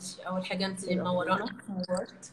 ماشي. 0.00 0.22
أول 0.22 0.46
حاجة 0.46 0.66
أنت 0.66 0.88
منورانا 0.88 1.46
موفورت 1.68 2.32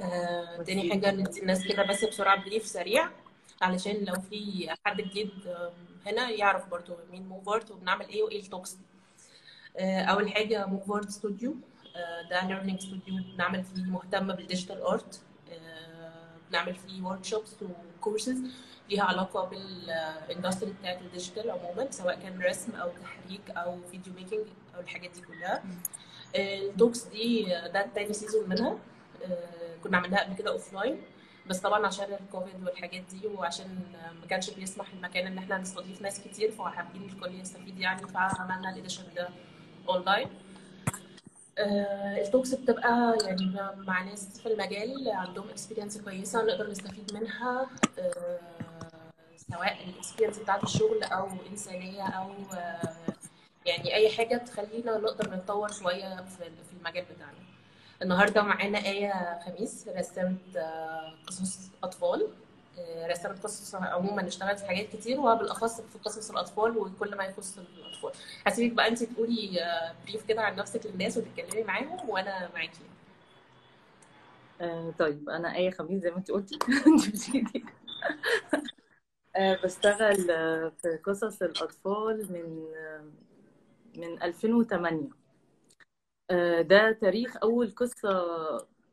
آه، 0.00 0.62
تاني 0.62 0.90
حاجة 0.90 1.10
ندي 1.10 1.40
الناس 1.42 1.66
كده 1.66 1.82
بس 1.86 2.04
بسرعة 2.04 2.44
brief 2.44 2.66
سريع 2.66 3.10
علشان 3.62 4.04
لو 4.04 4.14
في 4.30 4.70
حد 4.86 4.96
جديد 5.00 5.30
هنا 6.06 6.30
يعرف 6.30 6.68
برضو 6.68 6.96
مين 7.10 7.28
موفورت 7.28 7.70
وبنعمل 7.70 8.08
إيه 8.08 8.22
وإيه 8.22 8.40
ال 8.40 8.45
talks. 8.45 8.72
دي 8.72 8.80
آه، 9.78 10.02
أول 10.02 10.32
حاجة 10.32 10.66
موفورت 10.66 11.10
ستوديو. 11.10 11.54
ده 12.30 12.46
learning 12.46 12.80
studio 12.80 13.14
بنعمل 13.34 13.64
فيه 13.64 13.82
مهتم 13.82 14.32
بال 14.32 14.43
digital 14.43 14.82
art 14.82 15.20
بنعمل 16.50 16.74
فيه 16.74 17.02
workshops 17.02 17.24
و 17.24 17.56
courses 17.98 18.38
ليها 18.90 19.02
علاقة 19.02 19.44
بال 19.44 19.70
industry 19.70 20.72
بتاعت 20.80 21.00
ال 21.02 21.08
digital 21.08 21.50
عموما 21.50 21.90
سواء 21.90 22.20
كان 22.20 22.42
رسم 22.42 22.74
أو 22.74 22.90
تحريك 23.02 23.50
أو 23.50 23.78
video 23.90 24.12
making 24.14 24.46
أو 24.76 24.80
الحاجات 24.80 25.10
دي 25.10 25.20
كلها. 25.20 25.62
ال 26.36 26.47
talks 26.47 27.02
دي 27.04 27.42
ده 27.44 27.84
التاني 27.84 28.12
سيزون 28.12 28.48
منها. 28.48 28.78
آه، 29.24 29.76
كنا 29.84 29.96
عملناها 29.98 30.24
قبل 30.24 30.34
كده 30.36 30.50
offline 30.50 31.00
بس 31.46 31.58
طبعا 31.60 31.86
عشان 31.86 32.06
الكوفيد 32.20 32.64
والحاجات 32.64 33.02
دي 33.10 33.26
وعشان 33.26 33.78
ما 34.20 34.26
كانش 34.26 34.50
بيسمح 34.50 34.92
المكان 34.92 35.26
إن 35.26 35.38
إحنا 35.38 35.58
نستضيف 35.58 36.02
ناس 36.02 36.20
كتير 36.20 36.50
فحابين 36.50 37.02
الكل 37.02 37.40
يستفيد 37.40 37.78
يعني 37.78 38.08
فعملنا 38.08 38.70
ال 38.70 38.74
edition 38.74 39.02
ده 39.16 39.28
اونلاين 39.88 40.28
آه، 41.58 42.22
ال 42.22 42.27
talks 42.27 42.54
بتبقى 42.54 43.18
يعني 43.24 43.56
مع- 43.76 44.02
ناس 44.02 44.40
في 44.40 44.46
المجال 44.48 45.10
عندهم 45.10 45.48
experience 45.48 45.98
كويسة 46.00 46.42
نقدر 46.44 46.70
نستفيد 46.70 47.12
منها. 47.14 47.66
آه، 47.98 48.38
سواء 49.50 49.84
ال 49.88 49.93
experience 49.93 50.38
بتاعت 50.38 50.62
الشغل 50.64 51.02
أو 51.02 51.28
إنسانية 51.50 52.02
أو 52.02 52.30
يعني 53.66 53.94
أي 53.94 54.08
حاجة 54.10 54.36
تخلينا 54.36 54.98
نقدر 54.98 55.34
نتطور 55.36 55.72
شوية 55.72 56.16
في 56.16 56.50
المجال 56.80 57.04
بتاعنا. 57.14 57.38
النهارده 58.02 58.42
معانا 58.42 58.78
آية 58.78 59.40
خميس 59.46 59.88
رسامة 59.88 60.36
آه، 60.56 61.14
قصص 61.26 61.58
أطفال. 61.84 62.28
آه، 62.78 63.06
رسامة 63.06 63.34
قصص 63.42 63.74
عموما 63.74 64.26
اشتغلت 64.28 64.58
في 64.58 64.66
حاجات 64.66 64.86
كتير 64.96 65.20
وبالأخص 65.20 65.80
في 65.80 65.98
قصص 66.04 66.30
الأطفال 66.30 66.78
وكل 66.78 67.16
ما 67.16 67.24
يخص 67.24 67.58
الأطفال. 67.58 68.10
هسيبك 68.46 68.72
بقى 68.74 68.88
أنت 68.88 69.02
تقولي 69.04 69.62
آه، 69.62 69.94
بريف 70.06 70.26
كده 70.26 70.42
عن 70.42 70.56
نفسك 70.56 70.86
للناس 70.86 71.16
وتتكلمي 71.16 71.62
معاهم 71.64 72.08
وأنا 72.10 72.50
معاكي. 72.54 72.80
آه 74.60 74.94
طيب 74.98 75.28
أنا 75.30 75.56
آية 75.56 75.70
خميس 75.70 76.02
زي 76.02 76.10
ما 76.10 76.16
انت 76.16 76.30
قلتي. 76.30 76.58
آه 79.36 79.54
بشتغل 79.64 80.30
آه 80.30 80.72
في 80.82 80.96
قصص 81.04 81.42
الأطفال 81.42 82.32
من 82.32 82.66
آه 82.76 83.04
من 83.96 84.22
2008 84.22 85.08
آه 86.30 86.62
ده 86.62 86.92
تاريخ 86.92 87.36
أول 87.42 87.70
قصة 87.70 88.26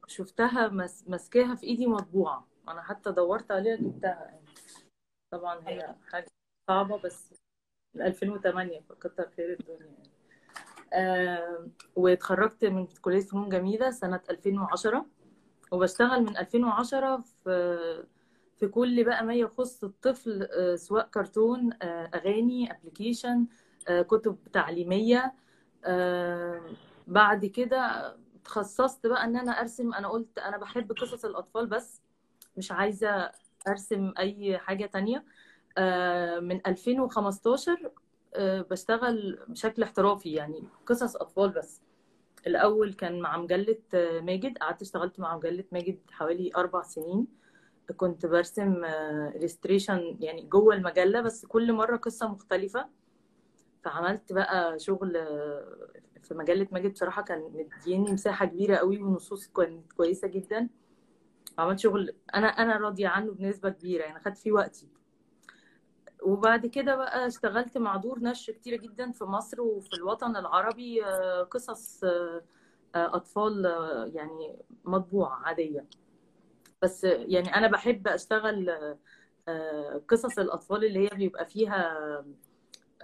شفتها 0.07 0.67
ماسكاها 1.07 1.55
في 1.55 1.63
إيدي 1.63 1.87
مطبوعة. 1.87 2.47
أنا 2.67 2.81
حتى 2.81 3.11
دورت 3.11 3.51
عليها 3.51 3.75
جبتها. 3.75 4.39
طبعا 5.31 5.67
هي 5.67 5.95
حاجة 6.11 6.25
صعبة 6.69 6.97
بس 6.97 7.33
من 7.95 8.01
2008 8.01 8.79
فكتر 8.89 9.29
خير 9.37 9.53
الدنيا. 9.59 9.79
يعني. 9.79 10.09
آه 10.93 11.67
واتخرجت 11.95 12.65
من 12.65 12.87
كلية 12.87 13.19
فنون 13.19 13.49
جميلة 13.49 13.91
سنة 13.91 14.21
2010 14.29 15.05
وبشتغل 15.71 16.23
من 16.23 16.37
2010 16.37 17.17
في 17.43 18.05
في 18.57 18.67
كل 18.67 19.03
بقى 19.03 19.25
ما 19.25 19.33
يخص 19.33 19.83
الطفل 19.83 20.47
آه، 20.51 20.75
سواء 20.75 21.07
كرتون 21.07 21.73
آه، 21.81 22.09
أغاني 22.15 22.71
ابلكيشن 22.71 23.47
كتب 23.89 24.37
تعليمية. 24.53 25.33
آه، 25.85 26.61
بعد 27.07 27.45
كده 27.45 28.15
تخصصت 28.43 29.07
بقى 29.07 29.23
إن 29.23 29.37
أنا 29.37 29.51
أرسم. 29.51 29.93
أنا 29.93 30.07
قلت 30.07 30.39
أنا 30.39 30.57
بحب 30.57 30.91
قصص 30.91 31.25
الأطفال 31.25 31.67
بس 31.67 32.01
مش 32.57 32.71
عايزة 32.71 33.31
أرسم 33.67 34.13
أي 34.19 34.57
حاجة 34.57 34.85
تانية. 34.85 35.25
آه، 35.77 36.39
من 36.39 36.67
2015 36.67 37.91
آه، 38.35 38.61
بشتغل 38.61 39.39
بشكل 39.47 39.83
احترافي 39.83 40.33
يعني 40.33 40.63
قصص 40.85 41.15
أطفال 41.15 41.49
بس. 41.49 41.81
الأول 42.47 42.93
كان 42.93 43.19
مع 43.19 43.37
مجلة 43.37 43.77
ماجد. 44.21 44.57
قعدت 44.57 44.81
اشتغلت 44.81 45.19
مع 45.19 45.35
مجلة 45.37 45.63
ماجد 45.71 45.99
حوالي 46.11 46.51
أربع 46.57 46.81
سنين. 46.83 47.27
كنت 47.97 48.25
برسم 48.25 48.85
إليستريشن 49.35 50.17
يعني 50.19 50.41
جوه 50.41 50.75
المجلة 50.75 51.21
بس 51.21 51.45
كل 51.45 51.73
مرة 51.73 51.97
قصة 51.97 52.27
مختلفة. 52.27 52.98
فعملت 53.83 54.33
بقى 54.33 54.79
شغل 54.79 55.13
في 56.23 56.33
مجلة 56.33 56.67
ماجد 56.71 56.93
بصراحة 56.93 57.21
كان 57.21 57.67
مديني 57.79 58.11
مساحة 58.11 58.45
كبيرة 58.45 58.75
قوي 58.75 59.01
والنصوص 59.01 59.47
كانت 59.47 59.93
كويسة 59.93 60.27
جدا. 60.27 60.69
عملت 61.57 61.79
شغل 61.79 62.15
أنا 62.35 62.47
أنا 62.47 62.77
راضية 62.77 63.07
عنه 63.07 63.31
بنسبة 63.31 63.69
كبيرة 63.69 64.03
يعني 64.03 64.19
خدت 64.19 64.37
فيه 64.37 64.51
وقتي. 64.51 64.89
وبعد 66.23 66.65
كده 66.65 66.95
بقى 66.95 67.27
اشتغلت 67.27 67.77
مع 67.77 67.95
دور 67.95 68.19
نشر 68.19 68.53
كتيرة 68.53 68.75
جدا 68.77 69.11
في 69.11 69.23
مصر 69.23 69.61
وفي 69.61 69.93
الوطن 69.93 70.35
العربي 70.35 71.01
قصص 71.51 72.03
آه، 72.03 72.41
أطفال 72.95 73.65
آه، 73.65 74.05
يعني 74.05 74.57
مطبوعة 74.85 75.35
عادية. 75.43 75.85
بس 76.81 77.03
يعني 77.03 77.55
أنا 77.55 77.67
بحب 77.67 78.07
أشتغل 78.07 78.69
آه، 79.47 80.01
قصص 80.07 80.39
الأطفال 80.39 80.85
اللي 80.85 81.05
هي 81.05 81.09
بيبقى 81.17 81.45
فيها 81.45 82.25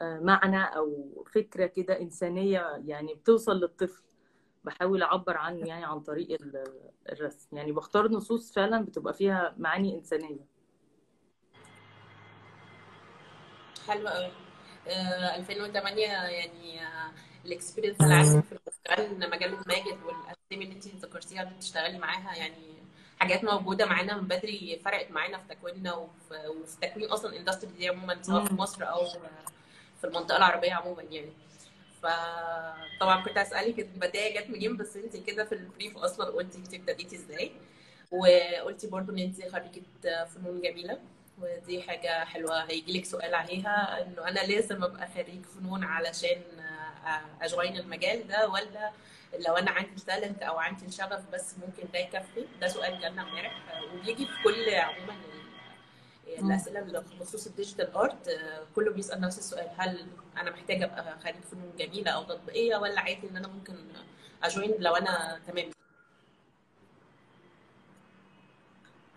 معنى 0.01 0.63
أو 0.63 1.23
فكرة 1.33 1.65
كده 1.65 2.01
إنسانية 2.01 2.81
يعني 2.85 3.13
بتوصل 3.13 3.59
للطفل. 3.59 4.03
بحاول 4.63 5.03
أعبر 5.03 5.37
عنه 5.37 5.67
يعني 5.67 5.85
عن 5.85 5.99
طريق 5.99 6.41
ال- 6.41 6.63
الرسم. 7.11 7.57
يعني 7.57 7.71
بختار 7.71 8.07
نصوص 8.11 8.53
فعلا 8.53 8.85
بتبقى 8.85 9.13
فيها 9.13 9.55
معاني 9.57 9.95
إنسانية. 9.95 10.45
حلوة 13.87 14.09
قوي 14.11 14.31
آه 14.87 15.35
2008 15.35 16.01
يعني 16.07 16.81
آه 16.81 17.11
ال 17.45 17.50
experience 17.50 18.01
اللي 18.01 18.13
عندك 18.13 18.45
في 18.45 18.55
المجال 18.99 19.29
مجلة 19.29 19.57
ماجد 19.67 20.03
والأسامي 20.03 20.35
اللي 20.65 20.73
انت 20.75 20.87
ذكرتيها 20.87 21.43
اللي 21.43 21.55
بتشتغلي 21.55 21.97
معاها 21.97 22.35
يعني 22.35 22.75
حاجات 23.19 23.43
موجودة 23.43 23.85
معانا 23.85 24.17
من 24.17 24.27
بدري 24.27 24.81
فرقت 24.85 25.11
معانا 25.11 25.37
في 25.37 25.55
تكويننا 25.55 25.93
وفي, 25.93 26.47
وفي 26.47 26.77
تكوين 26.81 27.09
أصلا 27.09 27.31
ال 27.33 27.38
industry 27.38 27.71
دي 27.71 27.89
عموما 27.89 28.21
سواء 28.21 28.45
في. 28.45 28.53
مصر 28.53 28.83
أو 28.83 29.05
في 30.01 30.07
المنطقة 30.07 30.37
العربية 30.37 30.73
عموما 30.73 31.03
يعني 31.03 31.33
فطبعا 32.01 33.23
كنت 33.23 33.37
هسألك 33.37 33.79
البداية 33.79 34.39
جت 34.41 34.49
منين 34.49 34.77
بس 34.77 34.97
انت 34.97 35.17
كده 35.17 35.45
في 35.45 35.55
ال 35.55 35.62
brief 35.62 35.97
أصلا 35.97 36.25
قلتي 36.25 36.57
انت 36.57 36.73
ابتديتي 36.73 37.15
إزاي 37.15 37.51
وقلتي 38.11 38.87
برضو 38.87 39.11
إن 39.11 39.19
انت 39.19 39.35
خريجة 39.47 39.81
فنون 40.25 40.61
جميلة 40.61 40.99
ودي 41.41 41.81
حاجة 41.83 42.25
حلوة 42.25 42.63
هيجيلك 42.71 43.05
سؤال 43.05 43.35
عليها 43.35 44.01
إنه 44.01 44.27
أنا 44.27 44.39
لازم 44.39 44.83
أبقى 44.83 45.07
خريج 45.07 45.45
فنون 45.45 45.83
علشان 45.83 46.41
أ 47.41 47.48
join 47.48 47.77
المجال 47.77 48.27
ده 48.27 48.49
ولا 48.49 48.91
لو 49.47 49.53
أنا 49.57 49.71
عندي 49.71 50.01
talent 50.07 50.43
أو 50.43 50.57
عندي 50.59 50.91
شغف 50.91 51.21
بس 51.33 51.55
ممكن 51.57 51.83
ده 51.93 51.99
يكفي 51.99 52.45
ده 52.61 52.67
سؤال 52.67 52.99
جالنا 52.99 53.21
امبارح 53.21 53.83
وبيجي 53.93 54.25
في 54.25 54.43
كل 54.43 54.75
عموما. 54.75 55.15
الأسئلة 56.27 57.01
بخصوص 57.19 57.47
ال 57.47 57.53
digital 57.53 57.95
art 57.95 58.27
آه، 58.27 58.63
كله 58.75 58.91
بيسأل 58.91 59.21
نفس 59.21 59.37
السؤال 59.37 59.67
هل 59.77 60.05
أنا 60.37 60.51
محتاجة 60.51 60.85
أبقى 60.85 61.19
خريج 61.19 61.35
فنون 61.35 61.71
جميلة 61.79 62.11
أو 62.11 62.23
تطبيقية 62.23 62.77
ولا 62.77 62.99
عادي 63.01 63.29
إن 63.29 63.37
أنا 63.37 63.47
ممكن 63.47 63.73
أ 64.43 64.49
join 64.49 64.73
لو 64.79 64.95
أنا 64.95 65.39
تمام؟ 65.47 65.65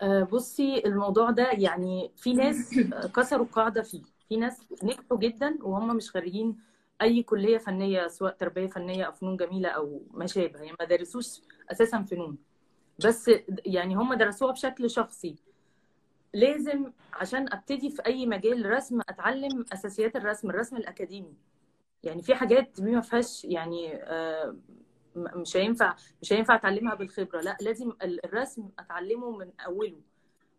آه، 0.01 0.23
بصي 0.23 0.85
الموضوع 0.85 1.31
ده 1.31 1.51
يعني 1.51 2.11
في 2.17 2.33
ناس 2.33 2.77
آه، 2.93 3.07
كسروا 3.07 3.45
القاعدة 3.45 3.81
فيه. 3.81 4.01
في 4.29 4.37
ناس 4.37 4.59
نجحوا 4.83 5.17
جدا 5.17 5.57
وهم 5.61 5.95
مش 5.95 6.11
خريجين 6.11 6.59
أي 7.01 7.23
كلية 7.23 7.57
فنية 7.57 8.07
سواء 8.07 8.33
تربية 8.33 8.67
فنية 8.67 9.03
أو 9.03 9.11
فنون 9.11 9.37
جميلة 9.37 9.69
أو 9.69 10.01
ما 10.11 10.27
شابه 10.27 10.59
يعني 10.59 10.75
ما 10.79 10.85
درسوش 10.85 11.41
أساسا 11.71 12.01
فنون. 12.01 12.37
بس 13.05 13.31
يعني 13.65 13.95
هم 13.95 14.13
درسوها 14.13 14.51
بشكل 14.51 14.89
شخصي. 14.89 15.35
لازم 16.33 16.91
عشان 17.13 17.53
أبتدي 17.53 17.89
في 17.89 18.05
أي 18.05 18.25
مجال 18.25 18.65
رسم 18.71 18.99
أتعلم 19.09 19.65
أساسيات 19.73 20.15
الرسم 20.15 20.49
الرسم 20.49 20.77
الأكاديمي. 20.77 21.33
يعني 22.03 22.21
في 22.21 22.35
حاجات 22.35 22.81
ما 22.81 23.01
فيهاش 23.01 23.45
يعني 23.45 23.95
آه، 23.95 24.55
مش 25.15 25.57
هينفع 25.57 25.95
مش 26.21 26.33
هينفع 26.33 26.55
أتعلمها 26.55 26.95
بالخبرة. 26.95 27.41
لا 27.41 27.57
لازم 27.61 27.89
ال- 28.03 28.25
الرسم 28.25 28.69
أتعلمه 28.79 29.31
من 29.37 29.51
أوله. 29.65 30.01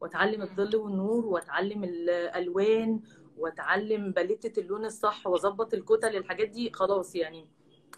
وأتعلم 0.00 0.42
الظل 0.42 0.76
والنور 0.76 1.26
وأتعلم 1.26 1.84
الألوان 1.84 3.00
وأتعلم 3.38 4.12
باليتة 4.12 4.60
اللون 4.60 4.84
الصح 4.84 5.26
وأظبط 5.26 5.74
الكتل 5.74 6.16
الحاجات 6.16 6.48
دي 6.48 6.72
خلاص 6.72 7.16
يعني 7.16 7.48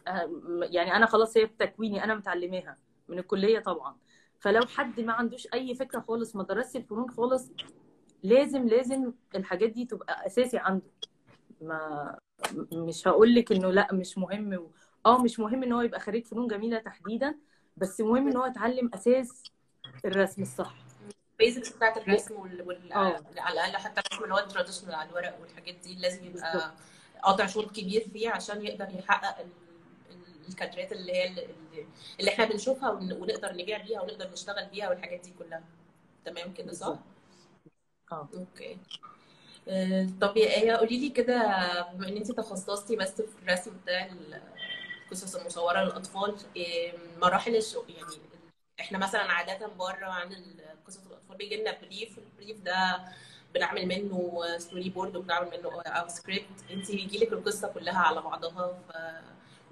آه، 0.09 0.31
يعني 0.63 0.97
أنا 0.97 1.07
خلاص 1.07 1.37
هي 1.37 1.47
في 1.49 1.53
تكويني 1.59 2.05
أنا 2.05 2.15
متعلماها 2.15 2.77
من 3.09 3.19
الكلية 3.19 3.59
طبعا. 3.59 3.97
فلو 4.43 4.61
حد 4.67 5.01
ما 5.01 5.13
عندوش 5.13 5.49
أي 5.55 5.75
فكرة 5.75 6.01
خالص 6.01 6.37
ما 6.37 6.43
درسش 6.43 6.77
الفنون 6.77 7.11
خالص 7.11 7.51
لازم 8.23 8.69
لازم 8.69 9.13
الحاجات 9.35 9.71
دي 9.71 9.85
تبقى 9.85 10.27
أساسي 10.27 10.59
عنده. 10.59 10.87
ما 11.61 12.19
مش 12.73 13.09
هقول 13.09 13.35
لك 13.35 13.53
إنه 13.53 13.71
لأ 13.71 13.89
مش 13.93 14.19
مهم 14.19 14.53
و- 14.55 14.71
آه 15.07 15.23
مش 15.23 15.41
مهم 15.41 15.63
إن 15.63 15.73
هو 15.73 15.81
يبقى 15.81 16.01
خريج 16.01 16.25
فنون 16.27 16.49
جميلة 16.49 16.79
تحديدا 16.79 17.35
بس 17.77 18.01
مهم 18.01 18.29
إن 18.29 18.37
هو 18.37 18.47
يتعلم 18.47 18.91
أساس 18.95 19.43
الرسم 20.05 20.43
الصح. 20.43 20.75
ال 21.33 21.39
basics 21.39 21.77
بتاعت 21.77 21.97
الرسم 21.99 22.35
وال, 22.41 22.63
وال... 22.63 22.93
آه. 22.93 23.21
على 23.39 23.53
الأقل 23.55 23.77
حتى 23.77 24.01
الرسم 24.01 24.25
اللي 24.25 24.35
هو 24.35 24.39
ال 24.39 24.43
traditional 24.43 24.95
على 24.95 25.09
الورق 25.11 25.41
والحاجات 25.41 25.75
دي 25.75 25.95
لازم 25.95 26.25
يبقى 26.25 26.73
قاطع 27.23 27.47
شوط 27.47 27.71
كبير 27.77 28.09
فيه 28.13 28.31
عشان 28.31 28.67
يقدر 28.67 28.89
يحقق 28.99 29.47
الكادرات 30.49 30.93
اللي 30.93 31.13
هي 31.13 31.47
اللي, 32.21 32.31
إحنا 32.31 32.45
بنشوفها 32.45 32.91
ون... 32.91 33.13
ونقدر 33.13 33.53
نبيع 33.53 33.79
بيها 33.79 34.01
ونقدر 34.01 34.31
نشتغل 34.31 34.67
بيها 34.67 34.89
والحاجات 34.89 35.21
دي 35.21 35.33
كلها. 35.39 35.63
تمام 36.25 36.53
كده 36.55 36.73
صح؟ 36.73 36.99
آه. 38.13 38.29
okay. 38.35 38.79
آه، 39.69 40.09
طب 40.21 40.37
يا 40.37 40.47
آية 40.57 40.73
قولي 40.73 40.99
لي 40.99 41.09
كده 41.09 41.37
بما 41.93 42.09
ان 42.09 42.17
انت 42.17 42.33
تخصصتي 42.33 42.97
بس 42.97 43.23
في 43.23 43.43
الرسم 43.43 43.71
بتاع 43.83 44.11
القصص 45.07 45.37
المصورة 45.37 45.85
للأطفال 45.85 46.37
آه، 46.59 46.93
مراحل 47.21 47.57
الشغل 47.57 47.91
يعني 47.91 48.13
إحنا 48.81 48.99
مثلا 48.99 49.23
عادة 49.23 49.67
بره 49.67 50.07
عن 50.07 50.35
قصص 50.87 51.07
الأطفال 51.07 51.37
بيجي 51.37 51.57
لنا 51.57 51.79
brief 51.81 52.19
ال 52.19 52.26
brief 52.26 52.61
ده 52.61 53.01
بنعمل 53.55 53.87
منه 53.87 54.43
storyboard 54.59 55.17
وبنعمل 55.17 55.51
منه 55.51 55.83
أو 55.83 56.09
سكريبت 56.09 56.65
انت 56.71 56.91
بيجي 56.91 57.19
لك 57.19 57.33
القصة 57.33 57.69
كلها 57.69 57.99
على 57.99 58.21
بعضها 58.21 58.79
ف 58.89 58.93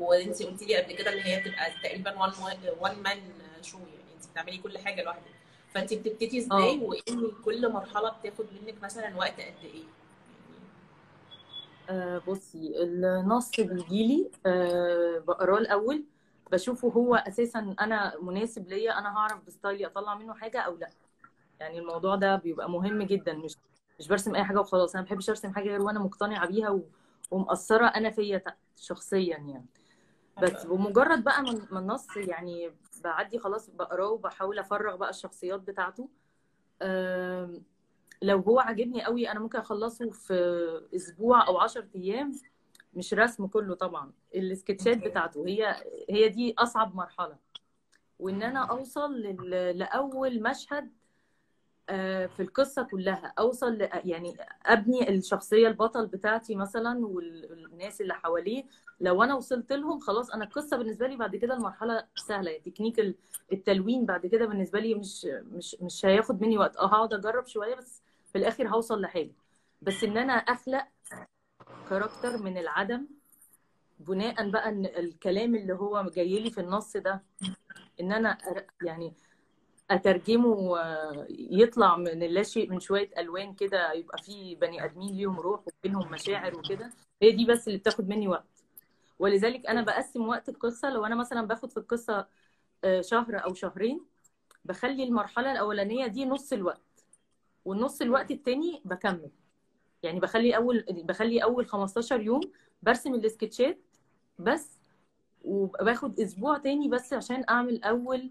وانت 0.00 0.42
قلتي 0.42 0.64
لي 0.66 0.76
قبل 0.76 0.92
كده 0.96 1.12
ان 1.12 1.18
هي 1.18 1.40
بتبقى 1.40 1.70
تقريبا 1.82 2.18
one 2.22 2.32
one 2.80 3.02
man 3.02 3.18
شو 3.62 3.78
يعني. 3.78 3.90
انت 4.16 4.26
بتعملي 4.32 4.58
كل 4.58 4.78
حاجة 4.78 5.02
لوحدك. 5.04 5.22
فانت 5.74 5.94
بتبتدي 5.94 6.38
إزاي 6.38 6.78
آه 6.78 6.82
وإن 6.82 7.30
كل 7.44 7.72
مرحلة 7.72 8.10
بتاخد 8.10 8.46
منك 8.52 8.82
مثلا 8.82 9.16
وقت 9.16 9.34
قد 9.40 9.54
إيه؟ 9.64 9.72
يعني 9.74 9.84
آه، 11.90 12.18
بصي 12.18 12.82
النص 12.82 13.60
بيجيلي 13.60 14.30
آه، 14.46 15.18
بقراه 15.18 15.58
الأول 15.58 16.04
بشوفه 16.52 16.88
هو 16.88 17.14
أساسا 17.16 17.74
أنا 17.80 18.14
مناسب 18.22 18.68
ليا 18.68 18.98
أنا 18.98 19.16
هعرف 19.18 19.44
بستايلي 19.46 19.86
أطلع 19.86 20.14
منه 20.14 20.34
حاجة 20.34 20.60
أو 20.60 20.76
لأ. 20.76 20.90
يعني 21.60 21.78
الموضوع 21.78 22.14
ده 22.16 22.36
بيبقى 22.36 22.70
مهم 22.70 23.02
جدا. 23.02 23.32
مش 23.32 23.56
مش 24.00 24.08
برسم 24.08 24.34
أي 24.34 24.44
حاجة 24.44 24.60
وخلاص. 24.60 24.94
أنا 24.94 25.02
ما 25.02 25.06
بحبش 25.08 25.28
أرسم 25.30 25.54
حاجة 25.54 25.68
غير 25.68 25.82
وأنا 25.82 26.00
مقتنعة 26.00 26.46
بيها 26.46 26.70
و- 26.70 26.82
ومأثره 27.30 27.86
أنا 27.86 28.10
فيا 28.10 28.42
شخصيا 28.76 29.36
يعني. 29.36 29.66
بس 30.42 30.66
بمجرد 30.66 31.24
بقى 31.24 31.42
ما 31.42 31.66
ما 31.70 31.78
النص 31.78 32.16
يعني 32.16 32.70
بعدي 33.04 33.38
خلاص 33.38 33.70
بقراه 33.70 34.08
وبحاول 34.10 34.58
افرغ 34.58 34.96
بقى 34.96 35.10
الشخصيات 35.10 35.60
بتاعته 35.60 36.08
لو 38.22 38.38
هو 38.40 38.60
عاجبني 38.60 39.04
قوي 39.04 39.30
أنا 39.30 39.40
ممكن 39.40 39.58
اخلصه 39.58 40.10
في 40.10 40.34
أسبوع 40.96 41.46
أو 41.46 41.58
10 41.58 41.88
أيام 41.96 42.32
مش 42.94 43.14
رسم 43.14 43.46
كله 43.46 43.74
طبعا 43.74 44.12
السكتشات 44.34 44.98
بتاعته 44.98 45.46
هي 45.46 45.76
هي 46.10 46.28
دي 46.28 46.54
اصعب 46.58 46.94
مرحلة. 46.94 47.36
وان 48.18 48.42
أنا 48.42 48.60
اوصل 48.60 49.20
لأول 49.74 50.42
مشهد 50.42 50.90
في 52.26 52.40
القصة 52.40 52.82
كلها. 52.82 53.32
أوصل 53.38 53.88
يعني 54.04 54.36
أبني 54.66 55.08
الشخصية 55.10 55.68
البطل 55.68 56.06
بتاعتي 56.06 56.54
مثلا 56.54 57.06
والناس 57.06 58.00
اللي 58.00 58.14
حواليه. 58.14 58.64
لو 59.00 59.22
أنا 59.22 59.34
وصلت 59.34 59.72
لهم 59.72 59.98
خلاص 60.00 60.30
أنا 60.30 60.44
القصة 60.44 60.76
بالنسبة 60.76 61.06
لي 61.06 61.16
بعد 61.16 61.36
كده 61.36 61.54
المرحلة 61.54 62.06
سهلة. 62.16 62.58
تكنيك 62.58 63.00
ال- 63.00 63.14
التلوين 63.52 64.06
بعد 64.06 64.26
كده 64.26 64.46
بالنسبة 64.46 64.80
لي 64.80 64.94
مش 64.94 65.24
مش 65.24 65.76
مش 65.80 66.06
هياخد 66.06 66.42
مني 66.42 66.58
وقت. 66.58 66.76
آه 66.76 66.86
هقعد 66.86 67.14
أجرب 67.14 67.46
شوية 67.46 67.74
بس 67.74 68.02
في 68.32 68.38
الآخر 68.38 68.68
هوصل 68.68 69.00
لحاجة. 69.00 69.32
بس 69.82 70.04
إن 70.04 70.18
أنا 70.18 70.32
أخلق 70.32 70.84
character 71.90 72.42
من 72.42 72.58
العدم 72.58 73.06
بناء 74.00 74.50
بقى 74.50 74.70
الكلام 74.70 75.54
اللي 75.54 75.72
هو 75.72 76.10
جاي 76.14 76.38
لي 76.40 76.50
في 76.50 76.60
النص 76.60 76.96
ده 76.96 77.22
إن 78.00 78.12
أنا 78.12 78.38
يعني 78.82 79.14
أترجمه 79.90 80.78
يطلع 81.30 81.96
من 81.96 82.22
اللاشيء 82.22 82.70
من 82.70 82.80
شوية 82.80 83.10
ألوان 83.18 83.54
كده 83.54 83.92
يبقى 83.92 84.18
فيه 84.22 84.56
بني 84.56 84.84
آدمين 84.84 85.16
ليهم 85.16 85.40
روح 85.40 85.60
وبينهم 85.66 86.10
مشاعر 86.10 86.58
وكده. 86.58 86.90
هي 87.22 87.30
دي 87.32 87.44
بس 87.44 87.68
اللي 87.68 87.78
بتاخد 87.78 88.08
مني 88.08 88.28
وقت. 88.28 88.64
ولذلك 89.18 89.66
أنا 89.66 89.82
بقسم 89.82 90.28
وقت 90.28 90.48
القصة. 90.48 90.90
لو 90.90 91.04
أنا 91.06 91.14
مثلا 91.14 91.46
باخد 91.46 91.70
في 91.70 91.76
القصة 91.76 92.26
آه، 92.84 93.00
شهر 93.00 93.44
أو 93.44 93.54
شهرين 93.54 94.00
بخلي 94.64 95.04
المرحلة 95.04 95.52
الأولانية 95.52 96.06
دي 96.06 96.24
نص 96.24 96.52
الوقت. 96.52 97.04
والنص 97.64 98.00
الوقت 98.02 98.30
التاني 98.30 98.82
بكمل. 98.84 99.30
يعني 100.02 100.20
بخلي 100.20 100.56
أول 100.56 100.84
بخلي 100.90 101.42
أول 101.42 101.66
15 101.66 102.20
يوم 102.20 102.40
برسم 102.82 103.14
السكتشات 103.14 103.78
بس 104.38 104.78
وباخد 105.44 106.20
أسبوع 106.20 106.58
تاني 106.58 106.88
بس 106.88 107.12
عشان 107.12 107.44
أعمل 107.48 107.84
أول 107.84 108.30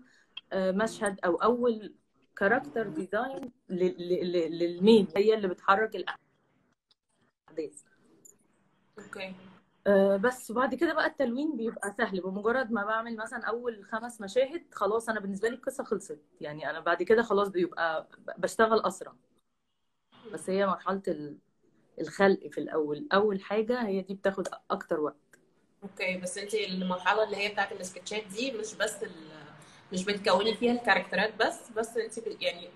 مشهد 0.53 1.19
أو 1.25 1.36
أول 1.36 1.94
character 2.35 2.88
design 2.88 3.51
للمين 3.69 5.07
هي 5.18 5.33
اللي 5.33 5.47
بتحرك 5.47 5.95
الأحداث. 5.95 7.83
okay. 9.00 9.35
آه، 9.88 10.18
بس 10.18 10.51
وبعد 10.51 10.75
كده 10.75 10.94
بقى 10.94 11.06
التلوين 11.07 11.57
بيبقى 11.57 11.94
سهل. 11.97 12.21
بمجرد 12.21 12.71
ما 12.71 12.86
بعمل 12.86 13.18
مثلا 13.18 13.45
أول 13.45 13.86
خمس 13.86 14.21
مشاهد 14.21 14.63
خلاص 14.74 15.09
أنا 15.09 15.19
بالنسبة 15.19 15.50
لي 15.50 15.56
القصة 15.56 15.83
خلصت. 15.83 16.19
يعني 16.42 16.69
أنا 16.69 16.80
بعد 16.80 17.03
كده 17.03 17.24
خلاص 17.24 17.47
بيبقى 17.47 18.07
بشتغل 18.38 18.80
أسرع. 18.85 19.13
بس 20.33 20.50
هي 20.50 20.68
مرحلة 20.68 21.01
ال- 21.07 21.38
الخلق 22.01 22.47
في 22.47 22.57
الأول. 22.57 23.07
أول 23.13 23.42
حاجة 23.42 23.81
هي 23.88 24.01
دي 24.01 24.13
بتاخد 24.13 24.47
أكتر 24.71 25.00
وقت. 25.00 25.15
okay 25.83 26.17
بس 26.18 26.38
انت 26.38 26.53
المرحلة 26.53 27.24
اللي 27.24 27.38
هي 27.38 27.50
بتاعت 27.50 27.71
ال 27.71 27.78
sketchات 27.78 28.23
دي 28.27 28.51
مش 28.51 28.75
بس 28.75 29.03
ال... 29.03 29.12
مش 29.94 30.06
بتكوني 30.06 30.56
فيها 30.56 30.74
ال 30.73 30.79
characterات 30.79 31.35
بس 31.36 31.69
بس 31.77 31.97
انت. 31.97 32.41
يعني 32.41 32.69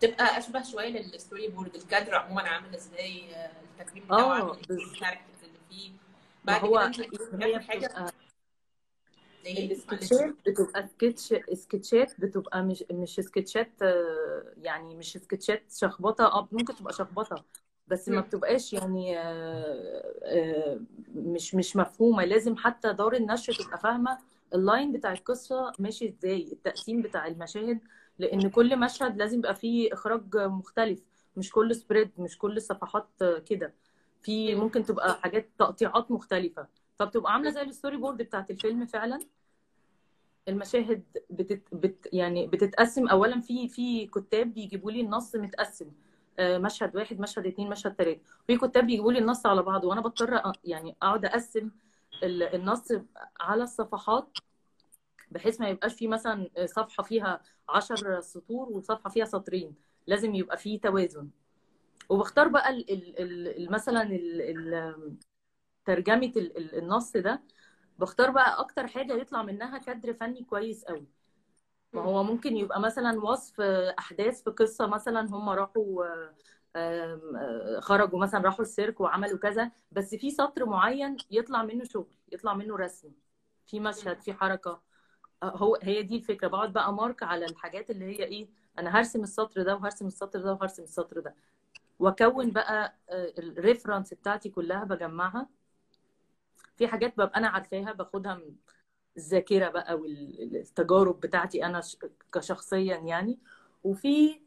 تبقى 0.00 0.38
أشبه 0.38 0.62
شوية 0.62 0.88
لل 0.88 1.48
storyboard 1.48 1.74
الكادر 1.74 2.14
عموما 2.14 2.42
عامل 2.42 2.74
إزاي 2.74 3.34
آه، 3.34 3.50
التكوين 3.80 4.04
بتاعه 4.04 4.18
آه 4.20 4.32
عامل 4.34 4.50
بز- 4.68 4.70
ال 4.70 4.76
characters 4.76 5.42
اللي 5.44 5.58
فيه 5.70 5.90
بعد 6.44 6.60
كده 6.60 6.68
هو 6.68 6.78
هي 7.42 7.60
حاجة 7.60 7.86
بتبقى 7.86 8.12
السكتشات 9.46 10.34
بتبقى 10.46 10.88
سكتش 10.88 11.34
سكتشات 11.54 12.20
بتبقى 12.20 12.62
مش 12.62 12.84
مش 12.90 13.14
سكتشات 13.14 13.70
آه، 13.82 14.52
يعني 14.62 14.94
مش 14.94 15.12
سكتشات 15.12 15.62
شخبطة 15.76 16.24
آه 16.26 16.48
ممكن 16.52 16.76
تبقى 16.76 16.92
شخبطة 16.92 17.44
بس 17.86 18.08
ما. 18.08 18.20
بتبقاش 18.20 18.72
يعني 18.72 19.18
آه، 19.18 19.22
آه، 20.24 20.80
مش 21.14 21.54
مش 21.54 21.76
مفهومة 21.76 22.24
لازم 22.24 22.56
حتى 22.56 22.92
دار 22.92 23.14
النشر 23.14 23.52
تبقى 23.52 23.78
فاهمة 23.78 24.18
ال 24.56 24.63
line 24.63 24.92
بتاع 24.92 25.12
القصة 25.12 25.72
ماشي 25.78 26.08
إزاي؟ 26.08 26.52
التقسيم 26.52 27.02
بتاع 27.02 27.26
المشاهد 27.26 27.80
لأن 28.18 28.50
كل 28.50 28.78
مشهد 28.78 29.16
لازم 29.16 29.38
يبقى 29.38 29.54
فيه 29.54 29.92
إخراج 29.92 30.36
مختلف 30.36 31.02
مش 31.36 31.50
كل 31.52 31.74
spread 31.74 32.10
مش 32.18 32.38
كل 32.38 32.62
صفحات 32.62 33.08
آه، 33.22 33.38
كده. 33.38 33.74
في 34.22 34.54
مم. 34.54 34.60
ممكن 34.60 34.84
تبقى 34.84 35.14
حاجات 35.20 35.48
تقطيعات 35.58 36.10
مختلفة. 36.10 36.66
فبتبقى 36.98 37.32
عاملة 37.32 37.50
زي 37.50 37.62
ال 37.62 37.96
storyboard 37.96 38.16
بتاعت 38.16 38.50
الفيلم 38.50 38.86
فعلا؟ 38.86 39.18
المشاهد 40.48 41.02
بتت... 41.30 41.62
بت... 41.74 42.08
يعني 42.12 42.46
بتتقسم. 42.46 43.08
اولا 43.08 43.40
في 43.40 43.68
في 43.68 44.06
كتاب 44.06 44.54
بيجيبوا 44.54 44.90
لي 44.90 45.00
النص 45.00 45.36
متقسم. 45.36 45.86
آه، 46.38 46.58
مشهد 46.58 46.96
واحد 46.96 47.20
مشهد 47.20 47.46
اتنين 47.46 47.68
مشهد 47.70 47.94
تلاتة. 47.94 48.20
في 48.46 48.56
كتاب 48.56 48.86
بيجيبوا 48.86 49.12
لي 49.12 49.18
النص 49.18 49.46
على 49.46 49.62
بعضه 49.62 49.88
وأنا 49.88 50.00
بضطر 50.00 50.52
يعني 50.64 50.96
أقعد 51.02 51.24
أقسم 51.24 51.70
النص 52.22 52.92
على 53.40 53.62
الصفحات 53.62 54.38
بحيث 55.30 55.60
ما 55.60 55.68
يبقاش 55.68 55.94
في 55.94 56.08
مثلا 56.08 56.50
صفحة 56.64 57.02
فيها 57.02 57.40
عشر 57.68 58.20
سطور 58.20 58.68
وصفحة 58.68 59.10
فيها 59.10 59.24
سطرين 59.24 59.74
لازم 60.06 60.34
يبقى 60.34 60.56
في 60.56 60.78
توازن. 60.78 61.28
وبختار 62.08 62.48
بقى 62.48 62.70
ال... 62.70 62.90
ال... 62.90 63.48
ال... 63.48 63.72
مثلا 63.72 64.02
ال... 64.02 64.40
ال... 64.40 65.16
ترجمة 65.84 66.32
ال... 66.36 66.56
ال- 66.56 66.78
النص 66.78 67.16
ده. 67.16 67.42
بختار 67.98 68.30
بقى 68.30 68.60
أكتر 68.60 68.86
حاجة 68.86 69.12
يطلع 69.12 69.42
منها 69.42 69.78
كادر 69.78 70.14
فني 70.14 70.44
كويس 70.44 70.84
قوي. 70.84 71.06
ما. 71.92 72.02
هو 72.02 72.22
ممكن 72.22 72.56
يبقى 72.56 72.80
مثلا 72.80 73.20
وصف 73.24 73.60
أحداث 73.98 74.42
في 74.42 74.50
قصة 74.50 74.86
مثلا 74.86 75.20
هم 75.20 75.48
راحوا 75.48 76.04
خرجوا 77.80 78.18
مثلا 78.18 78.40
راحوا 78.40 78.62
السيرك 78.64 79.00
وعملوا 79.00 79.38
كذا. 79.38 79.70
بس 79.92 80.14
في 80.14 80.30
سطر 80.30 80.66
معين 80.66 81.16
يطلع 81.30 81.62
منه 81.62 81.84
شغل 81.84 82.06
يطلع 82.32 82.54
منه 82.54 82.76
رسم 82.76 83.12
في 83.66 83.80
مشهد 83.80 84.20
في 84.20 84.32
حركة. 84.34 84.82
آه، 85.42 85.56
هو 85.56 85.78
هي 85.82 86.02
دي 86.02 86.16
الفكرة. 86.16 86.48
بقعد 86.48 86.72
بقى 86.72 86.92
مارك 86.94 87.22
على 87.22 87.44
الحاجات 87.44 87.90
اللي 87.90 88.04
هي 88.04 88.24
إيه 88.24 88.48
أنا 88.78 88.98
هرسم 88.98 89.22
السطر 89.22 89.62
ده 89.62 89.74
وهرسم 89.76 90.06
السطر 90.06 90.40
ده 90.40 90.52
وهرسم 90.52 90.82
السطر 90.82 91.20
ده. 91.20 91.34
وأكون 91.98 92.50
بقى 92.50 92.94
الريفرنس 93.10 94.14
بتاعتي 94.14 94.50
كلها 94.50 94.84
بجمعها. 94.84 95.48
في 96.76 96.88
حاجات 96.88 97.12
ببقى 97.16 97.38
أنا 97.38 97.48
عارفاها 97.48 97.92
باخدها 97.92 98.34
من 98.34 98.54
الذاكرة 99.16 99.68
بقى 99.68 99.94
والتجارب 99.94 101.20
بتاعتي 101.20 101.66
أنا 101.66 101.80
كشخصيا 102.32 102.96
يعني. 102.96 103.38
وفي 103.84 104.30
آه، 104.30 104.45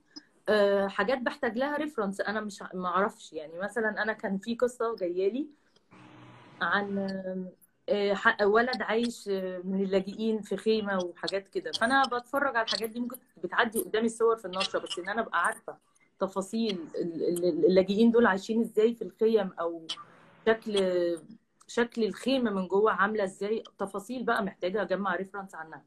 حاجات 0.87 1.17
بحتاج 1.17 1.57
لها 1.57 1.77
ريفرنس 1.77 2.21
أنا 2.21 2.41
مش 2.41 2.63
ما 2.73 2.87
أعرفش 2.87 3.33
يعني 3.33 3.59
مثلا 3.59 4.01
أنا 4.03 4.13
كان 4.13 4.37
في 4.37 4.55
قصة 4.55 4.95
جاية 4.95 5.31
لي 5.31 5.47
عن 6.61 6.97
آه، 7.89 8.45
ولد 8.45 8.81
عايش 8.81 9.27
آه، 9.29 9.61
من 9.63 9.83
اللاجئين 9.83 10.41
في 10.41 10.57
خيمة 10.57 10.97
وحاجات 10.97 11.47
كده. 11.47 11.71
فأنا 11.71 12.03
بتفرج 12.03 12.55
على 12.55 12.65
الحاجات 12.65 12.89
دي 12.89 12.99
ممكن 12.99 13.17
بتعدي 13.43 13.79
قدامي 13.79 14.05
الصور 14.05 14.37
في 14.37 14.45
النشرة 14.45 14.79
بس 14.79 14.99
إن 14.99 15.09
أنا 15.09 15.21
أبقى 15.21 15.45
عارفة 15.45 15.77
تفاصيل 16.19 16.79
ال- 16.95 17.23
ال- 17.45 17.65
اللاجئين 17.65 18.11
دول 18.11 18.25
عايشين 18.25 18.61
إزاي 18.61 18.93
في 18.93 19.01
الخيم 19.01 19.51
أو 19.59 19.87
شكل 20.47 20.77
شكل 21.67 22.03
الخيمة 22.03 22.51
من 22.51 22.67
جوه 22.67 22.91
عاملة 22.91 23.23
إزاي. 23.23 23.63
تفاصيل 23.79 24.23
بقى 24.23 24.43
محتاجة 24.43 24.81
أجمع 24.81 25.15
reference 25.15 25.55
عنها. 25.55 25.83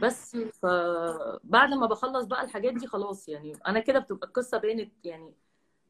بس. 0.00 0.36
فبعد 0.36 1.74
ما 1.74 1.86
بخلص 1.86 2.24
بقى 2.24 2.44
الحاجات 2.44 2.74
دي 2.74 2.86
خلاص 2.86 3.28
يعني. 3.28 3.52
أنا 3.66 3.80
كده 3.80 3.98
بتبقى 3.98 4.26
القصة 4.26 4.58
بانت 4.58 4.92
يعني 5.04 5.34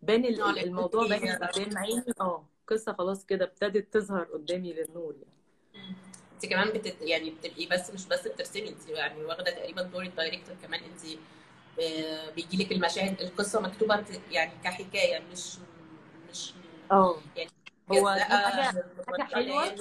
بان 0.02 0.25
الموضوع 0.25 1.07
بان 1.07 1.29
قدام 1.33 1.79
عيني. 1.79 2.05
آه 2.21 2.45
قصة 2.67 2.93
خلاص 2.93 3.26
كده 3.26 3.45
ابتدت 3.45 3.95
تظهر 3.95 4.25
قدامي 4.25 4.73
للنور 4.73 5.14
يعني. 5.14 5.40
انت 6.35 6.47
كمان 6.47 6.69
بتت... 6.69 7.02
يعني 7.02 7.31
بتبقي 7.31 7.67
بس 7.67 7.90
مش 7.90 8.07
بس 8.07 8.29
بترسمي 8.29 8.69
انت 8.69 8.88
يعني 8.88 9.25
واخدة 9.25 9.50
تقريبا 9.50 9.83
دور 9.83 10.02
ال 10.02 10.09
director 10.09 10.57
كمان. 10.62 10.81
انت 10.85 11.19
بيجي 12.37 12.64
لك 12.64 12.73
المشاهد 12.73 13.21
القصة 13.21 13.61
مكتوبة 13.61 14.05
يعني 14.31 14.52
كحكاية 14.64 15.23
مش 15.33 15.57
مش 16.31 16.55
آه 16.93 17.17
يعني 17.37 17.50
هو 17.93 18.14
دي 18.14 18.21
حاجة 18.21 18.62
حاجة 18.62 18.85
متوزعة 18.99 19.26
حلوة. 19.26 19.75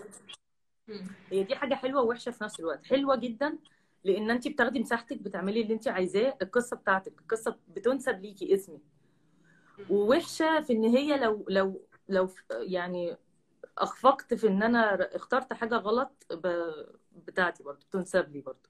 هي 1.32 1.44
دي 1.44 1.56
حاجة 1.56 1.76
حلوة 1.76 2.02
ووحشة 2.02 2.32
في 2.32 2.44
نفس 2.44 2.60
الوقت. 2.60 2.86
حلوة 2.86 3.16
جدا 3.16 3.58
لأن 4.04 4.32
انت 4.32 4.48
بتاخدي 4.48 4.80
مساحتك 4.80 5.18
بتعملي 5.18 5.62
اللي 5.62 5.74
انت 5.74 5.88
عايزاه 5.88 6.38
القصة 6.42 6.76
بتاعتك 6.78 7.14
القصة 7.22 7.58
بتنسب 7.68 8.20
ليكي 8.22 8.54
اسمك 8.54 8.82
ووحشة 9.90 10.62
في 10.62 10.74
ان 10.74 10.84
هي 10.84 11.18
لو 11.18 11.46
لو 11.50 11.82
لو 12.10 12.30
يعني 12.52 13.18
اخفقت 13.78 14.34
في 14.34 14.48
ان 14.48 14.64
أنا 14.64 15.16
اخترت 15.16 15.54
حاجة 15.54 15.76
غلط 15.76 16.26
بتاعتي 17.12 17.64
برضو 17.64 17.86
بتنسب 17.86 18.32
لي 18.32 18.42
برضو. 18.42 18.70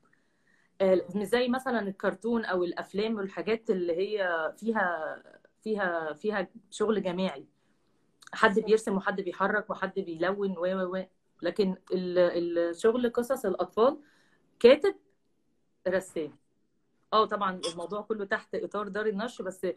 آه، 0.81 1.05
مش 1.15 1.24
زي 1.27 1.48
مثلا 1.48 1.79
الكرتون 1.79 2.45
أو 2.45 2.63
الأفلام 2.63 3.15
والحاجات 3.15 3.69
اللي 3.69 3.95
هي 3.98 4.53
فيها 4.57 5.15
فيها 5.62 6.13
فيها 6.13 6.48
شغل 6.71 7.03
جماعي. 7.03 7.45
حد 8.33 8.59
بيرسم 8.59 8.95
وحد 8.98 9.21
بيحرك 9.21 9.69
وحد 9.69 9.93
بيلون 10.00 10.57
و 10.57 10.65
و 10.65 10.98
و. 10.98 11.03
لكن 11.41 11.75
ال- 11.93 12.57
الشغل 12.57 13.09
قصص 13.09 13.45
الأطفال 13.45 14.00
كاتب 14.59 14.95
رسام. 15.88 16.38
آه 17.13 17.25
طبعا 17.25 17.62
الموضوع 17.71 18.01
كله 18.01 18.25
تحت 18.25 18.55
إطار 18.55 18.88
دار 18.88 19.05
النشر 19.05 19.43
بس 19.43 19.67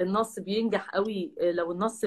النص 0.00 0.38
بينجح 0.38 0.90
قوي 0.90 1.32
لو 1.40 1.72
النص 1.72 2.04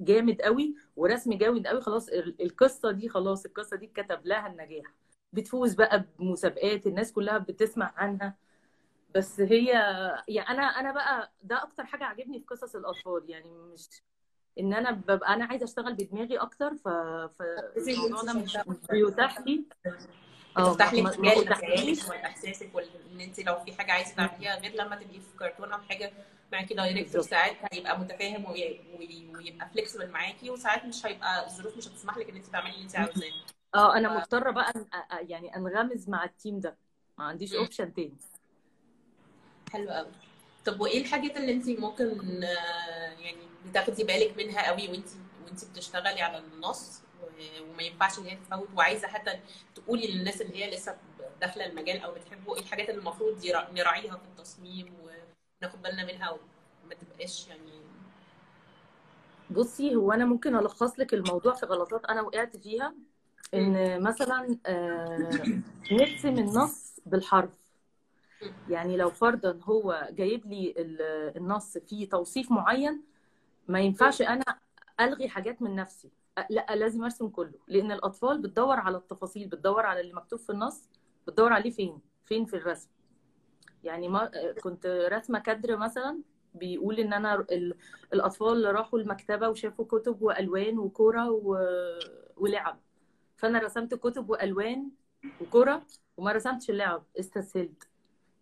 جامد 0.00 0.42
قوي 0.42 0.74
ورسم 0.96 1.32
جامد 1.34 1.66
قوي 1.66 1.80
خلاص 1.80 2.08
ال- 2.08 2.42
القصة 2.42 2.90
دي 2.90 3.08
خلاص 3.08 3.44
القصة 3.44 3.76
دي 3.76 3.86
كتب 3.86 4.26
لها 4.26 4.46
النجاح. 4.46 4.92
بتفوز 5.32 5.74
بقى 5.74 6.04
بمسابقات 6.18 6.86
الناس 6.86 7.12
كلها 7.12 7.38
بتسمع 7.38 7.92
عنها. 7.96 8.34
بس 9.14 9.40
هي 9.40 9.66
يعني 10.28 10.48
أنا 10.50 10.62
أنا 10.62 10.92
بقى 10.92 11.32
ده 11.42 11.62
أكتر 11.62 11.84
حاجة 11.86 12.04
عجبني 12.04 12.38
في 12.40 12.46
قصص 12.46 12.76
الأطفال 12.76 13.30
يعني 13.30 13.50
مش 13.50 13.88
إن 14.60 14.72
أنا 14.74 14.90
ببقى 14.90 15.34
أنا 15.34 15.44
عايزة 15.44 15.64
أشتغل 15.64 15.94
بدماغي 15.94 16.36
أكتر 16.36 16.74
ف 16.74 16.88
فالموضوع 16.88 18.22
ده 18.22 18.32
مش 18.32 18.58
بيتاح 18.90 19.40
لي. 19.40 19.64
بتفتح 20.58 20.92
لك 20.94 21.18
مجال 21.18 21.50
لخيالك 21.50 22.08
واحساسك 22.08 22.70
وإن 22.74 23.20
أنت 23.20 23.40
لو 23.40 23.58
في 23.64 23.72
حاجة 23.72 23.92
عايزة 23.92 24.14
تعمليها 24.14 24.58
غير 24.58 24.72
لما 24.74 24.96
تبقي 24.96 25.20
في 25.20 25.38
كرتون 25.38 25.72
أو 25.72 25.78
حاجة 25.80 26.12
معاكي 26.52 26.74
director 26.74 27.22
ساعات 27.22 27.56
هيبقى 27.72 28.00
متفاهم 28.00 28.44
وي- 28.50 28.80
وي- 28.98 29.28
ويبقى 29.36 29.68
flexible 29.68 30.10
معاكي 30.10 30.50
وساعات 30.50 30.84
مش 30.84 31.06
هيبقى 31.06 31.46
الظروف 31.46 31.76
مش 31.76 31.88
هتسمح 31.88 32.18
لك 32.18 32.28
إن 32.30 32.36
أنت 32.36 32.46
تعملي 32.46 32.70
اللي 32.74 32.82
أنت 32.84 32.96
عاوزاه. 32.96 33.30
آه 33.74 33.96
أنا 33.96 34.16
مضطرة 34.18 34.50
بقى 34.50 34.72
يعني 35.10 35.56
انغمز 35.56 36.08
مع 36.08 36.24
ال 36.24 36.31
team 36.31 36.60
ده. 36.60 36.76
ما 37.18 37.24
عنديش. 37.24 37.54
option 37.54 37.94
تاني. 37.94 38.16
حلو 39.72 39.90
قوي 39.90 40.08
طب 40.64 40.80
وإيه 40.80 41.00
الحاجات 41.00 41.36
اللي 41.36 41.52
أنت 41.52 41.68
ممكن 41.68 42.44
آه، 42.44 43.10
يعني 43.20 43.36
بتاخدي 43.66 44.04
بالك 44.04 44.36
منها 44.36 44.66
قوي 44.66 44.88
وأنت 44.88 45.08
وأنت 45.46 45.64
بتشتغلي 45.64 46.22
على 46.22 46.38
النص؟ 46.38 47.00
وما 47.70 47.82
ينفعش 47.82 48.18
إن 48.18 48.24
هي 48.24 48.36
تتفوت 48.36 48.68
وعايزة 48.76 49.08
حتى 49.08 49.30
تقولي 49.74 50.06
للناس 50.06 50.40
اللي 50.42 50.64
هي 50.64 50.70
لسه 50.70 50.96
داخلة 51.40 51.66
المجال 51.66 52.00
أو 52.02 52.14
بتحبه 52.14 52.54
إيه 52.56 52.62
الحاجات 52.62 52.88
اللي 52.88 53.00
المفروض 53.00 53.46
نراعيها 53.72 54.16
في 54.16 54.24
التصميم 54.24 54.94
وناخد 55.02 55.82
بالنا 55.82 56.04
منها 56.04 56.30
وما 56.30 56.94
تبقاش 56.94 57.48
يعني 57.48 57.80
بصي 59.50 59.94
هو 59.96 60.12
أنا 60.12 60.24
ممكن 60.24 60.56
ألخص 60.56 60.98
لك 60.98 61.14
الموضوع 61.14 61.54
في 61.54 61.66
غلطات 61.66 62.04
أنا 62.04 62.22
وقعت 62.22 62.56
فيها. 62.56 62.94
إن 63.54 64.02
مثلا 64.02 64.58
آه، 64.66 65.62
نرسم 65.92 66.28
النص 66.38 67.00
بالحرف. 67.06 67.50
يعني 68.70 68.96
لو 68.96 69.10
فرضا 69.10 69.60
هو 69.64 70.08
جايب 70.10 70.46
لي 70.46 70.74
ال- 70.78 71.36
النص 71.36 71.78
فيه 71.78 72.08
توصيف 72.08 72.50
معين 72.50 73.02
ما. 73.68 73.80
ينفعش 73.80 74.22
أنا 74.22 74.44
ألغي 75.00 75.28
حاجات 75.28 75.62
من 75.62 75.76
نفسي 75.76 76.10
لا 76.50 76.66
لازم 76.76 77.02
ارسم 77.02 77.28
كله 77.28 77.54
لأن 77.68 77.92
الاطفال 77.92 78.42
بتدور 78.42 78.76
على 78.80 78.96
التفاصيل 78.96 79.48
بتدور 79.48 79.86
على 79.86 80.00
اللي 80.00 80.12
مكتوب 80.12 80.38
في 80.38 80.50
النص 80.50 80.88
بتدور 81.26 81.52
عليه 81.52 81.70
فين 81.70 82.00
فين 82.24 82.44
في 82.44 82.56
الرسم 82.56 82.88
يعني 83.84 84.08
ما 84.08 84.30
كنت 84.62 84.86
راسمة 84.86 85.38
كادر 85.38 85.76
مثلا 85.76 86.20
بيقول 86.54 87.00
إن 87.00 87.12
أنا 87.12 87.34
ال... 87.34 87.74
الأطفال 88.12 88.74
راحوا 88.74 88.98
المكتبة 88.98 89.48
وشافوا 89.48 89.84
كتب 89.84 90.22
وألوان 90.22 90.78
وكورة. 90.78 91.30
ولعب 92.36 92.80
فأنا 93.36 93.58
رسمت 93.58 93.94
كتب 93.94 94.30
وألوان 94.30 94.90
وكورة 95.40 95.86
وما 96.16 96.32
رسمتش 96.32 96.70
اللعب 96.70 97.04
استسهلت 97.20 97.88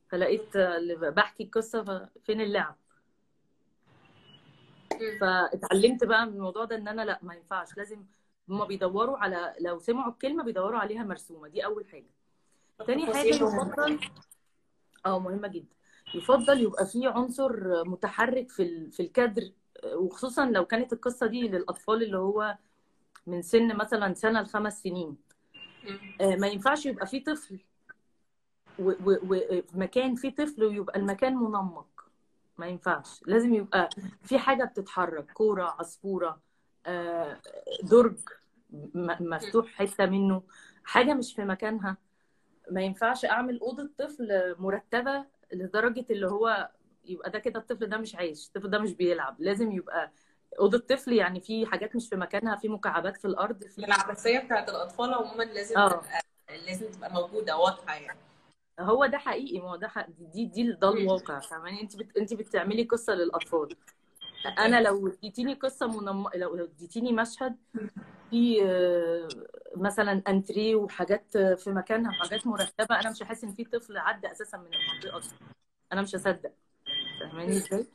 فلقيت 0.09 0.57
بحكي 1.03 1.43
القصة 1.45 2.09
فين 2.25 2.41
اللعب. 2.41 2.77
فاتعلمت 5.21 6.05
بقى 6.05 6.27
من 6.27 6.33
الموضوع 6.33 6.65
ده 6.65 6.77
إن 6.77 6.89
أنا 6.89 7.03
لأ 7.03 7.19
ما 7.23 7.35
ينفعش. 7.35 7.77
لازم 7.77 8.05
هما 8.49 8.65
بيدوروا 8.65 9.17
على 9.19 9.55
لو 9.61 9.79
سمعوا 9.79 10.13
الكلمة 10.13 10.45
بيدوروا 10.45 10.79
عليها 10.79 11.03
مرسومة. 11.03 11.49
دي 11.49 11.65
أول 11.65 11.87
حاجة. 11.89 12.07
تاني 12.87 13.07
حاجة 13.07 13.27
يفضل 13.29 14.01
آه 15.07 15.19
مهمة 15.19 15.49
جدا. 15.49 15.75
يفضل 16.15 16.61
يبقى 16.61 16.87
في 16.87 17.07
عنصر 17.07 17.85
متحرك 17.85 18.51
في 18.51 18.91
في 18.91 19.01
الكادر. 19.01 19.51
وخصوصا 19.95 20.47
لو 20.47 20.65
كانت 20.65 20.93
القصة 20.93 21.27
دي 21.27 21.49
للأطفال 21.49 22.03
اللي 22.03 22.19
هو 22.19 22.57
من 23.27 23.43
سن 23.43 23.77
مثلا 23.77 24.15
سنة 24.15 24.41
لخمس 24.41 24.83
سنين. 24.83 25.17
آه، 26.21 26.37
ما 26.37 26.47
ينفعش 26.47 26.87
يبقى 26.87 27.07
في 27.07 27.21
طفل 27.21 27.59
وفي 28.79 29.63
مكان 29.75 30.15
فيه 30.15 30.35
طفل 30.35 30.65
ويبقى 30.65 30.99
المكان 30.99 31.37
منمق. 31.37 31.87
ما 32.59 32.67
ينفعش. 32.67 33.21
لازم 33.27 33.55
يبقى 33.55 33.89
في 34.23 34.39
حاجة 34.39 34.65
بتتحرك 34.65 35.33
كورة 35.33 35.75
عصفورة 35.79 36.41
آه، 36.87 37.41
درج 37.83 38.17
مفتوح 39.21 39.67
حتة 39.67 40.07
منه 40.07 40.43
حاجة 40.85 41.15
مش 41.15 41.35
في 41.35 41.45
مكانها. 41.45 41.97
ما 42.71 42.83
ينفعش 42.83 43.25
أعمل 43.25 43.61
أوضة 43.61 43.91
طفل 43.99 44.55
مرتبة 44.59 45.25
لدرجة 45.53 46.05
اللي 46.11 46.27
هو 46.29 46.71
يبقى 47.05 47.31
ده 47.31 47.39
كده 47.39 47.61
الطفل 47.61 47.87
ده 47.87 47.97
مش 47.97 48.15
عايش 48.17 48.47
الطفل 48.49 48.71
ده 48.71 48.79
مش 48.79 48.93
بيلعب. 48.93 49.37
لازم 49.41 49.73
يبقى 49.73 50.13
أوضة 50.61 50.79
طفل 50.79 51.13
يعني 51.13 51.41
في 51.41 51.67
حاجات 51.67 51.97
مش 51.97 52.09
في 52.09 52.17
مكانها 52.17 52.57
في 52.57 52.69
مكعبات 52.69 53.17
في 53.17 53.25
الأرض 53.25 53.65
في 53.65 53.79
العبثية 53.79 54.39
بتاعت 54.39 54.69
الأطفال 54.69 55.15
عموما 55.15 55.43
لازم 55.43 55.79
آه. 55.79 55.89
تبقى 55.89 56.21
لازم 56.67 56.87
تبقى 56.93 57.13
موجودة 57.13 57.57
واضحة 57.57 57.95
يعني. 57.95 58.19
هو 58.81 59.07
ده 59.07 59.19
حقيقي 59.19 59.61
ما 59.61 59.71
هو 59.71 59.77
ده 59.77 59.89
حق... 59.89 60.07
دي 60.11 60.47
دي 60.47 60.73
ده. 60.73 60.89
الواقع 60.89 61.41
فاهماني؟ 61.41 61.83
انت 61.83 61.97
بت... 61.97 62.17
انت 62.17 62.35
بتعملي 62.35 62.83
قصة 62.83 63.15
للأطفال. 63.15 63.77
أنا 64.59 64.81
لو 64.81 65.09
اديتيني 65.09 65.55
قصة 65.55 65.87
منم... 65.87 66.29
لو 66.35 66.57
لو 66.57 66.65
اديتيني 66.65 67.13
مشهد 67.13 67.57
في 68.31 68.63
آه، 68.65 69.29
مثلا 69.77 70.23
انتريه 70.29 70.75
وحاجات 70.77 71.39
في 71.39 71.71
مكانها 71.71 72.11
وحاجات 72.11 72.47
مرتبة 72.47 73.01
أنا 73.01 73.11
مش 73.11 73.23
هحس 73.23 73.45
إن 73.45 73.53
في 73.55 73.65
طفل 73.65 73.97
عدى 73.99 74.33
أساسا 74.33 74.59
من 74.59 74.67
المنطقة 74.67 75.21
دي. 75.21 75.29
أنا 75.93 76.03
مش 76.03 76.15
هصدق 76.17 76.53
فاهماني؟ 77.21 77.57
إزاي 77.57 77.87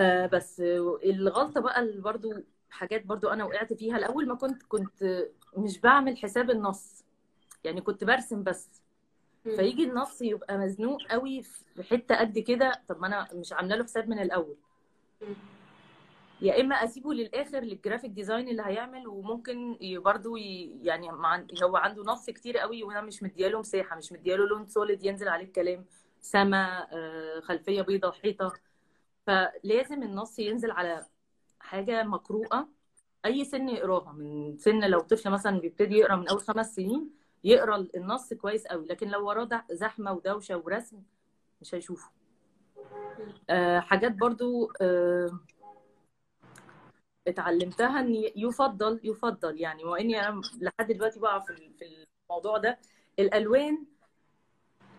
آه 0.00 0.26
بس 0.26 0.60
الغلطة 1.04 1.60
بقى 1.60 1.80
اللي 1.80 2.00
برضو 2.02 2.32
حاجات 2.70 3.06
برضو 3.06 3.28
أنا 3.28 3.44
وقعت 3.44 3.72
فيها 3.72 3.96
الأول 3.96 4.28
ما 4.28 4.34
كنت 4.34 4.62
كنت 4.62 5.26
مش 5.56 5.80
بعمل 5.80 6.16
حساب 6.16 6.50
النص 6.50 7.04
يعني 7.64 7.80
كنت 7.80 8.04
برسم 8.04 8.42
بس. 8.42 8.85
فيجي 9.56 9.84
النص 9.84 10.22
يبقى 10.22 10.58
مزنوق 10.58 11.02
قوي 11.10 11.42
في 11.42 11.82
حتة 11.82 12.14
قد 12.14 12.38
كده 12.38 12.82
طب 12.88 13.00
ما 13.00 13.06
أنا 13.06 13.28
مش 13.34 13.52
عاملة 13.52 13.76
له 13.76 13.84
حساب 13.84 14.08
من 14.08 14.18
الأول. 14.18 14.56
يا 16.40 16.60
إما 16.60 16.74
أسيبه 16.84 17.12
للآخر 17.14 17.58
لل 17.60 17.71
graphic 17.71 18.10
design 18.10 18.48
اللي 18.48 18.62
هيعمل 18.66 19.06
وممكن 19.08 19.76
ي- 19.80 20.80
يعني 20.82 21.10
هو 21.62 21.76
عنده 21.76 22.02
نص 22.02 22.26
كتير 22.30 22.58
قوي 22.58 22.82
وأنا 22.82 23.00
مش 23.00 23.22
مدياله 23.22 23.58
مساحة 23.58 23.96
مش 23.96 24.12
مدياله 24.12 24.46
لون 24.46 24.66
solid 24.66 25.04
ينزل 25.04 25.28
عليه 25.28 25.44
الكلام. 25.44 25.84
سما 26.20 26.86
آه، 26.92 27.40
خلفية 27.40 27.82
بيضاء 27.82 28.12
حيطه 28.12 28.52
فلازم 29.26 30.02
النص 30.02 30.38
ينزل 30.38 30.70
على 30.70 31.06
حاجة 31.60 32.02
مقروءه 32.02 32.68
أي 33.26 33.44
سن 33.44 33.68
يقراها. 33.68 34.12
من 34.12 34.56
سن 34.58 34.84
لو 34.90 35.00
طفل 35.00 35.30
مثلا 35.30 35.60
بيبتدي 35.60 35.94
يقرأ 35.98 36.16
من 36.16 36.28
أول 36.28 36.40
خمس 36.40 36.74
سنين 36.74 37.10
يقرا 37.44 37.86
النص 37.96 38.34
كويس 38.34 38.66
قوي 38.66 38.86
لكن 38.86 39.08
لو 39.08 39.26
وراه 39.28 39.64
زحمة 39.70 40.12
ودوشة 40.12 40.56
ورسم 40.56 41.02
مش 41.60 41.74
هيشوفه. 41.74 42.10
آه 43.50 43.80
حاجات 43.80 44.12
برضو 44.12 44.72
آه 44.80 45.38
اتعلمتها 47.28 48.00
إن 48.00 48.14
يفضل 48.36 49.00
يفضل 49.04 49.60
يعني. 49.60 49.84
واني 49.84 50.28
أنا 50.28 50.40
لحد 50.60 50.92
دلوقتي 50.92 51.20
بقع 51.20 51.38
في 51.38 51.50
ال- 51.50 51.72
في 51.78 52.06
الموضوع 52.30 52.58
ده. 52.58 52.78
الألوان 53.18 53.84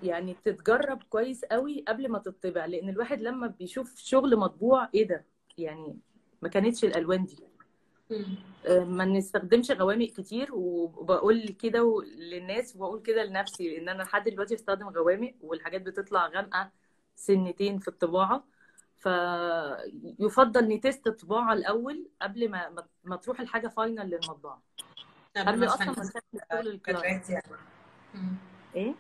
يعني 0.03 0.35
تتجرب 0.45 1.03
كويس 1.03 1.45
قوي 1.45 1.83
قبل 1.87 2.09
ما 2.09 2.19
تطبع 2.19 2.65
لأن 2.65 2.89
الواحد 2.89 3.21
لما 3.21 3.47
بيشوف 3.47 3.95
شغل 3.97 4.35
مطبوع 4.37 4.89
إيه 4.95 5.07
ده؟ 5.07 5.25
يعني 5.57 5.99
ما 6.41 6.49
كانتش 6.49 6.83
الألوان 6.85 7.25
دي. 7.25 7.37
ما 8.69 9.05
نستخدمش 9.05 9.71
غوامق 9.71 10.05
كتير 10.05 10.49
وبقول 10.53 11.47
كده 11.47 12.03
للناس 12.17 12.75
وبقول 12.75 13.01
كده 13.01 13.23
لنفسي 13.23 13.69
لأن 13.69 13.89
أنا 13.89 14.03
لحد 14.03 14.29
دلوقتي 14.29 14.55
بستخدم 14.55 14.87
غوامق 14.89 15.33
والحاجات 15.41 15.81
بتطلع 15.81 16.27
غامقة 16.27 16.71
سنتين 17.15 17.79
في 17.79 17.87
الطباعة. 17.87 18.43
فيفضل 18.97 20.67
ن 20.67 20.75
test 20.75 21.07
الطباعه 21.07 21.53
الأول 21.53 22.07
قبل 22.21 22.49
ما 22.51 22.85
ما- 23.03 23.15
تروح 23.15 23.39
الحاجة 23.39 23.67
final 23.67 24.09
للمطبعة. 24.09 24.61
قبل 25.37 25.63
أصلا 25.65 25.85
ما 26.51 26.59
الكادرات 26.59 27.29
يعني. 27.29 27.43
إيه؟ 28.75 28.93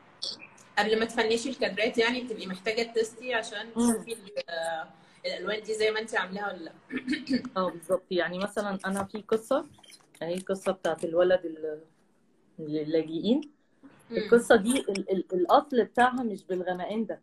قبل 0.79 0.99
ما 0.99 1.05
ت 1.05 1.11
finishي 1.11 1.49
الكادرات 1.49 1.97
يعني 1.97 2.23
بتبقي 2.23 2.47
محتاجة 2.47 2.93
test 2.93 3.25
ي 3.25 3.33
عشان. 3.33 3.73
تشوفي 3.73 4.17
آه، 4.49 4.87
الألوان 5.27 5.63
دي 5.63 5.73
زي 5.73 5.91
ما 5.91 5.99
انت 5.99 6.15
عاملاها 6.15 6.53
ولا 6.53 6.57
لأ؟ 6.63 6.73
آه 7.57 7.69
بالظبط. 7.69 8.03
يعني 8.11 8.37
مثلا 8.39 8.79
أنا 8.85 9.03
في 9.03 9.21
قصة 9.21 9.65
اهي 10.21 10.33
القصة 10.33 10.71
بتاعت 10.71 11.03
الولد 11.05 11.45
ال- 11.45 11.81
اللاجئين. 12.59 13.41
القصة 14.11 14.55
دي 14.55 14.79
ال- 14.79 15.11
ال- 15.11 15.33
الأصل 15.33 15.83
بتاعها 15.83 16.23
مش 16.23 16.43
بالغمقان 16.43 17.05
ده. 17.05 17.21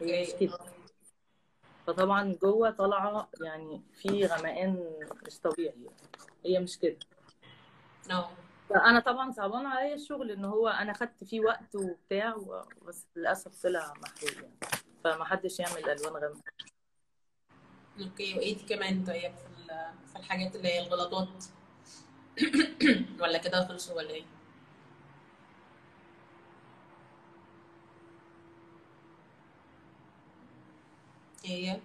هي 0.00 0.22
مش 0.22 0.28
كده. 0.40 0.58
فطبعا 1.86 2.36
جوه 2.42 2.70
طالعة 2.70 3.28
يعني 3.40 3.82
في 3.92 4.26
غمقان 4.26 4.90
مش 5.26 5.38
طبيعي. 5.40 5.86
هي 6.46 6.58
مش 6.60 6.78
كده. 6.78 6.96
آه. 8.10 8.30
فأنا 8.68 9.00
طبعا 9.00 9.30
صعبان 9.30 9.66
عليا 9.66 9.94
الشغل 9.94 10.30
إن 10.30 10.44
هو 10.44 10.68
أنا 10.68 10.92
خدت 10.92 11.24
فيه 11.24 11.40
وقت 11.40 11.74
وبتاع 11.74 12.36
بس 12.82 13.06
للأسف 13.16 13.62
طلع 13.62 13.92
محروق 14.02 14.32
يعني. 14.34 14.54
فما 15.04 15.24
حدش 15.24 15.60
يعمل 15.60 15.90
ألوان 15.90 16.12
غامقة. 16.22 16.52
أوكي 18.00 18.34
وايه 18.38 18.66
كمان 18.66 19.04
طيب 19.04 19.32
في 20.12 20.18
الحاجات 20.18 20.56
اللي 20.56 20.68
هي 20.68 20.86
الغلطات؟ 20.86 21.44
ولا 23.20 23.38
كده 23.38 23.68
خلصوا 23.68 23.96
ولا 23.96 24.10
إيه؟ 24.10 24.24
هي 31.44 31.80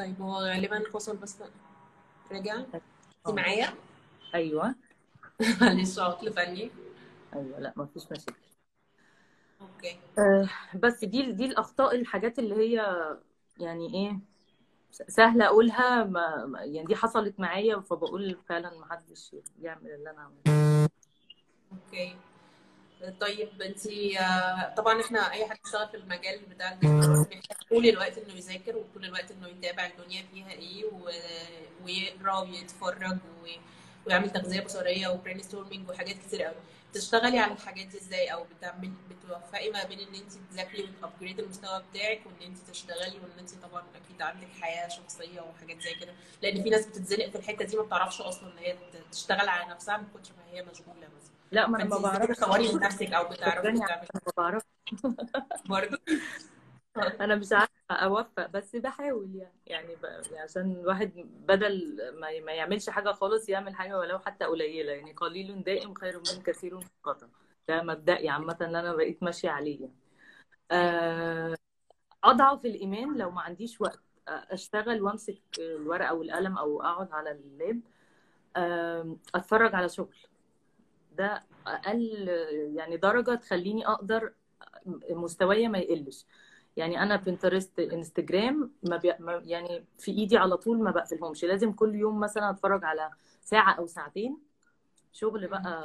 طيب 0.00 0.22
هو 0.22 0.36
غالبا 0.36 0.82
فصل 0.92 1.16
بس 1.16 1.36
رجع 2.32 2.54
انت 2.54 2.82
آه 3.26 3.32
معايا؟ 3.32 3.74
أيوه. 4.34 4.74
معلش 5.60 5.98
عطل 5.98 6.32
فني. 6.32 6.70
أيوه 7.34 7.60
لا 7.60 7.72
ما 7.76 7.86
فيش 7.86 8.04
مشاكل. 8.12 8.34
okay. 9.60 9.96
آه، 10.18 10.48
بس 10.74 11.04
دي 11.04 11.32
دي 11.32 11.44
الأخطاء 11.44 11.94
الحاجات 11.94 12.38
اللي 12.38 12.54
هي 12.54 12.76
يعني 13.58 13.94
إيه 13.94 14.18
سهلة 15.08 15.46
أقولها 15.46 16.04
ما- 16.04 16.58
يعني 16.64 16.86
دي 16.86 16.96
حصلت 16.96 17.40
معايا 17.40 17.80
فبقول 17.80 18.36
فعلا 18.48 18.78
ما 18.78 18.86
حدش 18.90 19.36
يعمل 19.62 19.90
اللي 19.90 20.10
أنا 20.10 20.20
عملته 20.20 20.90
okay. 21.72 22.16
طيب 23.20 23.62
انت 23.62 23.78
طبعا 24.76 25.00
إحنا 25.00 25.32
أي 25.32 25.48
حد 25.48 25.56
بيشتغل 25.64 25.88
في 25.88 25.96
المجال 25.96 26.40
بتاع 26.40 26.72
بيحتاج 26.74 27.58
طول 27.70 27.86
الوقت 27.86 28.18
إنه 28.18 28.34
يذاكر 28.34 28.76
وطول 28.76 29.04
الوقت 29.04 29.30
إنه 29.30 29.48
يتابع 29.48 29.86
الدنيا 29.86 30.22
فيها 30.32 30.50
إيه. 30.50 30.84
ويقرأ 31.84 32.38
ويتفرج. 32.38 33.18
ويعمل 34.06 34.30
تغذية 34.30 34.60
بصرية 34.60 35.08
و 35.08 35.42
brainstorming 35.42 35.88
وحاجات 35.88 36.16
كتير 36.18 36.42
قوي 36.42 36.54
تشتغلي 36.92 37.38
على 37.38 37.52
الحاجات 37.52 37.86
دي 37.86 37.98
إزاي 37.98 38.32
أو 38.32 38.44
بتعمل 38.44 38.92
بتوفقي 39.10 39.70
ما 39.70 39.84
بين 39.84 39.98
إن 40.00 40.14
انت 40.14 40.32
تذاكري 40.50 40.82
وت 40.82 40.93
upgrade 40.93 41.32
ي 41.32 41.38
المستوى 41.40 41.82
بتاعك 41.90 42.20
وإن 42.26 42.46
انت 42.46 42.58
تشتغلي 42.58 43.18
وإن 43.18 43.38
انت 43.38 43.50
طبعا 43.54 43.82
أكيد 43.94 44.22
عندك 44.22 44.48
حياة 44.60 44.88
شخصية 44.88 45.40
وحاجات 45.40 45.80
زي 45.82 45.94
كده 45.94 46.12
لأن 46.42 46.62
في 46.62 46.70
ناس 46.70 46.86
بتتزنق 46.86 47.28
في 47.28 47.36
الحتة 47.38 47.64
دي 47.64 47.76
ما 47.76 47.82
بتعرفش 47.82 48.20
أصلا 48.20 48.52
إن 48.52 48.58
هي 48.58 48.76
تشتغل 49.12 49.48
على 49.48 49.70
نفسها 49.70 49.96
من 49.96 50.04
كتر 50.08 50.32
ما 50.38 50.44
هي 50.52 50.62
مشغولة 50.62 51.08
مثلا 51.16 51.39
لا 51.52 51.66
ما 51.66 51.82
أنا 51.82 51.84
ما 51.88 51.98
بعرفش. 51.98 52.30
بتطوري 52.30 52.74
من 52.74 52.80
نفسك 52.80 53.12
أو 53.12 53.28
بتعرفي 53.28 53.62
تعملي؟ 53.62 53.80
ما 54.14 54.32
بعرفش. 54.36 54.66
برضه 55.64 55.98
أنا 57.20 57.34
مش 57.34 57.52
عارفة 57.52 57.70
اوفق 57.90 58.46
بس 58.46 58.76
بحاول 58.76 59.34
يعني. 59.34 59.60
يعني 59.66 59.96
ب... 59.96 60.04
يعني 60.04 60.38
عشان 60.38 60.72
الواحد 60.72 61.12
بدل 61.48 61.96
ما 62.20 62.40
ما 62.40 62.52
يعملش 62.52 62.90
حاجة 62.90 63.12
خالص 63.12 63.48
يعمل 63.48 63.74
حاجة 63.74 63.98
ولو 63.98 64.18
حتى 64.18 64.44
قليلة. 64.44 64.92
يعني 64.92 65.12
قليل 65.12 65.62
دائم 65.62 65.94
خير 65.94 66.16
من 66.16 66.42
كثير 66.42 66.74
منقطع 66.74 67.26
ده 67.68 67.82
مبدئي 67.82 68.28
عامة 68.28 68.56
اللي 68.60 68.80
أنا 68.80 68.94
بقيت 68.94 69.22
ماشية 69.22 69.50
عليه 69.50 69.80
يعني. 69.80 69.94
آه، 70.70 71.56
أضعف 72.24 72.64
الإيمان 72.64 73.16
لو 73.18 73.30
ما 73.30 73.40
عنديش 73.40 73.80
وقت. 73.80 74.00
أشتغل 74.28 75.02
وأمسك 75.02 75.42
الورقة 75.58 76.14
والقلم 76.14 76.58
أو 76.58 76.82
أقعد 76.82 77.12
على 77.12 77.30
اللاب. 77.30 77.80
أتفرج 79.34 79.74
على 79.74 79.88
شغل. 79.88 80.16
ده 81.12 81.42
أقل 81.66 82.28
يعني 82.76 82.96
درجة 82.96 83.34
تخليني 83.34 83.86
أقدر 83.86 84.32
مستوايا 85.10 85.68
ما 85.68 85.78
يقلش. 85.78 86.26
يعني 86.76 87.02
أنا 87.02 87.16
بنترست 87.16 87.78
انستجرام 87.80 88.72
ما 88.82 88.96
بي... 88.96 89.14
ما 89.18 89.42
يعني 89.44 89.84
في 89.98 90.10
إيدي 90.10 90.38
على 90.38 90.56
طول 90.56 90.82
ما 90.82 90.90
بقفلهمش. 90.90 91.44
لازم 91.44 91.72
كل 91.72 91.94
يوم 91.94 92.20
مثلا 92.20 92.50
أتفرج 92.50 92.84
على 92.84 93.10
ساعة 93.42 93.72
أو 93.72 93.86
ساعتين 93.86 94.38
شغل 95.12 95.46
بقى 95.46 95.84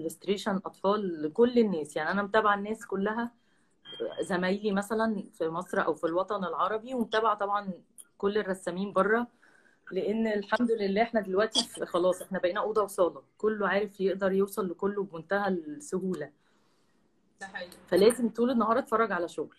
illustration 0.00 0.48
أطفال 0.48 1.22
لكل 1.22 1.58
الناس. 1.58 1.96
يعني 1.96 2.10
أنا 2.10 2.22
متابعة 2.22 2.54
الناس 2.54 2.86
كلها 2.86 3.30
زمايلي 4.20 4.72
مثلا 4.72 5.22
في 5.38 5.48
مصر 5.48 5.84
أو 5.84 5.94
في 5.94 6.04
الوطن 6.04 6.44
العربي 6.44 6.94
ومتابعة 6.94 7.34
طبعا 7.34 7.72
كل 8.18 8.38
الرسامين 8.38 8.92
بره 8.92 9.26
لأن 9.92 10.26
الحمد 10.26 10.70
لله 10.70 11.02
إحنا 11.02 11.20
دلوقتي 11.20 11.86
خلاص 11.86 12.22
إحنا 12.22 12.38
بقينا 12.38 12.60
أوضة 12.60 12.82
وصالة. 12.82 13.22
كله 13.38 13.68
عارف 13.68 14.00
يقدر 14.00 14.32
يوصل 14.32 14.70
لكله 14.70 15.02
بمنتهى 15.02 15.48
السهولة. 15.48 16.30
ده 17.40 17.46
حقيقي. 17.46 17.76
فلازم 17.88 18.28
طول 18.28 18.50
النهار 18.50 18.78
أتفرج 18.78 19.12
على 19.12 19.28
شغل. 19.28 19.56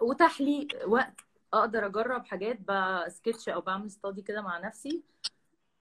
وتحليق 0.00 0.68
وقت. 0.86 1.20
أقدر 1.54 1.86
أجرب 1.86 2.26
حاجات 2.26 2.58
بسكتش 2.68 3.48
أو 3.48 3.60
بعمل 3.60 3.90
study 3.90 4.22
كده 4.22 4.42
مع 4.42 4.58
نفسي. 4.58 5.02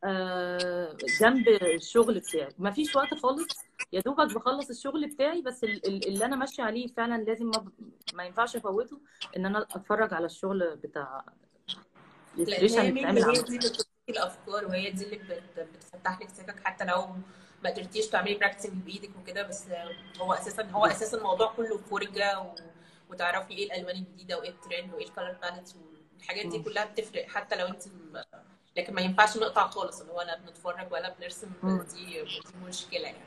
آه، 0.04 0.98
جنب 1.22 1.48
الشغل 1.48 2.20
بتاعي. 2.20 2.54
مفيش 2.60 2.96
وقت 2.96 3.14
خالص. 3.14 3.48
يا 3.94 4.02
دوبك 4.02 4.34
بخلص 4.36 4.70
الشغل 4.70 5.08
بتاعي 5.08 5.42
بس 5.42 5.64
ال- 5.64 5.88
ال- 5.88 6.08
اللي 6.08 6.26
أنا 6.26 6.36
ماشية 6.36 6.64
عليه 6.64 6.88
فعلا 6.88 7.24
لازم 7.24 7.46
ما, 7.46 7.58
ب- 7.60 7.72
ما 8.14 8.24
ينفعش 8.24 8.56
أفوته 8.56 9.02
إن 9.38 9.46
أنا 9.46 9.62
أتفرج 9.62 10.14
على 10.14 10.26
الشغل 10.26 10.76
بتاع 10.76 11.26
لأن 12.44 12.66
illustration 12.66 12.80
هي. 12.80 12.92
دي 13.42 13.58
اللي 13.58 13.72
الأفكار 14.10 14.66
وهي 14.66 14.92
دي 14.92 15.04
اللي 15.06 15.16
بت- 15.16 15.68
بتفتح 15.76 16.22
لك 16.22 16.30
سكك 16.30 16.60
حتى 16.64 16.86
لو 16.86 17.08
ما 17.64 17.70
قدرتيش 17.70 18.08
تعملي 18.08 18.36
practicing 18.36 18.74
بإيدك 18.74 19.10
وكده 19.22 19.44
بس 19.44 19.66
هو 20.22 20.34
أساسا 20.34 20.64
هو 20.64 20.86
أساسا 20.86 21.18
الموضوع 21.18 21.54
كله 21.58 21.78
فرجه 21.78 22.40
و... 22.40 22.56
وتعرفي 23.10 23.54
إيه 23.54 23.66
الألوان 23.66 23.96
الجديدة 23.96 24.40
وإيه 24.40 24.50
الترند 24.50 24.94
وإيه 24.94 25.06
ال 25.06 25.11
color 25.11 25.38
palettes 25.42 25.76
والحاجات 26.16 26.46
دي. 26.46 26.60
كلها 26.60 26.86
بتفرق 26.86 27.28
حتى 27.28 27.56
لو 27.56 27.68
أنت 27.68 27.84
لكن 28.78 28.94
ما 28.94 29.02
ينفعش 29.02 29.38
نقطع 29.38 29.68
خالص 29.68 30.02
اللي 30.02 30.14
هو 30.14 30.22
لا 30.22 30.38
بنتفرج 30.40 30.92
ولا 30.92 31.16
بنرسم. 31.20 31.48
دي 31.64 32.06
دي 32.24 32.26
مشكلة 32.68 33.00
يعني 33.02 33.18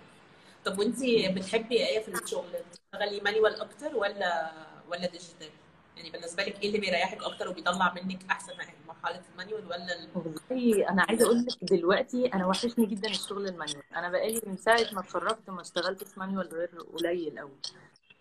طب 0.65 0.79
وأنت 0.79 0.99
بتحبي 1.39 1.87
إيه 1.87 2.03
في 2.03 2.09
الشغل؟ 2.09 2.49
بتشتغلي 2.71 3.21
manual 3.21 3.61
أكتر 3.61 3.97
ولا 3.97 4.53
ولا 4.89 5.07
digital؟ 5.07 5.51
يعني 5.97 6.11
بالنسبة 6.11 6.43
لك 6.43 6.63
إيه 6.63 6.69
اللي 6.69 6.79
بيريحك 6.79 7.25
أكتر 7.25 7.49
وبيطلع 7.49 7.95
منك 7.95 8.19
أحسن 8.31 8.53
حاجة 8.61 8.77
مرحلة 8.89 9.23
ال 9.33 9.38
manual 9.38 9.67
ولا 9.67 9.99
ال... 9.99 10.09
والله 10.15 10.89
أنا 10.89 11.07
عايزة 11.09 11.27
أقول 11.27 11.39
لك 11.39 11.65
دلوقتي 11.65 12.27
أنا 12.27 12.47
وحشني 12.47 12.87
جدا 12.87 13.11
الشغل 13.11 13.49
ال 13.49 13.53
manual. 13.53 13.83
أنا 13.97 14.11
بقالي 14.11 14.41
من 14.47 14.57
ساعة 14.57 14.87
ما 14.93 15.01
اتخرجت 15.01 15.51
ما 15.51 15.61
اشتغلتش 15.61 16.19
manual 16.19 16.49
غير 16.49 16.81
قليل 16.81 17.39
قوي 17.39 17.51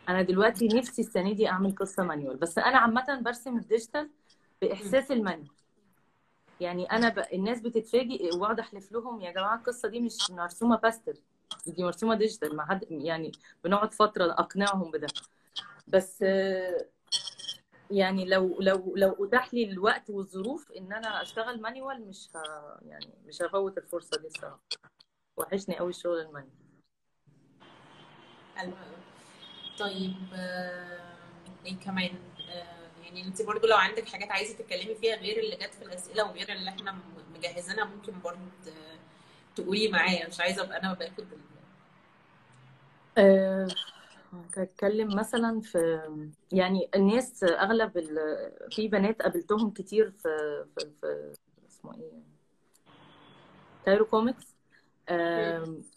أنا 0.09 0.21
دلوقتي 0.21 0.67
نفسي 0.67 1.01
السنة 1.01 1.33
دي 1.33 1.47
أعمل 1.47 1.75
قصة 1.75 2.03
manual. 2.03 2.37
بس 2.37 2.57
أنا 2.57 2.77
عامة 2.77 3.21
برسم 3.21 3.57
ال 3.57 3.64
digital 3.64 4.09
بإحساس 4.61 5.11
ال 5.11 5.16
manual. 5.16 5.51
يعني 6.59 6.85
أنا 6.85 7.09
ب... 7.09 7.19
الناس 7.33 7.59
بتتفاجئ 7.59 8.35
وأقعد 8.35 8.59
أحلف 8.59 8.91
لهم 8.91 9.21
يا 9.21 9.31
جماعة 9.31 9.55
القصة 9.55 9.89
دي 9.89 9.99
مش 9.99 10.31
مرسومة 10.31 10.77
باستل 10.77 11.17
دي 11.67 11.83
مرسومة 11.83 12.15
digital. 12.15 12.55
ما 12.55 12.65
حد 12.65 12.85
يعني 12.89 13.31
بنقعد 13.63 13.93
فترة 13.93 14.31
أقنعهم 14.31 14.91
بده. 14.91 15.07
بس 15.87 16.23
يعني 17.91 18.25
لو 18.25 18.61
لو 18.61 18.93
لو 18.95 19.25
أتاح 19.25 19.53
لي 19.53 19.63
الوقت 19.63 20.09
والظروف 20.09 20.71
إن 20.71 20.93
أنا 20.93 21.21
أشتغل 21.21 21.61
manual 21.61 22.07
مش 22.07 22.29
ه... 22.35 22.39
يعني 22.81 23.13
مش 23.25 23.41
هفوت 23.41 23.77
الفرصة 23.77 24.17
دي 24.21 24.27
الصراحة. 24.27 24.59
وحشني 25.37 25.77
قوي 25.77 25.89
الشغل 25.89 26.19
المانيوال. 26.19 26.55
حلو. 28.55 28.71
طيب 29.79 30.15
آه، 30.33 31.15
إيه 31.65 31.79
كمان؟ 31.79 32.11
آه، 32.49 33.03
يعني 33.03 33.23
أنت 33.23 33.41
برضو 33.41 33.67
لو 33.67 33.77
عندك 33.77 34.07
حاجات 34.07 34.31
عايزة 34.31 34.57
تتكلمي 34.57 34.95
فيها 34.95 35.15
غير 35.15 35.39
اللي 35.39 35.55
جت 35.55 35.73
في 35.73 35.81
الأسئلة 35.85 36.29
وغير 36.29 36.51
اللي 36.51 36.69
إحنا 36.69 36.97
مجهزينها 37.35 37.85
ممكن 37.85 38.13
برضو 38.23 38.39
تقولي 39.55 39.87
معايا. 39.87 40.27
مش 40.27 40.39
عايزة 40.39 40.63
أبقى 40.63 40.79
أنا 40.79 40.93
باخد 40.93 41.25
أه 43.17 43.67
هتكلم 44.57 45.15
مثلا 45.15 45.61
في 45.61 46.01
يعني 46.51 46.89
الناس 46.95 47.43
أغلب 47.43 47.97
ال... 47.97 48.17
في 48.71 48.87
بنات 48.87 49.21
قابلتهم 49.21 49.71
كتير 49.71 50.11
في 50.11 50.65
في, 50.75 50.91
في 51.01 51.33
اسمه 51.69 51.95
إيه؟ 51.95 52.11
كايرو 53.85 54.05
كوميكس 54.05 54.55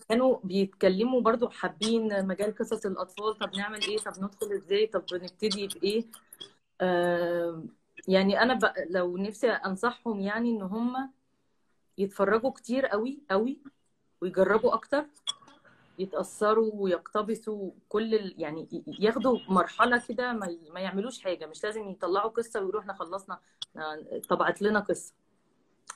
كانوا 0.09 0.39
بيتكلموا 0.45 1.21
برضو 1.21 1.49
حابين 1.49 2.27
مجال 2.27 2.55
قصص 2.57 2.87
الأطفال 2.87 3.39
طب 3.39 3.57
نعمل 3.57 3.83
إيه؟ 3.83 3.99
طب 3.99 4.13
ندخل 4.25 4.53
إزاي؟ 4.53 4.87
طب 4.87 5.03
نبتدي 5.13 5.67
بإيه؟ 5.67 6.05
آم، 6.81 7.69
يعني 8.09 8.43
أنا 8.43 8.55
ب... 8.55 8.73
لو 8.91 9.17
نفسي 9.17 9.51
أنصحهم 9.51 10.21
يعني 10.21 10.51
إن 10.51 10.63
هم 10.63 11.11
يتفرجوا 11.99 12.51
كتير 12.51 12.87
قوي 12.87 13.19
قوي 13.31 13.59
ويجربوا 14.21 14.75
أكتر. 14.75 15.07
يتأثروا 15.99 16.71
ويقتبسوا 16.75 17.71
كل. 17.89 18.35
يعني 18.39 18.85
ياخدوا 19.01 19.39
مرحلة 19.49 20.03
كده 20.09 20.33
ما, 20.33 20.81
يعملوش 20.81 21.21
حاجة 21.21 21.47
مش 21.47 21.65
لازم 21.65 21.89
يطلعوا 21.91 22.31
قصة 22.31 22.61
ويروحوا 22.61 22.81
إحنا 22.81 22.95
خلصنا 22.95 23.41
طبعت 24.29 24.63
لنا 24.63 24.81
قصة. 24.81 25.15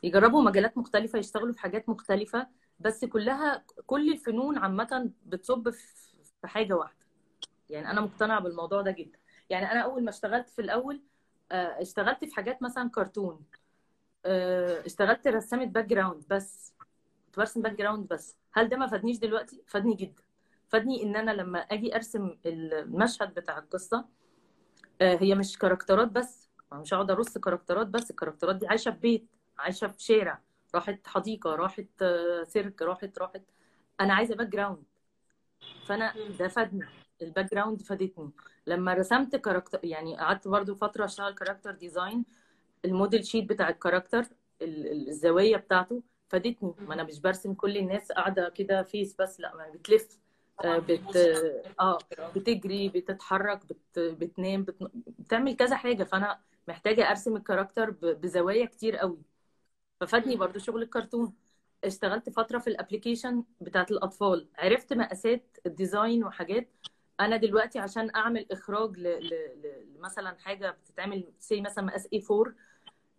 يجربوا 0.02 0.42
مجالات 0.42 0.78
مختلفة 0.78 1.18
يشتغلوا 1.18 1.52
في 1.52 1.60
حاجات 1.60 1.88
مختلفة 1.88 2.46
بس 2.80 3.04
كلها 3.04 3.64
كل 3.86 4.12
الفنون 4.12 4.58
عامة 4.58 5.10
بتصب 5.26 5.70
في 6.40 6.46
حاجة 6.46 6.74
واحدة. 6.74 7.06
يعني 7.70 7.90
أنا 7.90 8.00
مقتنعة 8.00 8.40
بالموضوع 8.40 8.82
ده 8.82 8.90
جدا. 8.90 9.18
يعني 9.50 9.72
أنا 9.72 9.80
أول 9.80 10.04
ما 10.04 10.10
اشتغلت 10.10 10.48
في 10.48 10.60
الأول 10.60 11.02
آه، 11.52 11.82
اشتغلت 11.82 12.24
في 12.24 12.34
حاجات 12.34 12.62
مثلا 12.62 12.90
كرتون 12.90 13.44
آه، 14.24 14.86
اشتغلت 14.86 15.28
رسامة 15.28 15.64
background 15.64 16.24
بس. 16.30 16.74
كنت 17.38 17.46
برسم 17.46 17.62
background 17.62 18.08
بس. 18.08 18.36
هل 18.52 18.68
ده 18.68 18.76
ما 18.76 18.86
فادنيش 18.86 19.18
دلوقتي؟ 19.18 19.62
فادني 19.66 19.94
جدا. 19.94 20.22
فادني 20.68 21.02
إن 21.02 21.16
أنا 21.16 21.30
لما 21.30 21.58
أجي 21.58 21.94
أرسم 21.96 22.36
المشهد 22.46 23.34
بتاع 23.34 23.58
القصة 23.58 24.04
آه، 25.00 25.16
هي 25.20 25.34
مش 25.34 25.58
كاركترات 25.58 26.08
بس. 26.08 26.48
مش 26.72 26.94
هقعد 26.94 27.10
أرص 27.10 27.38
كاركترات 27.38 27.86
بس. 27.86 28.10
الكاركترات 28.10 28.56
دي 28.56 28.66
عايشة 28.66 28.90
في 28.90 28.98
بيت 28.98 29.26
عايشة 29.58 29.86
في 29.88 30.02
شارع. 30.02 30.40
راحت 30.74 31.06
حديقة 31.06 31.54
راحت 31.54 32.02
آه، 32.02 32.42
سيرك 32.44 32.82
راحت 32.82 33.18
راحت. 33.18 33.42
أنا 34.00 34.14
عايزة 34.14 34.34
background 34.34 34.82
فأنا. 35.86 36.14
ده 36.38 36.48
فادني. 36.48 36.84
ال 37.22 37.50
background 37.54 37.82
فادتني. 37.82 38.30
لما 38.66 38.94
رسمت 38.94 39.36
character 39.36 39.80
يعني 39.84 40.16
قعدت 40.18 40.48
برضو 40.48 40.74
فترة 40.74 41.04
أشتغل 41.04 41.34
character 41.34 41.70
design 41.70 42.24
ال 42.84 42.91
model 42.91 43.24
sheet 43.26 43.44
بتاع 43.48 43.68
ال 43.68 43.73
character 43.73 44.20
ال- 44.62 44.86
ال- 44.92 45.08
الزوايا 45.08 45.56
بتاعته. 45.56 46.02
فادتني. 46.28 46.74
ما 46.86 46.94
أنا 46.94 47.02
مش 47.02 47.20
برسم 47.20 47.54
كل 47.54 47.76
الناس 47.76 48.12
قاعدة 48.12 48.48
كده 48.48 48.82
face 48.82 49.16
بس 49.18 49.40
لأ 49.40 49.54
ما 49.56 49.68
بتلف 49.68 50.18
آه، 50.64 50.78
بت 50.78 51.16
آه 51.80 51.98
بتجري 52.36 52.88
بتتحرك 52.88 53.60
بت... 53.66 53.98
بتنام 53.98 54.62
بت... 54.62 54.90
بتعمل 55.18 55.56
كذا 55.56 55.76
حاجة. 55.76 56.04
فأنا 56.04 56.40
محتاجة 56.68 57.10
أرسم 57.10 57.36
ال 57.36 57.42
character 57.42 57.90
ب... 57.90 58.00
بزوايا 58.00 58.66
كتير 58.66 58.96
قوي. 58.96 59.18
ففادني. 60.00 60.36
برضو 60.36 60.58
شغل 60.58 60.82
الكرتون. 60.82 61.34
اشتغلت 61.84 62.30
فترة 62.30 62.58
في 62.58 62.66
ال 62.66 62.73
application 62.73 63.44
بتاعت 63.60 63.90
الأطفال. 63.90 64.48
عرفت 64.58 64.92
مقاسات 64.92 65.58
ال 65.66 65.74
design 65.74 66.24
وحاجات. 66.24 66.68
أنا 67.20 67.36
دلوقتي 67.36 67.78
عشان 67.78 68.10
أعمل 68.16 68.46
إخراج 68.52 68.98
ل... 68.98 69.02
ل... 69.02 69.28
ل... 69.34 70.00
مثلا 70.00 70.36
حاجة 70.38 70.70
بتتعمل 70.70 71.24
C 71.38 71.60
مثلا 71.60 71.84
مقاس 71.84 72.06
A4 72.06 72.50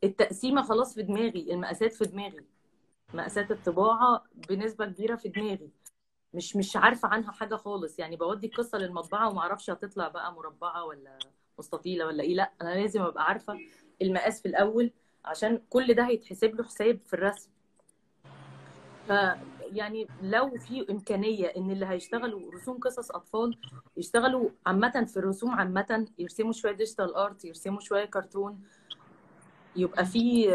التقسيمة 0.04 0.62
خلاص 0.62 0.96
في 0.96 1.04
دماغي 1.04 1.54
المقاسات 1.54 1.94
في 1.94 2.06
دماغي. 2.06 2.46
مقاسات 3.14 3.52
الطباعة 3.52 4.24
بنسبة 4.50 4.86
كبيرة 4.86 5.16
في 5.16 5.30
دماغي. 5.30 5.70
مش 6.34 6.56
مش 6.56 6.76
عارفة 6.76 7.08
عنها 7.08 7.32
حاجة 7.32 7.56
خالص. 7.56 8.00
يعني 8.00 8.16
بودي 8.16 8.48
القصة 8.48 8.78
للمطبعة 8.78 9.30
وما 9.30 9.40
أعرفش 9.42 9.70
هتطلع 9.70 10.08
بقى 10.08 10.34
مربعة 10.34 10.86
ولا 10.86 11.20
مستطيلة 11.60 12.06
ولا 12.06 12.24
إيه. 12.24 12.36
لا 12.36 12.52
أنا 12.62 12.70
لازم 12.70 13.02
أبقى 13.02 13.24
عارفة 13.24 13.58
المقاس 14.02 14.42
في 14.42 14.48
الأول 14.48 14.92
عشان 15.26 15.62
كل 15.70 15.94
ده 15.94 16.08
هيتحسب 16.08 16.56
له 16.56 16.64
حساب 16.64 17.00
في 17.06 17.14
الرسم. 17.14 17.50
ف 19.08 19.12
يعني 19.72 20.08
لو 20.24 20.58
في 20.58 20.86
إمكانية 20.92 21.46
إن 21.48 21.72
اللي 21.72 21.86
هيشتغلوا 21.86 22.52
رسوم 22.52 22.78
قصص 22.78 23.12
أطفال 23.12 23.58
يشتغلوا 23.98 24.50
عامة 24.66 25.06
في 25.06 25.18
الرسوم 25.18 25.52
عامة 25.52 26.08
يرسموا 26.20 26.52
شوية 26.52 26.72
digital 26.72 27.16
art 27.16 27.46
يرسموا 27.46 27.80
شوية 27.80 28.06
كرتون 28.06 28.64
يبقى 29.76 30.06
في 30.06 30.52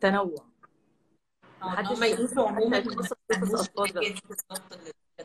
تنوع. 0.00 0.51
محدش 1.62 1.98
هم 1.98 2.04
يدوسوا 2.04 2.48
عموما 2.48 2.78
بالظبط. 3.30 3.80
اللي 3.80 4.14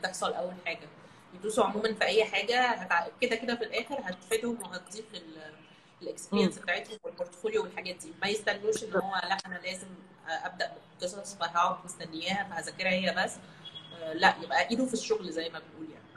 تحصل 0.04 0.34
أول 0.34 0.54
حاجة. 0.66 0.88
يدوسوا 1.34 1.64
عموما 1.64 1.94
في 1.94 2.04
أي 2.04 2.26
حاجة 2.26 2.88
كده 3.22 3.36
كده 3.36 3.56
في 3.56 3.64
الآخر 3.64 3.96
هتفيدهم 4.04 4.58
وهتضيف 4.62 5.06
ال 6.02 6.07
experience 6.07 6.58
بتاعتهم 6.60 6.98
وال 7.04 7.14
portfolio 7.14 7.64
والحاجات 7.64 7.96
دي. 7.96 8.14
ما 8.22 8.28
يستنوش 8.28 8.84
إن 8.84 8.94
هو 8.94 9.12
لا 9.16 9.38
أنا 9.46 9.56
لازم 9.64 9.88
أبدأ 10.28 10.72
بقصص 11.02 11.36
فهقعد 11.36 11.86
مستنياها 11.86 12.44
فهذاكرها 12.50 12.92
هي 12.92 13.24
بس. 13.24 13.36
آه، 14.02 14.14
لا 14.14 14.36
يبقى 14.44 14.70
إيده 14.70 14.86
في 14.86 14.94
الشغل 14.94 15.32
زي 15.32 15.50
ما 15.50 15.60
بنقول 15.60 15.90
يعني. 15.92 16.08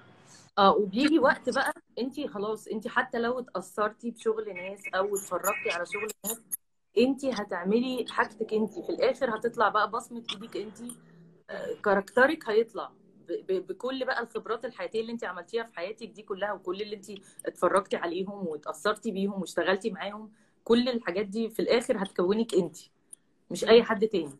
آه 0.58 0.70
وبيجي 0.72 1.18
وقت 1.18 1.48
بقى 1.50 1.72
انت 1.98 2.20
خلاص 2.26 2.66
انت 2.66 2.88
حتى 2.88 3.18
لو 3.18 3.38
اتأثرتي 3.38 4.10
بشغل 4.10 4.54
ناس 4.54 4.80
أو 4.94 5.16
اتفرجتي 5.16 5.70
على 5.70 5.86
شغل 5.86 6.08
ناس 6.26 6.40
انت 6.98 7.24
هتعملي 7.24 8.04
حاجتك 8.10 8.52
انت 8.54 8.78
في 8.78 8.90
الآخر 8.90 9.36
هتطلع 9.36 9.68
بقى 9.68 9.90
بصمة 9.90 10.22
إيدك 10.32 10.56
انت 10.56 10.78
آه، 11.50 11.74
كاركترك 11.84 12.48
هيطلع. 12.48 12.92
بكل 13.48 14.04
بقى 14.04 14.22
الخبرات 14.22 14.64
الحياتية 14.64 15.00
اللي 15.00 15.12
انت 15.12 15.24
عملتيها 15.24 15.62
في 15.64 15.74
حياتك 15.76 16.06
دي 16.08 16.22
كلها 16.22 16.52
وكل 16.52 16.82
اللي 16.82 16.96
انت 16.96 17.06
اتفرجتي 17.46 17.96
عليهم 17.96 18.46
واتأثرتي 18.48 19.10
بيهم 19.10 19.40
واشتغلتي 19.40 19.90
معاهم 19.90 20.32
كل 20.64 20.88
الحاجات 20.88 21.26
دي 21.26 21.48
في 21.48 21.62
الآخر 21.62 22.02
هتكونك 22.02 22.54
انت 22.54 22.76
مش 23.50 23.64
أي 23.64 23.82
حد 23.82 24.06
تاني. 24.08 24.30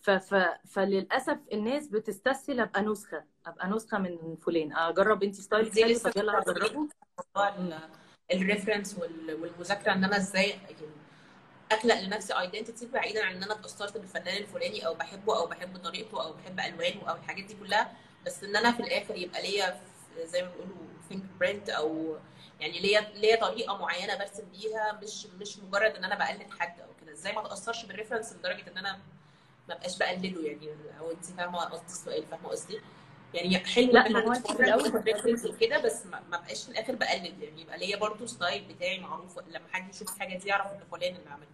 ف 0.00 0.10
ف 0.10 0.34
فللأسف 0.66 1.38
الناس 1.52 1.88
بتستسهل 1.88 2.60
أبقى 2.60 2.82
نسخة 2.82 3.24
أبقى 3.46 3.68
نسخة 3.68 3.98
من 3.98 4.36
فلان. 4.36 4.72
أجرب 4.76 5.22
انت 5.22 5.34
ستايلك 5.34 5.72
دي 5.72 5.82
حلو 5.84 5.92
لسه 5.92 6.10
طب 6.10 6.20
يلا 6.22 6.38
هجربه. 6.40 6.88
ال 8.32 8.39
reference 8.39 8.98
والمذاكرة 8.98 9.92
إن 9.92 10.04
أنا 10.04 10.16
إزاي 10.16 10.48
يعني 10.50 10.76
أخلق 11.74 12.00
لنفسي 12.00 12.32
identity 12.40 12.86
بعيدا 12.86 13.24
عن 13.24 13.36
إن 13.36 13.42
أنا 13.42 13.52
اتأثرت 13.52 13.96
بالفنان 13.96 14.36
الفلاني 14.36 14.86
أو 14.86 14.94
بحبه 14.94 15.36
أو 15.38 15.46
بحب 15.46 15.76
طريقته 15.76 16.22
أو 16.24 16.32
بحب 16.32 16.60
ألوانه 16.60 17.10
أو 17.10 17.16
الحاجات 17.16 17.44
دي 17.44 17.54
كلها. 17.54 17.92
بس 18.26 18.44
إن 18.44 18.56
أنا 18.56 18.72
في 18.72 18.80
الآخر 18.80 19.16
يبقى 19.16 19.42
ليا 19.42 19.80
زي 20.24 20.42
ما 20.42 20.48
بيقولوا 20.48 20.76
fingerprint 21.08 21.68
أو 21.70 22.16
يعني 22.60 22.78
ليا 22.80 23.00
ليا 23.00 23.36
طريقة 23.36 23.76
معينة 23.78 24.16
برسم 24.18 24.44
بيها 24.52 25.00
مش 25.02 25.26
مش 25.26 25.58
مجرد 25.58 25.96
إن 25.96 26.04
أنا 26.04 26.14
بقلد 26.14 26.50
حد 26.58 26.80
أو 26.80 26.88
كده. 27.02 27.12
إزاي 27.12 27.32
ما 27.32 27.46
اتاثرش 27.46 27.84
بال 27.84 27.93
reference 27.93 28.32
لدرجة 28.32 28.70
إن 28.70 28.78
أنا 28.78 28.98
ما 29.68 29.74
بقاش 29.74 29.98
بقلده 29.98 30.40
يعني؟ 30.40 30.70
أو 31.00 31.10
انت 31.10 31.24
فاهمة 31.24 31.58
قصدي 31.58 31.86
السؤال 31.86 32.26
فاهمة 32.26 32.48
قصدي؟ 32.48 32.80
يعني 33.34 33.58
حلو 33.58 33.92
لا 33.92 34.06
ان 34.06 34.12
ما 34.12 34.18
إحنا 34.18 34.28
هو 34.28 34.32
انت 34.32 34.46
في 34.46 34.52
نتفرج 34.52 34.66
الأول 34.68 34.82
وناخد 34.82 35.08
reference 35.08 35.40
هتقلدي 35.40 35.66
وكده 35.66 35.80
بس 35.82 36.06
ما 36.06 36.22
بقاش 36.30 36.64
في 36.64 36.70
الآخر 36.70 36.94
بقلد 36.94 37.38
يعني. 37.42 37.60
يبقى 37.62 37.78
ليا 37.78 37.96
برضو 37.96 38.26
style 38.26 38.64
بتاعي 38.74 39.00
معروف 39.00 39.38
لما 39.38 39.68
حد 39.70 39.90
يشوف 39.94 40.16
الحاجة 40.16 40.38
دي 40.38 40.48
يعرف 40.48 40.66
إن 40.72 40.80
فلان 40.90 41.16
اللي 41.16 41.30
عملها. 41.30 41.48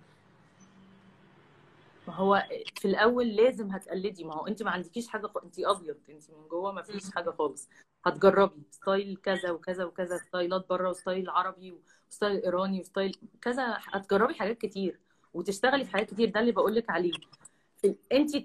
ما 2.09 2.14
هو 2.14 2.45
في 2.79 2.85
الأول 2.88 3.29
لازم 3.29 3.71
هتقلدي. 3.71 4.25
ما 4.25 4.35
هو 4.35 4.47
انت 4.47 4.62
ما 4.62 4.71
عندكيش 4.71 5.09
حاجة 5.09 5.27
خ... 5.27 5.37
انت 5.45 5.59
أبيض 5.59 5.97
انت 6.09 6.31
من 6.31 6.49
جوه 6.49 6.73
ما 6.73 6.83
فيش 6.83 7.11
حاجة 7.14 7.31
خالص. 7.31 7.69
هتجربي 8.07 8.62
style 8.71 9.17
كذا 9.17 9.51
وكذا 9.51 9.85
وكذا 9.85 10.17
style 10.19 10.60
ات 10.60 10.69
بره 10.69 10.91
و 10.91 10.97
style 10.97 11.31
عربي 11.31 11.73
و... 11.73 11.81
style 12.11 12.43
إيراني 12.45 12.81
و 12.81 12.87
style 12.87 13.17
كذا. 13.43 13.79
هتجربي 13.93 14.35
حاجات 14.35 14.59
كتير 14.59 15.01
وتشتغلي 15.35 15.85
في 15.85 15.91
حاجات 15.93 16.11
كتير. 16.11 16.29
ده 16.31 16.41
اللي 16.41 16.53
بقول 16.53 16.75
لك 16.75 16.91
عليه. 16.91 17.12
انت 18.12 18.37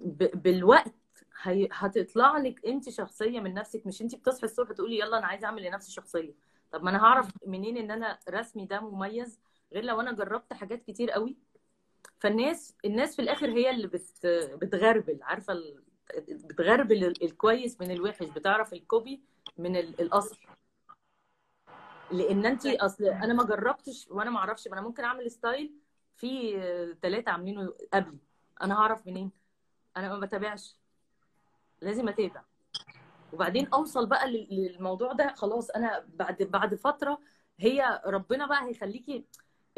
ب- 0.00 0.42
بالوقت 0.42 0.94
هي- 1.42 1.68
هتطلع 1.72 2.36
لك 2.38 2.66
انت 2.66 2.88
شخصية 2.88 3.40
من 3.40 3.54
نفسك 3.54 3.86
مش 3.86 4.02
انت 4.02 4.14
بتصحي 4.14 4.44
الصبح 4.44 4.72
تقولي 4.72 4.98
يلا 4.98 5.18
أنا 5.18 5.26
عايزة 5.26 5.46
اعمل 5.46 5.62
لنفسي 5.62 5.92
شخصية. 5.92 6.34
طب 6.72 6.82
ما 6.84 6.90
أنا 6.90 7.04
هعرف 7.04 7.28
منين 7.46 7.76
ان 7.76 7.90
أنا 7.90 8.18
رسمي 8.28 8.66
ده 8.66 8.80
مميز 8.80 9.40
غير 9.72 9.84
لو 9.84 10.00
أنا 10.00 10.12
جربت 10.12 10.52
حاجات 10.52 10.82
كتير 10.82 11.10
قوي. 11.10 11.36
فالناس 12.20 12.74
الناس 12.84 13.16
في 13.16 13.22
الآخر 13.22 13.48
هي 13.50 13.70
اللي 13.70 13.86
بت 13.86 14.26
بتغربل 14.62 15.18
عارفة 15.22 15.52
ال- 15.52 15.82
بتغربل 16.28 17.04
ال- 17.04 17.24
الكويس 17.24 17.80
من 17.80 17.90
الوحش 17.90 18.26
بتعرف 18.26 18.72
الكوبي 18.72 19.20
من 19.58 19.76
ال- 19.76 20.00
الاصل 20.00 20.38
لأن 22.12 22.46
انت 22.46 22.66
أصل 22.66 23.04
أنا 23.04 23.34
ما 23.34 23.44
جربتش 23.44 24.08
وأنا 24.10 24.30
ما 24.30 24.38
أعرفش 24.38 24.68
ما 24.68 24.74
أنا 24.74 24.82
ممكن 24.82 25.04
أعمل 25.04 25.30
ستايل 25.30 25.72
في 26.16 26.52
ثلاثة 27.02 27.30
عاملينه 27.32 27.74
قبلي. 27.92 28.18
أنا 28.62 28.74
هعرف 28.78 29.06
منين؟ 29.06 29.30
أنا 29.96 30.08
ما 30.14 30.20
بتابعش. 30.26 30.76
لازم 31.82 32.08
اتابع. 32.08 32.42
وبعدين 33.32 33.66
اوصل 33.68 34.06
بقى 34.06 34.30
لل- 34.30 34.48
للموضوع 34.50 35.12
ده 35.12 35.34
خلاص 35.36 35.70
أنا 35.70 36.04
بعد 36.14 36.42
بعد 36.42 36.74
فترة 36.74 37.18
هي 37.58 38.02
ربنا 38.06 38.46
بقى 38.46 38.64
هيخليكي 38.68 39.24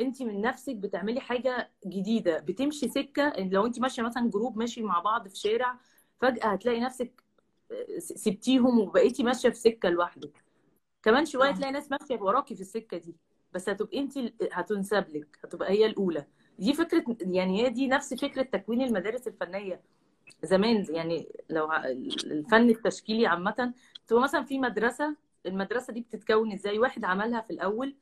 انت 0.00 0.22
من 0.22 0.40
نفسك 0.40 0.76
بتعملي 0.76 1.20
حاجة 1.20 1.70
جديدة 1.86 2.38
بتمشي 2.38 2.88
سكة 2.88 3.32
لو 3.38 3.66
انت 3.66 3.80
ماشية 3.80 4.02
مثلا 4.02 4.30
جروب 4.30 4.58
ماشي 4.58 4.82
مع 4.82 4.98
بعض 5.00 5.28
في 5.28 5.36
شارع 5.36 5.78
فجأة 6.20 6.46
هتلاقي 6.46 6.80
نفسك 6.80 7.22
س- 7.98 8.12
سبتيهم 8.12 8.78
وبقيتي 8.80 9.22
ماشية 9.22 9.48
في 9.48 9.54
سكة 9.56 9.88
لوحدك. 9.88 10.44
كمان 11.02 11.26
شوية 11.26 11.48
آه. 11.50 11.52
تلاقي 11.52 11.72
ناس 11.72 11.90
ماشية 11.90 12.20
وراكي 12.22 12.54
في 12.54 12.60
السكة 12.60 12.96
دي 12.96 13.16
بس 13.52 13.68
هتبقي 13.68 13.98
انت 13.98 14.12
هتنسب 14.52 15.08
لك 15.08 15.38
هتبقى 15.44 15.70
هي 15.70 15.86
الأولى. 15.86 16.26
دي 16.58 16.72
فكرة 16.74 17.04
يعني 17.20 17.62
هي 17.62 17.68
دي 17.68 17.88
نفس 17.88 18.14
فكرة 18.14 18.42
تكوين 18.42 18.82
المدارس 18.82 19.28
الفنية. 19.28 19.80
زمان 20.42 20.86
يعني 20.90 21.28
لو 21.50 21.72
الفن 21.72 22.70
التشكيلي 22.70 23.26
عامة 23.26 23.72
تبقى 24.06 24.22
مثلا 24.22 24.44
في 24.44 24.58
مدرسة 24.58 25.16
المدرسة 25.46 25.92
دي 25.92 26.00
بتتكون 26.00 26.52
إزاي؟ 26.52 26.78
واحد 26.78 27.04
عملها 27.04 27.40
في 27.40 27.50
الأول 27.50 27.94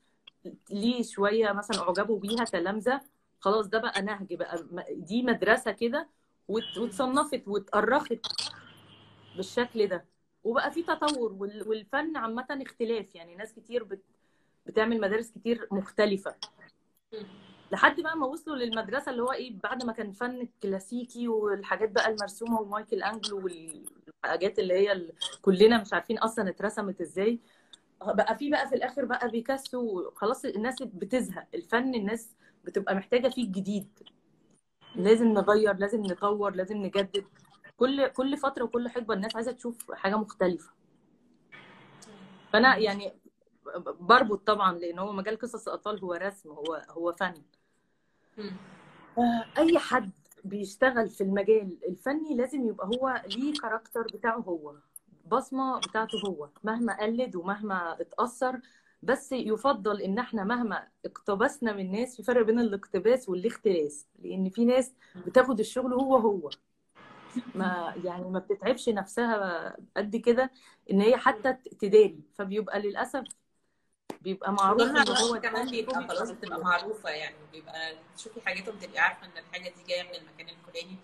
ليه 0.70 1.02
شوية 1.02 1.52
مثلا 1.52 1.78
أعجبوا 1.82 2.18
بيها 2.20 2.44
تلامذة 2.44 3.00
خلاص 3.40 3.66
ده 3.66 3.78
بقى 3.78 4.02
نهج 4.02 4.34
بقى 4.34 4.66
دي 4.90 5.22
مدرسة 5.22 5.70
كده 5.72 6.08
واتصنفت 6.48 7.42
واتأرخت 7.48 8.18
بالشكل 9.36 9.86
ده. 9.86 10.04
وبقى 10.44 10.70
في 10.70 10.82
تطور 10.82 11.32
وال- 11.32 11.68
والفن 11.68 12.16
عامة 12.16 12.46
اختلاف 12.50 13.14
يعني 13.14 13.34
ناس 13.36 13.52
كتير 13.54 13.84
بت 13.84 14.02
بتعمل 14.66 15.00
مدارس 15.00 15.30
كتير 15.30 15.68
مختلفة. 15.70 16.34
لحد 17.72 18.00
بقى 18.00 18.16
ما 18.16 18.26
وصلوا 18.26 18.56
للمدرسة 18.56 19.10
اللي 19.12 19.22
هو 19.22 19.32
إيه 19.32 19.58
بعد 19.62 19.84
ما 19.84 19.92
كان 19.92 20.12
فن 20.12 20.48
كلاسيكي 20.62 21.28
والحاجات 21.28 21.90
بقى 21.90 22.08
المرسومة 22.08 22.60
ومايكل 22.60 23.02
أنجلو 23.02 23.44
والحاجات 23.44 24.58
اللي 24.58 24.74
هي 24.74 24.92
ال- 24.92 25.12
كلنا 25.42 25.80
مش 25.82 25.92
عارفين 25.92 26.18
أصلا 26.18 26.48
اترسمت 26.50 27.00
إزاي 27.00 27.40
بقى 28.02 28.36
في 28.36 28.50
بقى 28.50 28.68
في 28.68 28.74
الآخر 28.74 29.04
بقى 29.04 29.30
بيكاسو 29.30 30.10
خلاص 30.10 30.44
الناس 30.44 30.82
بتزهق 30.82 31.46
الفن 31.54 31.94
الناس 31.94 32.28
بتبقى 32.64 32.94
محتاجة 32.94 33.28
فيه 33.28 33.44
الجديد. 33.44 33.88
لازم 34.96 35.28
نغير 35.28 35.76
لازم 35.76 36.00
نطور 36.02 36.54
لازم 36.54 36.76
نجدد. 36.76 37.24
كل 37.76 38.08
كل 38.08 38.36
فترة 38.36 38.64
وكل 38.64 38.88
حقبة 38.88 39.14
الناس 39.14 39.36
عايزة 39.36 39.52
تشوف 39.52 39.92
حاجة 39.92 40.16
مختلفة. 40.16 40.70
فأنا 42.52 42.76
يعني 42.76 43.12
بربط 44.00 44.46
طبعا 44.46 44.78
لأن 44.78 44.98
هو 44.98 45.12
مجال 45.12 45.38
قصص 45.38 45.68
الاطفال 45.68 46.00
هو 46.00 46.12
رسم 46.14 46.50
هو 46.50 46.82
هو 46.90 47.12
فن. 47.12 47.34
أي 49.58 49.78
حد 49.78 50.10
بيشتغل 50.44 51.08
في 51.08 51.20
المجال 51.20 51.76
الفني 51.88 52.34
لازم 52.34 52.68
يبقى 52.68 52.86
هو 52.86 53.22
ليه 53.26 53.54
كاركتر 53.62 54.02
بتاعه 54.02 54.38
هو 54.38 54.74
بصمة 55.26 55.78
بتاعته 55.78 56.18
هو 56.26 56.48
مهما 56.64 57.00
قلد 57.00 57.36
ومهما 57.36 58.00
اتأثر 58.00 58.60
بس 59.02 59.32
يفضل 59.32 60.00
إن 60.02 60.18
إحنا 60.18 60.44
مهما 60.44 60.88
اقتبسنا 61.06 61.72
من 61.72 61.92
ناس 61.92 62.16
في 62.16 62.22
فرق 62.22 62.46
بين 62.46 62.60
الاقتباس 62.60 63.28
والاختلاس 63.28 64.06
لأن 64.22 64.48
في 64.50 64.64
ناس 64.64 64.92
بتاخد 65.26 65.60
الشغل 65.60 65.92
هو 65.92 66.16
هو. 66.16 66.50
ما 67.54 67.94
يعني 68.04 68.30
ما 68.30 68.38
بتتعبش 68.38 68.88
نفسها 68.88 69.76
قد 69.96 70.16
كده 70.16 70.50
إن 70.90 71.00
هي 71.00 71.16
حتى 71.16 71.52
تداري. 71.52 72.20
فبيبقى 72.34 72.80
للأسف 72.80 73.24
بيبقى 74.22 74.52
معروف 74.52 74.82
إن 74.82 75.08
هو 75.16 75.40
كمان 75.40 75.70
بيبقى 75.70 76.08
خلاص 76.08 76.30
بتبقى 76.30 76.60
معروفة 76.60 77.10
يعني 77.10 77.36
بيبقى 77.52 77.94
تشوفي 78.16 78.40
حاجاتهم 78.40 78.78
تبقي 78.78 78.98
عارفة 78.98 79.26
إن 79.26 79.30
الحاجة 79.38 79.68
دي 79.76 79.82
جاية 79.88 80.02
من 80.02 80.14
المكان 80.14 80.48
الفلاني. 80.48 80.96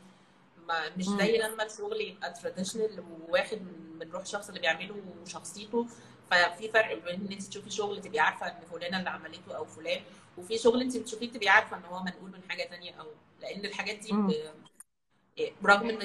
ما 0.68 0.96
مش. 0.96 1.04
زي 1.04 1.38
لما 1.38 1.62
الشغل 1.66 2.00
يبقى 2.00 2.32
تراديشنال 2.32 3.04
وواخد 3.28 3.58
من 4.00 4.10
روح 4.12 4.22
الشخص 4.22 4.48
اللي 4.48 4.60
بيعمله 4.60 4.94
وشخصيته. 5.22 5.86
ففي 6.30 6.68
فرق 6.68 7.04
بين 7.04 7.14
إن 7.26 7.32
أنت 7.32 7.42
تشوفي 7.42 7.70
شغل 7.70 8.00
تبقي 8.00 8.18
عارفة 8.18 8.46
إن 8.46 8.60
فلانة 8.72 8.98
اللي 8.98 9.10
عملته 9.10 9.56
أو 9.56 9.64
فلان 9.64 10.02
وفي 10.38 10.58
شغل 10.58 10.82
أنت 10.82 10.96
بتشوفيه 10.96 11.30
تبقي 11.32 11.48
عارفة 11.48 11.76
إن 11.76 11.84
هو 11.84 12.02
منقول 12.02 12.30
من 12.30 12.40
حاجة 12.48 12.62
تانية 12.62 12.92
أو 13.00 13.06
لأن 13.40 13.64
الحاجات 13.64 13.96
دي 13.96 14.12
برغم 15.62 15.90
إن 15.90 15.98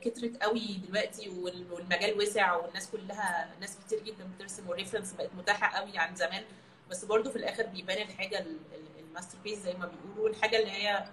كترت 0.00 0.42
قوي 0.42 0.80
دلوقتي 0.88 1.28
وال- 1.28 1.72
والمجال 1.72 2.18
وسع 2.18 2.56
والناس 2.56 2.90
كلها 2.90 3.54
ناس 3.60 3.76
كتير 3.86 4.00
جدا 4.02 4.24
بترسم 4.36 4.68
وال 4.68 4.76
reference 4.76 5.12
بقت 5.12 5.30
متاحة 5.38 5.78
قوي 5.78 5.98
عن 5.98 6.16
زمان 6.16 6.44
بس 6.90 7.04
برضو 7.04 7.30
في 7.30 7.36
الآخر 7.36 7.66
بيبان 7.66 8.08
الحاجة 8.08 8.38
ال- 8.38 8.58
ال- 8.74 9.00
ال 9.04 9.38
masterpiece 9.44 9.58
زي 9.58 9.74
ما 9.74 9.86
بيقولوا 9.86 10.28
الحاجة 10.36 10.58
اللي 10.58 10.70
هي 10.70 11.04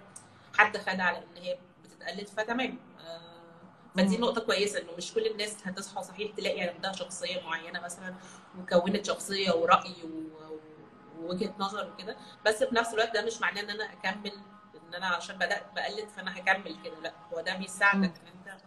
حد 0.58 0.76
خدها 0.76 1.02
على 1.02 1.18
إن 1.18 1.42
هي 1.42 1.58
بتتقلد 1.84 2.28
فتمام 2.28 2.78
آه، 3.00 3.32
فدي 3.96 4.16
مم. 4.16 4.24
نقطة 4.24 4.40
كويسة 4.40 4.80
إنه 4.80 4.92
مش 4.98 5.12
كل 5.14 5.26
الناس 5.26 5.56
هتصحى 5.64 6.02
صحيح 6.02 6.30
تلاقي 6.36 6.60
عندها 6.60 6.92
شخصية 6.92 7.40
معينة 7.42 7.80
مثلا 7.80 8.14
وكونت 8.58 9.06
شخصية 9.06 9.50
ورأي 9.52 9.94
ووجهة 11.18 11.54
نظر 11.58 11.92
وكده 11.92 12.16
بس 12.46 12.62
في 12.64 12.74
نفس 12.74 12.94
الوقت 12.94 13.14
ده 13.14 13.22
مش 13.26 13.40
معناه 13.40 13.60
إن 13.62 13.70
أنا 13.70 13.92
أكمل 13.92 14.32
ان 14.88 14.94
أنا 14.94 15.06
عشان 15.06 15.36
بدأت 15.36 15.64
بقلد 15.76 16.08
فانا 16.08 16.38
هكمل 16.38 16.76
كده. 16.84 17.00
لا 17.00 17.12
هو 17.32 17.40
ده 17.40 17.56
بيساعدك 17.56 18.12
ان 18.20 18.26
انت 18.26 18.60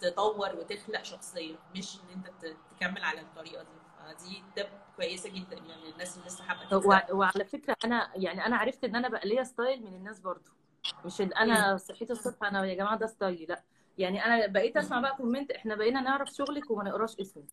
تطور 0.00 0.56
وتخلق 0.56 1.02
شخصية 1.02 1.54
مش 1.76 1.96
ان 1.96 2.08
انت 2.14 2.56
تكمل 2.70 3.02
على 3.04 3.20
الطريقة 3.20 3.62
دي. 3.62 3.68
فدي 3.98 4.42
تب 4.56 4.66
كويسة 4.96 5.30
جدا 5.30 5.56
يعني 5.56 5.88
الناس 5.92 6.16
اللي 6.16 6.26
لسه 6.28 6.44
حابة 6.44 6.86
وع- 6.88 7.06
وعلى 7.12 7.44
فكرة 7.44 7.76
أنا 7.84 8.10
يعني 8.16 8.46
أنا 8.46 8.56
عرفت 8.56 8.84
إن 8.84 8.96
أنا 8.96 9.08
بقى 9.08 9.28
ليا 9.28 9.42
style 9.42 9.82
من 9.84 9.94
الناس 9.94 10.20
برضو. 10.20 10.50
مش 11.04 11.20
ان 11.20 11.32
أنا 11.32 11.76
صحيت 11.76 12.10
الصبح 12.10 12.44
أنا 12.48 12.64
يا 12.64 12.74
جماعة 12.74 12.98
ده 12.98 13.06
style 13.06 13.39
ي 13.39 13.46
لا. 13.46 13.62
يعني 13.98 14.24
أنا 14.24 14.46
بقيت 14.46 14.76
أسمع 14.76 15.00
بقى 15.00 15.16
comment 15.16 15.50
إحنا 15.50 15.74
بقينا 15.74 16.00
نعرف 16.00 16.28
شغلك 16.30 16.70
وما 16.70 16.84
نقراش 16.84 17.16
اسمك. 17.20 17.44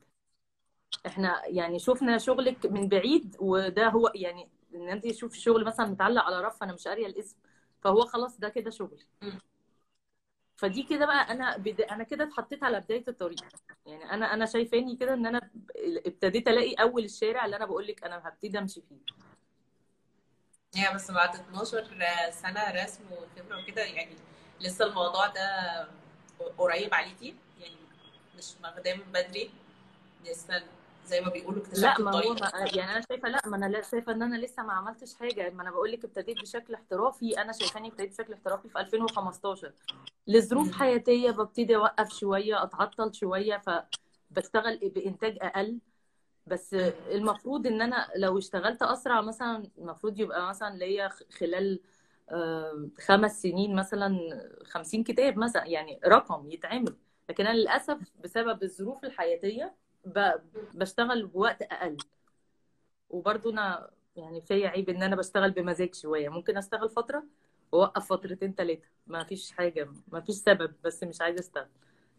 إحنا 1.06 1.42
يعني 1.46 1.80
شفنا 1.80 2.18
شغلك 2.18 2.66
من 2.66 2.88
بعيد 2.90 3.36
وده 3.40 3.88
هو 3.90 4.12
يعني 4.16 4.50
إن 4.76 4.90
أنت 4.90 5.08
تشوف 5.08 5.32
الشغل 5.32 5.66
مثلا 5.66 5.86
متعلق 5.86 6.24
على 6.24 6.42
رف 6.42 6.64
أنا 6.64 6.74
مش 6.74 6.88
قارية 6.88 7.08
الاسم. 7.08 7.38
فهو 7.82 8.06
خلاص 8.06 8.40
ده 8.40 8.50
كده 8.50 8.70
شغل. 8.70 9.04
فدي 10.56 10.84
كده 10.84 11.06
بقى 11.06 11.32
أنا 11.32 11.58
بد... 11.58 11.82
أنا 11.82 12.04
كده 12.04 12.24
اتحطيت 12.24 12.64
على 12.64 12.80
بداية 12.80 13.04
الطريق. 13.08 13.40
يعني 13.86 14.12
أنا 14.14 14.34
أنا 14.34 14.46
شايفاني 14.46 14.96
كده 14.96 15.14
إن 15.14 15.26
أنا 15.26 15.50
ابتديت 16.06 16.48
ألاقي 16.48 16.74
أول 16.74 17.04
الشارع 17.04 17.46
اللي 17.46 17.56
أنا 17.56 17.66
بقول 17.66 17.88
لك 17.88 18.04
أنا 18.04 18.28
هبتدي 18.28 18.60
أمشي 18.60 18.82
فيه. 18.82 18.98
هي 20.76 20.96
بس 20.96 21.12
بعد 21.12 21.36
12 21.36 21.84
سنة 22.32 22.84
رسم 22.84 23.04
وخبرة 23.12 23.62
وكده 23.64 23.82
يعني 23.82 24.16
لسه 24.62 24.86
الموضوع 24.86 25.28
ده 25.28 25.88
قريب 26.58 26.94
عليكي؟ 26.94 27.36
يعني 27.60 27.76
مش 28.38 28.54
من 28.62 29.12
بدري؟ 29.14 29.52
لسه 30.26 30.64
زي 31.10 31.22
ما 31.22 31.30
بيقولوا 31.30 31.64
لا 31.64 31.68
اكتشفت 31.68 32.02
ما 32.02 32.12
هو 32.12 32.36
يعني 32.76 32.92
أنا 32.92 33.02
شايفة 33.10 33.30
لا 33.30 33.42
ما 33.46 33.58
أنا 33.58 33.66
لا 33.66 33.82
شايفة 33.82 34.12
إن 34.12 34.22
أنا 34.22 34.36
لسه 34.36 34.64
ما 34.64 34.74
عملتش 34.74 35.14
حاجة. 35.16 35.50
ما 35.50 35.62
أنا 35.62 35.72
بقول 35.72 35.92
لك 35.92 36.06
ابتديت 36.06 36.42
بشكل 36.42 36.74
احترافي. 36.74 37.42
أنا 37.42 37.52
شايفاني 37.54 37.88
ابتديت 37.88 38.10
بشكل 38.10 38.34
احترافي 38.34 38.70
في 38.70 38.80
2015 38.80 39.74
لظروف. 40.28 40.72
حياتية 40.72 41.32
ببتدي 41.32 41.76
أوقف 41.76 42.10
شوية 42.14 42.64
أتعطل 42.64 43.14
شوية 43.14 43.58
فبشتغل 43.58 44.78
بإنتاج 44.78 45.38
أقل. 45.42 45.80
بس 46.48 46.74
المفروض 47.12 47.68
إن 47.68 47.82
أنا 47.82 48.08
لو 48.16 48.38
اشتغلت 48.38 48.82
أسرع 48.82 49.22
مثلا 49.22 49.70
المفروض 49.78 50.20
يبقى 50.20 50.50
مثلا 50.50 50.76
ليا 50.78 51.10
خلال 51.40 51.80
خمس 53.00 53.42
سنين 53.42 53.76
مثلا 53.76 54.18
50 54.64 55.04
كتاب 55.04 55.38
مثلا 55.38 55.66
يعني 55.66 56.00
رقم 56.08 56.52
يتعمل. 56.52 56.96
لكن 57.30 57.48
أنا 57.48 57.58
للأسف 57.58 57.98
بسبب 58.24 58.64
الظروف 58.64 59.06
الحياتية 59.06 59.76
بشتغل 60.74 61.26
بوقت 61.26 61.62
أقل. 61.62 61.98
وبرضه 63.10 63.50
أنا 63.52 63.90
يعني 64.16 64.42
فيا 64.42 64.70
عيب 64.70 64.90
إن 64.90 65.04
أنا 65.04 65.16
بشتغل 65.16 65.52
بمزاج 65.52 65.96
شوية. 65.96 66.30
ممكن 66.30 66.58
أشتغل 66.58 66.90
فترة 66.90 67.24
وأوقف 67.72 68.14
فترتين 68.14 68.54
ثلاثة 68.54 68.88
ما 69.08 69.24
فيش 69.24 69.52
حاجة 69.52 69.90
ما 70.08 70.22
فيش 70.22 70.36
سبب 70.36 70.74
بس 70.84 71.04
مش 71.04 71.22
عايزة 71.22 71.40
أشتغل. 71.40 71.68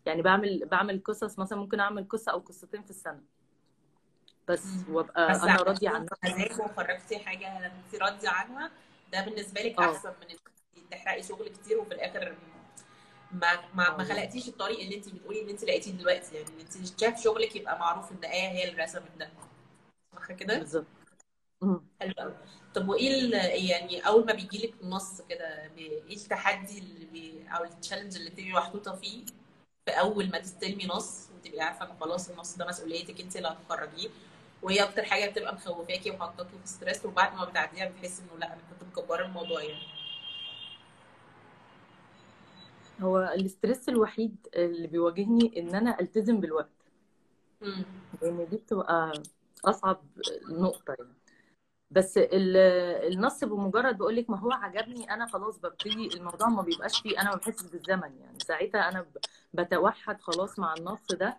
يعني 0.06 0.22
بعمل 0.22 0.66
بعمل 0.66 1.02
قصص 1.04 1.38
مثلا 1.38 1.58
ممكن 1.58 1.80
أعمل 1.80 2.08
قصة 2.08 2.32
أو 2.32 2.38
قصتين 2.38 2.82
في 2.82 2.90
السنة. 2.90 3.22
بس. 4.48 4.66
وأبقى 4.88 5.32
بس 5.32 5.42
أنا 5.42 5.56
راضية 5.56 5.88
عن 5.88 6.06
مزاج 6.24 6.60
وخرجتي 6.60 7.18
حاجة 7.18 7.66
انت 7.66 8.02
راضية 8.02 8.28
عنها 8.28 8.70
ده 9.12 9.24
بالنسبة 9.24 9.60
لك 9.60 9.78
آه. 9.80 9.92
أحسن 9.92 10.08
من 10.08 10.30
إنك 10.30 10.40
تحرقي 10.90 11.22
شغل 11.22 11.48
كتير 11.48 11.78
وفي 11.80 11.94
الآخر 11.94 12.34
ما 13.32 13.60
ما 13.74 13.96
ما 13.96 14.04
خلقتيش 14.04 14.48
الطريق 14.48 14.80
اللي 14.80 14.96
انت 14.96 15.08
بتقولي 15.08 15.42
ان 15.42 15.48
انت 15.48 15.64
لقيتيه 15.64 15.90
دلوقتي. 15.92 16.36
يعني 16.36 16.48
ان 16.48 16.60
انت 16.60 17.00
شاف 17.00 17.22
شغلك 17.24 17.56
يبقى 17.56 17.78
معروف 17.78 18.12
ان 18.12 18.24
إيه 18.24 18.48
هي 18.48 18.68
اللي 18.68 18.82
رسمت 18.82 19.10
ده. 19.18 19.30
صح 20.16 20.32
كده؟ 20.32 20.58
بالظبط. 20.58 20.86
حلو 22.00 22.12
قوي. 22.18 22.34
طب 22.74 22.88
وإيه 22.88 23.34
يعني 23.70 24.00
أول 24.06 24.26
ما 24.26 24.32
بيجي 24.32 24.66
لك 24.66 24.74
نص 24.84 25.20
كده 25.28 25.70
إيه 25.78 26.16
التحدي 26.16 26.78
اللي 26.78 27.04
بي 27.06 27.44
أو 27.48 27.64
التشالنج 27.64 28.16
اللي 28.16 28.30
بتبقي 28.30 28.52
محطوطة 28.52 28.96
فيه 28.96 29.24
في 29.86 29.90
أول 30.00 30.30
ما 30.30 30.38
تستلمي 30.38 30.86
نص 30.86 31.28
وتبقي 31.36 31.60
عارفة 31.60 31.84
إن 31.90 31.96
خلاص 32.00 32.30
النص 32.30 32.56
ده 32.56 32.66
مسؤوليتك 32.66 33.20
انت 33.20 33.36
اللي 33.36 33.48
هتخرجيه؟ 33.48 34.08
وهي 34.62 34.82
أكتر 34.82 35.04
حاجة 35.04 35.30
بتبقى 35.30 35.54
مخوفاكي 35.54 36.10
وحاطاكي 36.10 36.50
في 36.50 36.66
stress 36.68 37.04
وبعد 37.04 37.34
ما 37.34 37.44
بتعديها 37.44 37.88
بتحسي 37.88 38.22
إنه 38.22 38.38
لأ 38.38 38.46
أنا 38.52 38.62
كنت 38.70 38.88
مكبرة 38.88 39.24
الموضوع 39.26 39.62
يعني. 39.62 39.99
هو 43.00 43.32
ال 43.34 43.42
stress 43.42 43.88
الوحيد 43.88 44.36
اللي 44.54 44.86
بيواجهني 44.88 45.60
إن 45.60 45.74
أنا 45.74 46.00
ألتزم 46.00 46.40
بالوقت. 46.40 46.70
لأن 48.22 48.46
دي 48.50 48.56
بتبقى 48.56 49.12
أصعب 49.64 50.02
نقطة 50.50 50.94
يعني. 50.98 51.14
بس 51.90 52.18
ال- 52.18 52.56
النص 53.12 53.44
بمجرد 53.44 53.98
بقول 53.98 54.16
لك 54.16 54.30
ما 54.30 54.38
هو 54.38 54.52
عجبني 54.52 55.14
أنا 55.14 55.26
خلاص 55.26 55.58
ببتدي 55.58 56.06
الموضوع 56.16 56.48
ما 56.48 56.62
بيبقاش 56.62 57.00
فيه 57.00 57.20
أنا 57.20 57.30
ما 57.30 57.36
بحسش 57.36 57.66
بالزمن 57.66 58.18
يعني. 58.20 58.38
ساعتها 58.46 58.88
أنا 58.88 59.06
بتوحد 59.54 60.20
خلاص 60.20 60.58
مع 60.58 60.74
النص 60.74 61.06
ده. 61.12 61.38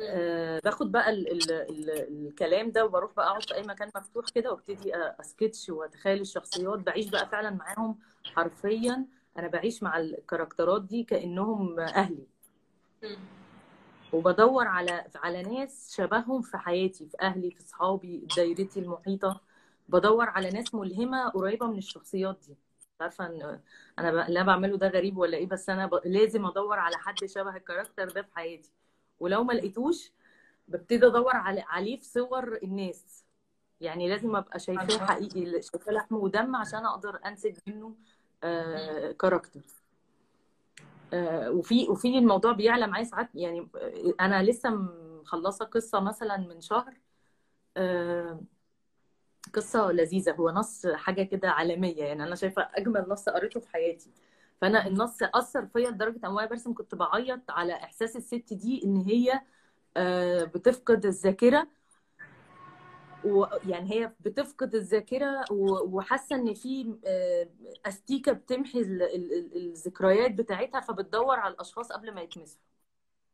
آه، 0.00 0.60
باخد 0.64 0.92
بقى 0.92 1.10
ال 1.10 1.32
ال 1.32 1.50
ال 1.52 1.90
الكلام 2.26 2.70
ده 2.70 2.84
وبروح 2.84 3.12
بقى 3.16 3.26
أقعد 3.26 3.42
في 3.42 3.54
أي 3.54 3.62
مكان 3.62 3.90
مفتوح 3.96 4.24
كده 4.28 4.50
وأبتدي 4.52 4.96
أسكتش 4.96 5.68
وأتخيل 5.70 6.20
الشخصيات. 6.20 6.78
بعيش 6.78 7.08
بقى 7.10 7.28
فعلا 7.28 7.50
معاهم 7.50 7.98
حرفيا. 8.24 9.06
أنا 9.38 9.48
بعيش 9.48 9.82
مع 9.82 9.98
الكاركترات 9.98 10.82
دي 10.82 11.04
كأنهم 11.04 11.80
أهلي. 11.80 12.26
وبدور 14.12 14.66
على 14.66 15.04
على 15.14 15.42
ناس 15.42 15.94
شبههم 15.96 16.42
في 16.42 16.58
حياتي 16.58 17.06
في 17.06 17.16
أهلي 17.20 17.50
في 17.50 17.62
صحابي 17.62 18.26
دايرتي 18.36 18.80
المحيطة. 18.80 19.40
بدور 19.88 20.28
على 20.28 20.50
ناس 20.50 20.74
ملهمة 20.74 21.28
قريبة 21.28 21.66
من 21.66 21.78
الشخصيات 21.78 22.38
دي. 22.48 22.56
عارفة 23.00 23.26
إن 23.26 23.60
أنا 23.98 24.10
ب... 24.10 24.28
اللي 24.28 24.40
أنا 24.40 24.46
بعمله 24.46 24.76
ده 24.76 24.88
غريب 24.88 25.18
ولا 25.18 25.36
إيه 25.36 25.46
بس 25.46 25.70
أنا 25.70 25.86
ب... 25.86 25.94
لازم 26.04 26.46
أدور 26.46 26.78
على 26.78 26.96
حد 26.96 27.24
شبه 27.24 27.56
الكاركتر 27.56 28.08
ده 28.08 28.22
في 28.22 28.34
حياتي. 28.34 28.70
ولو 29.20 29.44
ما 29.44 29.52
لقيتوش 29.52 30.12
ببتدي 30.68 31.06
أدور 31.06 31.36
على 31.36 31.64
عليه 31.68 31.96
في 31.96 32.04
صور 32.04 32.58
الناس. 32.62 33.24
يعني 33.80 34.08
لازم 34.08 34.36
أبقى 34.36 34.58
شايفاه 34.58 35.06
حقيقي 35.06 35.62
شايفاه 35.62 35.92
لحم 35.92 36.14
ودم 36.14 36.56
عشان 36.56 36.86
أقدر 36.86 37.20
أنسج 37.26 37.56
منه 37.66 37.94
آه 38.44 39.12
كاركتر 39.12 39.60
آه، 41.12 41.50
وفي 41.50 41.88
وفي 41.88 42.18
الموضوع 42.18 42.52
بيعلى 42.52 42.86
معايا 42.86 43.04
ساعات. 43.04 43.28
يعني 43.34 43.68
آه، 43.76 44.14
أنا 44.20 44.42
لسه 44.42 44.70
مخلصة 44.70 45.64
قصة 45.64 46.00
مثلا 46.00 46.36
من 46.36 46.60
شهر. 46.60 46.94
آه، 47.76 48.40
قصة 49.54 49.92
لذيذة. 49.92 50.32
هو 50.32 50.50
نص 50.50 50.86
حاجة 50.86 51.22
كده 51.22 51.50
عالمية. 51.50 52.04
يعني 52.04 52.22
أنا 52.24 52.34
شايفة 52.34 52.68
أجمل 52.74 53.04
نص 53.08 53.28
قريته 53.28 53.60
في 53.60 53.68
حياتي. 53.68 54.10
فأنا 54.60 54.86
النص 54.86 55.18
أثر 55.22 55.66
فيا 55.66 55.90
لدرجة 55.90 56.20
إن 56.26 56.32
وأنا 56.32 56.48
برسم 56.48 56.74
كنت 56.74 56.94
بعيط 56.94 57.50
على 57.50 57.72
إحساس 57.74 58.16
الست 58.16 58.52
دي 58.54 58.82
إن 58.84 58.96
هي 58.96 59.40
آه، 59.96 60.44
بتفقد 60.44 61.06
الذاكرة. 61.06 61.68
ويعني 63.26 63.92
هي 63.92 64.12
بتفقد 64.20 64.74
الذاكرة 64.74 65.44
وحاسة 65.50 66.36
إن 66.36 66.54
في 66.54 66.94
آه، 67.06 67.48
أستيكة 67.86 68.32
بتمحي 68.32 68.80
ال- 68.80 69.02
ال- 69.02 69.32
ال- 69.32 69.56
الذكريات 69.56 70.30
بتاعتها 70.30 70.80
فبتدور 70.80 71.38
على 71.38 71.54
الأشخاص 71.54 71.92
قبل 71.92 72.14
ما 72.14 72.20
يتمسحوا. 72.20 72.62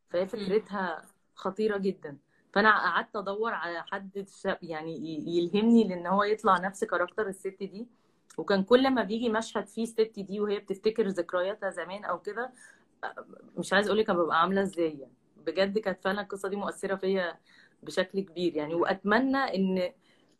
فهي 0.09 0.27
فكرتها 0.27 1.01
خطيرة 1.35 1.77
جدا. 1.77 2.17
فأنا 2.53 2.69
قعدت 2.69 3.15
أدور 3.15 3.53
على 3.53 3.83
حد 3.91 4.25
يعني 4.61 4.97
يلهمني 5.37 5.83
لإن 5.87 6.07
هو 6.07 6.23
يطلع 6.23 6.57
نفس 6.57 6.83
كاركتر 6.83 7.27
الست 7.27 7.57
دي. 7.63 7.87
وكان 8.37 8.63
كل 8.63 8.89
ما 8.89 9.03
بيجي 9.03 9.29
مشهد 9.29 9.67
فيه 9.67 9.83
الست 9.83 10.13
دي 10.17 10.39
وهي 10.39 10.59
بتفتكر 10.59 11.07
ذكرياتها 11.07 11.69
زمان 11.69 12.05
أو 12.05 12.19
كده 12.21 12.51
مش 13.57 13.73
عايز 13.73 13.87
أقول 13.87 13.99
لك 13.99 14.11
ببقى 14.11 14.41
عاملة 14.41 14.61
إزاي 14.61 14.99
يعني. 14.99 15.13
بجد 15.37 15.79
كانت 15.79 16.01
فعلا 16.03 16.21
القصة 16.21 16.49
دي 16.49 16.55
مؤثرة 16.55 16.95
فيا 16.95 17.39
بشكل 17.83 18.19
كبير 18.19 18.55
يعني. 18.55 18.75
وأتمنى 18.75 19.37
إن 19.37 19.93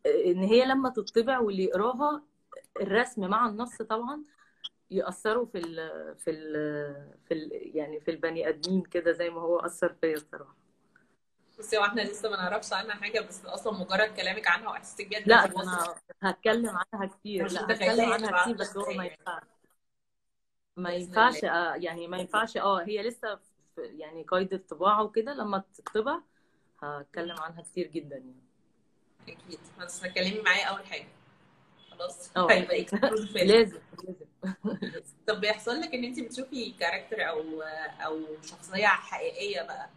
إن 0.05 0.43
هي 0.43 0.65
لما 0.65 0.89
تطبع 0.89 1.39
واللي 1.39 1.63
يقراها 1.63 2.23
الرسم 2.81 3.27
مع 3.29 3.49
النص 3.49 3.81
طبعا 3.81 4.23
يأثروا 4.91 5.45
في 5.45 5.57
ال 5.57 5.75
في 6.17 6.31
ال 6.31 6.53
في 7.27 7.33
ال 7.33 7.71
يعني 7.77 7.99
في 7.99 8.11
البني 8.11 8.49
آدمين 8.49 8.81
كده 8.81 9.11
زي 9.11 9.29
ما 9.29 9.41
هو 9.41 9.59
أثر 9.59 9.93
فيا 10.01 10.13
الصراحة. 10.13 10.55
بصي 11.59 11.77
هو 11.77 11.85
إحنا 11.85 12.01
لسه 12.01 12.29
ما 12.29 12.37
نعرفش 12.37 12.73
عنها 12.73 12.95
حاجة 12.95 13.21
بس 13.21 13.45
أصلا 13.45 13.73
مجرد 13.73 14.13
كلامك 14.15 14.47
عنها 14.47 14.69
وإحساسك 14.69 15.07
بيها 15.07 15.19
لا 15.19 15.45
أنا 15.45 15.95
هتكلم 16.21 16.69
عنها 16.69 17.05
كتير. 17.07 17.51
لا 17.51 17.65
هتكلم 17.65 17.99
هي 17.99 18.13
عنها 18.13 18.41
كتير 18.41 18.55
بس 18.55 18.77
هو 18.77 18.85
ما 18.85 19.03
يعني 19.05 19.17
ينفعش. 19.19 19.43
ما 20.77 20.89
ينفعش 20.89 21.43
آه، 21.43 21.75
يعني 21.75 22.07
ما 22.07 22.17
ينفعش. 22.17 22.57
آه 22.57 22.83
هي 22.83 23.03
لسه 23.03 23.39
يعني 23.77 24.23
قيد 24.23 24.53
الطباعه 24.53 25.03
وكده 25.03 25.33
لما 25.33 25.63
تطبع 25.73 26.19
هتكلم 26.83 27.35
عنها 27.39 27.61
كتير 27.61 27.87
جدا 27.87 28.15
يعني. 28.15 28.43
أكيد. 29.27 29.59
بس 29.79 30.03
هتكلمي 30.05 30.41
معايا 30.41 30.65
أول 30.65 30.85
حاجة. 30.85 31.07
خلاص؟ 31.91 32.29
آه. 32.37 32.47
هيبقى 32.51 32.85
فيلم 32.85 33.27
لازم 33.35 33.79
لازم. 34.03 34.23
طب 35.27 35.41
بيحصل 35.41 35.81
لك 35.81 35.93
إن 35.93 36.03
انت 36.03 36.19
بتشوفي 36.19 36.71
كاركتر 36.79 37.29
أو 37.29 37.61
أو 38.05 38.19
شخصية 38.43 38.87
حقيقية 38.87 39.61
بقى 39.61 39.89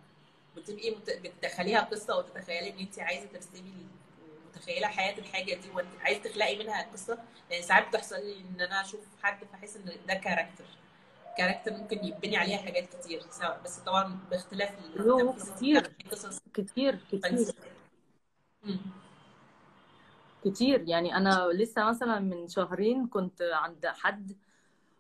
بتبقي 0.57 0.94
بتدخليها 1.25 1.81
قصة 1.81 2.18
وتتخيلي 2.18 2.70
إن 2.70 2.79
انت 2.79 2.99
عايزة 2.99 3.27
ترسمي 3.27 3.72
متخيلة 4.49 4.87
حياة 4.87 5.18
الحاجة 5.18 5.55
دي 5.55 5.70
وانت 5.75 5.88
عايزه 6.01 6.20
تخلقي 6.22 6.59
منها 6.59 6.83
قصة؟ 6.92 7.18
يعني 7.51 7.62
ساعات 7.62 7.88
بتحصل 7.88 8.16
لي 8.16 8.37
إن 8.40 8.61
أنا 8.61 8.81
أشوف 8.81 9.01
حد 9.22 9.44
فأحس 9.53 9.77
إن 9.77 9.85
ده 10.09 10.14
character 10.14 10.64
character 11.38 11.72
ممكن 11.72 12.05
يبني 12.05 12.37
عليها 12.37 12.59
حاجات 12.59 12.94
كتير 12.94 13.20
سواء 13.31 13.61
بس 13.64 13.79
طبعا 13.79 14.18
باختلاف 14.31 14.75
كتير 15.55 15.90
كتير 16.55 16.99
كتير. 17.12 17.55
كتير. 20.44 20.88
يعني 20.88 21.16
أنا 21.16 21.49
لسه 21.53 21.85
مثلا 21.85 22.20
من 22.20 22.49
شهرين 22.49 23.07
كنت 23.07 23.42
عند 23.42 23.87
حد 23.87 24.37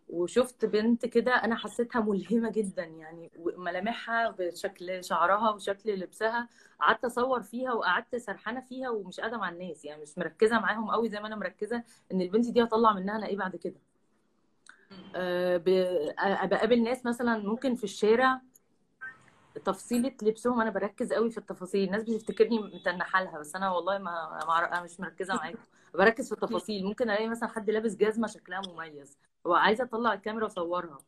وشفت 0.08 0.64
بنت 0.64 1.06
كده 1.06 1.32
أنا 1.32 1.56
حسيتها 1.56 2.00
ملهمة 2.00 2.50
جدا 2.50 2.84
يعني 2.84 3.30
ملامحها 3.56 4.30
بشكل 4.38 5.04
شعرها 5.04 5.50
وشكل 5.50 6.00
لبسها. 6.00 6.48
قعدت 6.80 7.04
أصور 7.04 7.42
فيها 7.42 7.72
وقعدت 7.72 8.16
سرحانة 8.16 8.60
فيها 8.60 8.90
ومش 8.90 9.20
قاعدة 9.20 9.38
مع 9.38 9.48
الناس 9.48 9.84
يعني 9.84 10.02
مش 10.02 10.18
مركزة 10.18 10.58
معاهم 10.60 10.90
قوي 10.90 11.08
زي 11.08 11.20
ما 11.20 11.26
أنا 11.26 11.36
مركزة 11.36 11.82
إن 12.12 12.20
البنت 12.20 12.48
دي 12.48 12.62
هطلع 12.62 12.92
منها 12.92 13.16
أنا 13.16 13.26
إيه 13.26 13.36
بعد 13.36 13.56
كده. 13.56 13.80
بقابل 16.46 16.82
ناس 16.82 17.06
مثلا 17.06 17.38
ممكن 17.38 17.74
في 17.74 17.84
الشارع 17.84 18.40
تفصيلة 19.64 20.12
لبسهم. 20.22 20.60
أنا 20.60 20.70
بركز 20.70 21.12
قوي 21.12 21.30
في 21.30 21.38
التفاصيل. 21.38 21.84
الناس 21.84 22.02
بتفتكرني 22.02 22.58
متنحة 22.58 23.22
لها 23.22 23.38
بس 23.38 23.56
أنا 23.56 23.70
والله 23.72 23.98
ما, 23.98 24.38
أنا 24.72 24.82
مش 24.82 25.00
مركزة 25.00 25.34
معاكم 25.34 25.58
بركز 25.94 26.28
في 26.28 26.32
التفاصيل. 26.32 26.84
ممكن 26.84 27.10
ألاقي 27.10 27.28
مثلا 27.28 27.48
حد 27.48 27.70
لابس 27.70 27.94
جزمة 27.94 28.26
شكلها 28.26 28.60
مميز. 28.68 29.18
وعايزه 29.44 29.84
أطلع 29.84 30.12
الكاميرا 30.12 30.44
وأصورها. 30.44 30.98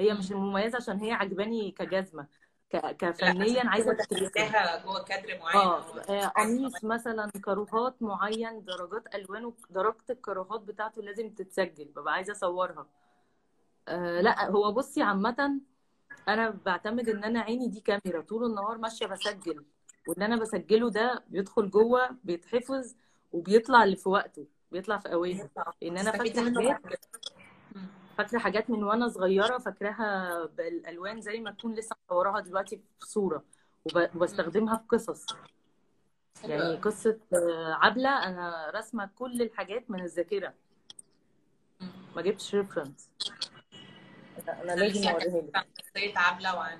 هي 0.00 0.14
مش 0.14 0.32
مم. 0.32 0.50
مميزة 0.50 0.76
عشان 0.76 0.98
هي 0.98 1.12
عجباني 1.12 1.70
كجزمة. 1.70 2.26
كفنيا 2.72 3.68
عايزة 3.68 3.92
دخلتها 3.92 4.84
جوه 4.84 5.02
كادر 5.04 5.38
معين. 5.38 5.60
آه 5.60 6.00
آه، 6.08 6.26
قميص 6.26 6.84
مثلا 6.84 7.30
كروهات 7.44 8.02
معين 8.02 8.64
درجات 8.64 9.14
الوانه 9.14 9.52
درجة 9.70 9.96
الكروهات 10.10 10.60
بتاعته 10.60 11.02
لازم 11.02 11.30
تتسجل 11.30 11.84
ببقى 11.84 12.14
عايزة 12.14 12.32
أصورها. 12.32 12.86
آه 13.88 14.20
لا 14.20 14.50
هو 14.50 14.72
بصي 14.72 15.02
عامة 15.02 15.60
أنا 16.28 16.50
بعتمد 16.66 17.08
إن 17.08 17.24
أنا 17.24 17.40
عيني 17.40 17.68
دي 17.68 17.80
كاميرا 17.80 18.20
طول 18.20 18.44
النهار 18.44 18.78
ماشية 18.78 19.06
بسجل 19.06 19.64
واللي 20.08 20.24
أنا 20.24 20.36
بسجله 20.36 20.90
ده 20.90 21.24
بيدخل 21.28 21.70
جوه 21.70 22.16
بيتحفظ 22.24 22.94
وبيطلع 23.32 23.84
اللي 23.84 23.96
في 23.96 24.08
وقته 24.08 24.46
بيطلع 24.72 24.98
في 24.98 25.12
أوانه. 25.12 25.48
لأن 25.82 25.98
أنا 25.98 26.12
فاكره 26.12 26.72
حاجات. 26.72 27.06
فاكرة 28.14 28.38
حاجات 28.38 28.70
من 28.70 28.84
وأنا 28.84 29.08
صغيرة 29.08 29.58
فاكراها 29.58 30.44
بالألوان 30.46 31.20
زي 31.20 31.40
ما 31.40 31.50
تكون 31.50 31.74
لسه 31.74 31.96
مصوراها 32.06 32.40
دلوقتي 32.40 32.76
في 32.76 33.06
صورة. 33.06 33.44
وبستخدمها 33.94 34.76
في 34.76 34.82
قصص. 34.88 35.26
يعني 36.44 36.76
قصة 36.76 37.18
آه، 37.34 37.78
عبلة 37.82 38.26
أنا 38.26 38.70
راسمة 38.74 39.10
كل 39.18 39.42
الحاجات 39.42 39.90
من 39.90 40.00
الذاكرة. 40.00 40.54
ما 42.16 42.22
جبتش 42.22 42.54
ريفرنس 42.54 43.10
أنا 44.48 44.72
لازم 44.72 45.08
أوريها 45.08 45.42
لك. 45.42 45.56
عن 45.56 45.64
شخصية 45.78 46.18
عبلة 46.18 46.54
وعن 46.56 46.78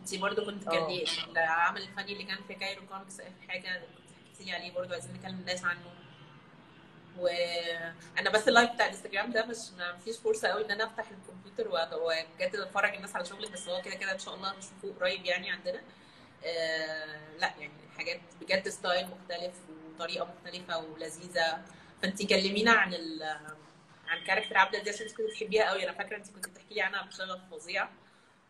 انت 0.00 0.14
برضو 0.14 0.44
كنت 0.44 0.64
كان 0.68 0.86
ليه 0.86 1.04
العمل 1.30 1.82
الفني 1.82 2.12
اللي 2.12 2.24
كان 2.24 2.38
في 2.48 2.54
Cairo 2.54 2.82
Comix 2.86 3.20
حاجة 3.48 3.80
كنت 3.80 4.08
حكيتي 4.26 4.44
لي 4.44 4.52
عليه 4.52 4.74
برضو 4.74 4.92
عايزين 4.92 5.14
نكلم 5.14 5.38
الناس 5.40 5.64
عنه. 5.64 5.80
وأنا 7.18 8.30
بس 8.30 8.48
ال 8.48 8.52
live 8.52 8.70
بتاع 8.72 8.86
الانستجرام 8.86 9.32
ده 9.32 9.46
مش 9.46 9.56
ما 9.78 9.96
فيش 9.96 10.16
فرصة 10.16 10.48
قوي 10.48 10.64
ان 10.64 10.70
أنا 10.70 10.84
افتح 10.84 11.10
الكمبيوتر 11.10 11.68
وبجد 11.96 12.56
اتفرج 12.56 12.94
الناس 12.94 13.16
على 13.16 13.24
شغلك 13.24 13.50
بس 13.52 13.68
هو 13.68 13.82
كده 13.82 13.94
كده 13.94 14.12
ان 14.12 14.18
شاء 14.18 14.34
الله 14.34 14.54
هنشوفه 14.54 14.94
قريب 15.00 15.24
يعني 15.24 15.50
عندنا. 15.50 15.82
آه 16.44 17.36
لا 17.38 17.54
يعني 17.58 17.72
حاجات 17.98 18.20
بجد 18.40 18.68
style 18.68 19.08
مختلف 19.08 19.54
وطريقة 19.94 20.24
مختلفة 20.34 20.78
ولذيذة. 20.78 21.64
فانت 22.02 22.26
كلمينا 22.26 22.72
عن 22.72 22.94
ال 22.94 23.22
عن 24.08 24.24
character 24.26 24.58
عبلة 24.58 24.82
دي 24.82 24.90
عشان 24.90 25.06
انت 25.06 25.16
كنت 25.16 25.26
بتحبيها 25.30 25.70
قوي. 25.70 25.84
أنا 25.84 25.92
فاكرة 25.98 26.16
انت 26.16 26.30
كنت 26.30 26.48
بتحكي 26.48 26.74
لي 26.74 26.82
عنها 26.82 27.02
بشغف 27.02 27.40
فظيع. 27.50 27.88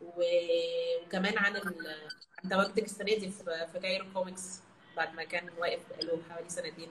وكمان 0.01 1.39
عن 1.39 1.57
ال... 1.57 1.97
عن 2.45 2.51
تواجدك 2.51 2.85
السنة 2.85 3.05
دي 3.05 3.31
في 3.73 3.79
Cairo 3.83 4.07
Comix 4.15 4.61
بعد 4.97 5.15
ما 5.15 5.25
كان 5.25 5.51
واقف 5.59 5.81
بقاله 5.91 6.23
حوالي 6.31 6.49
سنتين. 6.51 6.89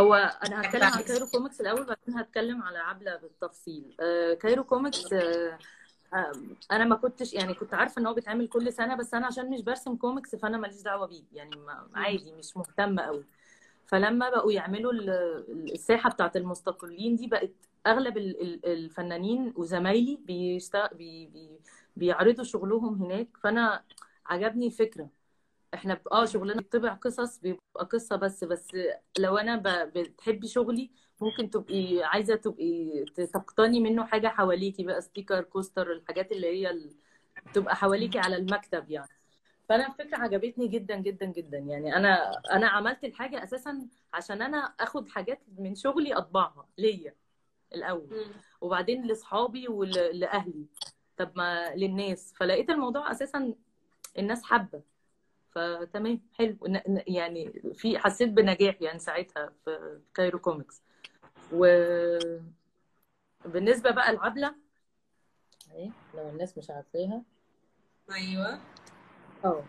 هو 0.00 0.14
أنا 0.14 0.60
هتكلم 0.60 0.82
عن 0.82 0.92
عامل 0.92 1.04
Cairo 1.04 1.26
Comix 1.26 1.60
الأول 1.60 1.84
بعدين 1.84 2.18
هتكلم 2.18 2.62
على 2.62 2.78
عبلة 2.78 3.16
بالتفصيل. 3.16 3.96
آه 4.00 4.34
Cairo 4.34 4.64
Comix 4.64 5.12
آه 5.12 5.58
آه 6.14 6.32
أنا 6.72 6.84
ما 6.84 6.96
كنتش 6.96 7.34
يعني 7.34 7.54
كنت 7.54 7.74
عارفة 7.74 8.00
إن 8.00 8.06
هو 8.06 8.14
بيتعمل 8.14 8.48
كل 8.48 8.72
سنة 8.72 8.94
بس 8.96 9.14
أنا 9.14 9.26
عشان 9.26 9.50
مش 9.50 9.60
برسم 9.62 9.96
كوميكس 9.96 10.34
فأنا 10.34 10.58
ماليش 10.58 10.82
دعوة 10.82 11.06
بيه. 11.06 11.22
يعني 11.32 11.56
عادي 11.94 12.32
مش 12.32 12.56
مهتمة 12.56 13.02
قوي 13.02 13.24
فلما 13.86 14.30
بقوا 14.30 14.52
يعملوا 14.52 14.92
ال- 14.92 15.72
الساحة 15.72 16.10
بتاعت 16.10 16.36
المستقلين 16.36 17.16
دي 17.16 17.26
بقت 17.26 17.50
أغلب 17.86 18.16
ال- 18.18 18.42
ال- 18.42 18.66
الفنانين 18.66 19.52
وزمايلي 19.56 20.18
بيشتغل 20.26 20.88
بي 20.94 21.26
بي 21.26 21.50
بيعرضوا 21.96 22.44
شغلهم 22.44 23.02
هناك. 23.02 23.28
فأنا 23.42 23.82
عجبني 24.26 24.66
الفكرة. 24.66 25.08
إحنا 25.74 26.00
آه 26.12 26.24
شغلنا 26.24 26.54
بيطبع 26.54 26.92
قصص 26.94 27.38
بيبقى 27.38 27.84
قصة 27.92 28.16
بس 28.16 28.44
بس 28.44 28.76
لو 29.18 29.36
أنا 29.36 29.62
بتحبي 29.86 30.46
شغلي 30.48 30.90
ممكن 31.20 31.50
تبقي 31.50 32.02
عايزة 32.04 32.36
تبقي 32.36 33.04
تقتني 33.16 33.80
منه 33.80 34.04
حاجة 34.04 34.28
حواليكي 34.28 34.82
بقى 34.84 35.00
sticker 35.00 35.42
coaster 35.42 35.92
الحاجات 35.92 36.32
اللي 36.32 36.46
هي 36.46 36.80
بتبقى 37.46 37.76
حواليكي 37.76 38.18
على 38.18 38.36
المكتب 38.36 38.90
يعني. 38.90 39.08
فأنا 39.68 39.86
الفكرة 39.86 40.16
عجبتني 40.18 40.68
جدا 40.68 40.96
جدا 40.96 41.26
جدا 41.26 41.58
يعني. 41.58 41.96
أنا 41.96 42.32
أنا 42.52 42.66
عملت 42.68 43.04
الحاجة 43.04 43.42
أساسا 43.44 43.88
عشان 44.14 44.42
أنا 44.42 44.58
آخد 44.80 45.08
حاجات 45.08 45.40
من 45.58 45.74
شغلي 45.74 46.14
أطبعها 46.14 46.66
ليا 46.78 47.14
الأول. 47.74 48.24
وبعدين 48.60 49.06
لاصحابي 49.06 49.68
ولاهلي 49.68 50.66
طب 51.16 51.30
ما 51.36 51.74
للناس. 51.74 52.34
فلقيت 52.36 52.70
الموضوع 52.70 53.10
أساسا 53.10 53.54
الناس 54.18 54.42
حابة. 54.42 54.82
فتمام 55.54 56.20
حلو. 56.32 56.56
يعني 57.06 57.62
في 57.74 57.98
حسيت 57.98 58.28
بنجاح 58.28 58.82
يعني 58.82 58.98
ساعتها 58.98 59.52
في 59.64 60.00
Cairo 60.14 60.38
Comix. 60.38 60.82
وبالنسبة 61.52 62.40
بقى 63.90 64.12
لعبلة 64.14 64.54
إيه 65.72 65.90
لو 66.14 66.28
الناس 66.28 66.58
مش 66.58 66.70
عارفاها. 66.70 67.22
أيوه. 68.12 68.58
آه. 69.44 69.64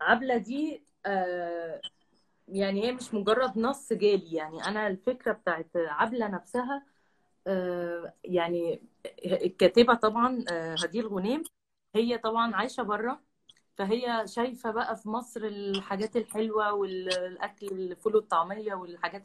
عبلة 0.00 0.36
دي 0.36 0.82
آه 1.06 1.80
يعني 2.48 2.84
هي 2.84 2.92
مش 2.92 3.14
مجرد 3.14 3.58
نص 3.58 3.92
جالي. 3.92 4.32
يعني 4.36 4.64
أنا 4.64 4.86
الفكرة 4.86 5.32
بتاعت 5.32 5.70
عبلة 5.76 6.28
نفسها 6.28 6.86
آه 7.46 8.14
يعني 8.24 8.82
الكاتبة 9.24 9.94
طبعا 9.94 10.44
آه 10.50 10.74
هدير 10.84 11.08
غنيم 11.08 11.42
هي 11.94 12.18
طبعا 12.18 12.54
عايشة 12.56 12.82
بره 12.82 13.20
فهي 13.82 14.24
شايفة 14.26 14.70
بقى 14.70 14.96
في 14.96 15.08
مصر 15.08 15.40
الحاجات 15.44 16.16
الحلوة 16.16 16.72
والأكل 16.72 17.66
الفول 17.66 18.16
والطعمية 18.16 18.74
والحاجات 18.74 19.24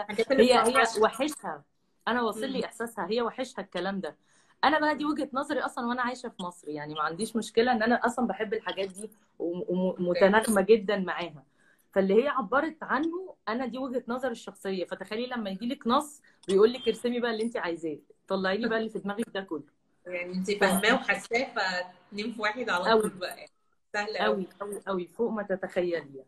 الحاجات 0.00 0.32
اللي 0.32 0.54
هي 0.54 0.58
هي 0.58 0.84
وحشها. 1.00 1.64
أنا 2.08 2.22
واصل. 2.22 2.46
لي 2.46 2.64
إحساسها. 2.64 3.06
هي 3.10 3.22
وحشها 3.22 3.62
الكلام 3.62 4.00
ده. 4.00 4.16
أنا 4.64 4.80
بقى 4.80 4.96
دي 4.96 5.04
وجهة 5.04 5.28
نظري 5.32 5.60
أصلا 5.60 5.86
وأنا 5.86 6.02
عايشة 6.02 6.28
في 6.28 6.42
مصر. 6.42 6.68
يعني 6.68 6.94
ما 6.94 7.02
عنديش 7.02 7.36
مشكلة 7.36 7.72
إن 7.72 7.82
أنا 7.82 8.06
أصلا 8.06 8.26
بحب 8.26 8.54
الحاجات 8.54 8.88
دي 8.88 9.10
okay 9.40 9.66
ومتناغمة 9.98 10.60
جدا 10.60 10.96
معاها. 10.96 11.44
فاللي 11.92 12.24
هي 12.24 12.28
عبرت 12.28 12.82
عنه 12.82 13.34
أنا 13.48 13.66
دي 13.66 13.78
وجهة 13.78 14.02
نظري 14.08 14.32
الشخصية. 14.32 14.84
فتخيلي 14.84 15.26
لما 15.26 15.50
يجيلك 15.50 15.86
نص 15.86 16.22
بيقول 16.48 16.72
لك 16.72 16.88
ارسمي 16.88 17.20
بقى 17.20 17.30
اللي 17.30 17.42
أنت 17.42 17.56
عايزاه. 17.56 17.98
طلعي 18.28 18.56
لي 18.56 18.68
بقى 18.68 18.78
اللي 18.78 18.90
في 18.90 18.98
دماغك 18.98 19.28
ده 19.34 19.40
كله. 19.40 19.81
يعني 20.06 20.32
انت 20.32 20.50
فاهماه 20.50 20.94
وحاساه 20.94 21.54
فاتنين 21.54 22.32
في 22.32 22.40
واحد 22.40 22.70
على 22.70 23.00
طول 23.00 23.10
بقى. 23.10 23.36
يعني 23.38 23.50
سهل 23.92 24.16
قوي 24.18 24.48
قوي 24.60 24.80
قوي 24.86 25.06
فوق 25.06 25.30
ما 25.30 25.42
تتخيلي. 25.42 26.24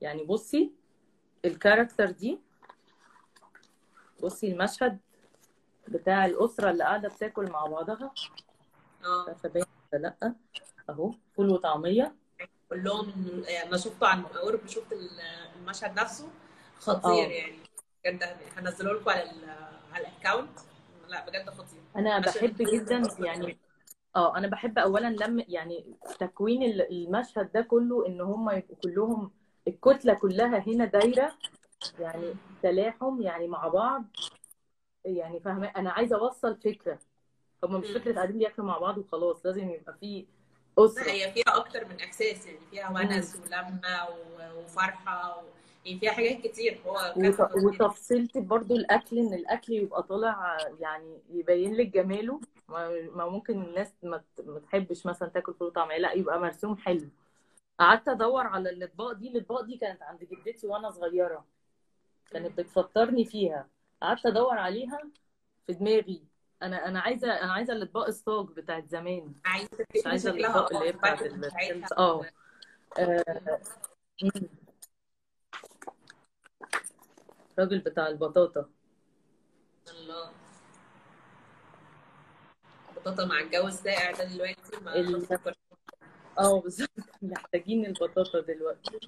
يعني 0.00 0.24
بصي 0.24 0.72
ال 1.44 1.51
character 1.51 2.10
دي 2.10 2.38
بصي 4.22 4.52
المشهد 4.52 4.98
بتاع 5.88 6.26
الأسرة 6.26 6.70
اللي 6.70 6.84
قاعدة 6.84 7.08
بتاكل 7.08 7.50
مع 7.50 7.66
بعضها. 7.66 8.14
آه. 9.04 9.36
لأ. 9.92 10.34
أهو 10.90 11.12
فول 11.36 11.50
وطعمية. 11.50 12.14
كلهم 12.70 13.12
يعني 13.48 13.68
أنا 13.68 13.76
شفته 13.76 14.06
عن 14.06 14.22
قرب 14.22 14.66
شفت 14.66 14.92
المشهد 15.56 16.00
نفسه. 16.00 16.28
خطير 16.78 17.26
آه. 17.26 17.28
يعني 17.28 17.56
بجد. 18.04 18.36
هنزله 18.56 18.92
لكم 18.92 19.10
على 19.10 19.22
ال 19.30 19.50
على 19.92 20.08
ال 20.08 20.14
account 20.14 20.58
لا 21.08 21.26
بجد 21.26 21.50
خطير. 21.50 21.80
مشهد 21.96 22.20
بحب 22.20 22.56
جدا 22.62 23.02
يعني 23.18 23.58
آه 24.16 24.36
أنا 24.36 24.46
بحب 24.48 24.78
أولا 24.78 25.08
لم 25.08 25.44
يعني 25.48 25.94
تكوين 26.18 26.62
ال- 26.62 26.90
المشهد 26.92 27.52
ده 27.52 27.60
كله 27.60 28.06
إن 28.06 28.20
هم 28.20 28.50
يبقوا 28.50 28.76
كلهم 28.82 29.30
الكتلة 29.68 30.14
كلها 30.14 30.58
هنا 30.66 30.84
دايرة 30.84 31.32
يعني 31.98 32.34
تلاحم 32.62 33.20
يعني 33.22 33.48
مع 33.48 33.68
بعض. 33.68 34.04
يعني 35.04 35.40
فاهمة؟ 35.40 35.66
أنا 35.66 35.90
عايزة 35.90 36.16
أوصل 36.16 36.56
فكرة. 36.56 36.98
هما 37.64 37.78
مش 37.78 37.86
فكرة 37.90 38.14
قاعدين 38.14 38.38
بياكلوا 38.38 38.66
مع 38.66 38.78
بعض 38.78 38.98
وخلاص 38.98 39.46
لازم 39.46 39.70
يبقى 39.70 39.94
في 40.00 40.26
لا 40.78 40.84
أسرة 40.84 41.10
هي 41.10 41.32
فيها 41.32 41.56
أكتر 41.56 41.84
من 41.84 42.00
إحساس 42.00 42.46
يعني 42.46 42.58
فيها. 42.70 42.90
ونس 42.90 43.36
ولمة 43.36 44.08
وفرحة 44.58 45.38
و... 45.38 45.42
يعني 45.86 46.00
فيها 46.00 46.12
حاجات 46.12 46.40
كتير 46.40 46.80
هو 46.86 46.98
وتفصيلتي 47.54 48.40
برضو 48.40 48.76
الأكل 48.76 49.18
إن 49.18 49.34
الأكل 49.34 49.72
يبقى 49.72 50.02
طالع 50.02 50.56
يعني 50.80 51.20
يبين 51.30 51.74
لك 51.74 51.86
جماله. 51.86 52.40
ما 52.68 53.26
ممكن 53.26 53.62
الناس 53.62 53.94
ما 54.02 54.22
تحبش 54.66 55.06
مثلا 55.06 55.28
تاكل 55.28 55.54
فول 55.54 55.68
وطعمية 55.68 55.96
لأ 55.96 56.12
يبقى 56.12 56.40
مرسوم 56.40 56.76
حلو. 56.76 57.08
قعدت 57.78 58.08
أدور 58.08 58.46
على 58.46 58.70
الأطباق 58.70 59.12
دي 59.12 59.28
الأطباق 59.28 59.60
دي 59.60 59.76
كانت 59.76 60.02
عند 60.02 60.20
جدتي 60.24 60.66
وأنا 60.66 60.90
صغيرة. 60.90 61.44
كانت 62.30 62.58
بتفطرني 62.60 63.24
فيها. 63.24 63.68
قعدت 64.02 64.26
أدور 64.26 64.58
عليها 64.58 65.00
في 65.66 65.72
دماغي. 65.72 66.22
أنا 66.62 66.88
أنا 66.88 67.00
عايزة 67.00 67.32
أنا 67.32 67.52
عايزة 67.52 67.72
الأطباق 67.72 68.06
الصاج 68.06 68.46
بتاعت 68.46 68.88
زمان. 68.88 69.32
عايزة 69.44 69.68
مش 69.96 70.26
الأطباق 70.26 70.72
آه 70.72 70.76
اللي 70.76 70.88
هي 70.88 70.92
بتاعت 70.92 71.92
آه. 71.98 72.24
الراجل 77.58 77.78
بتاع 77.78 78.08
البطاطا. 78.08 78.68
الله. 79.88 80.30
بطاطا 82.96 83.24
مع 83.24 83.40
الجو 83.40 83.66
الساقع 83.66 84.10
ده 84.10 84.24
دلوقتي 84.24 84.84
ما 84.84 84.96
ال... 84.96 85.26
آه 86.38 86.60
بالظبط. 86.60 86.90
محتاجين 87.22 87.86
البطاطا 87.86 88.40
دلوقتي. 88.40 88.98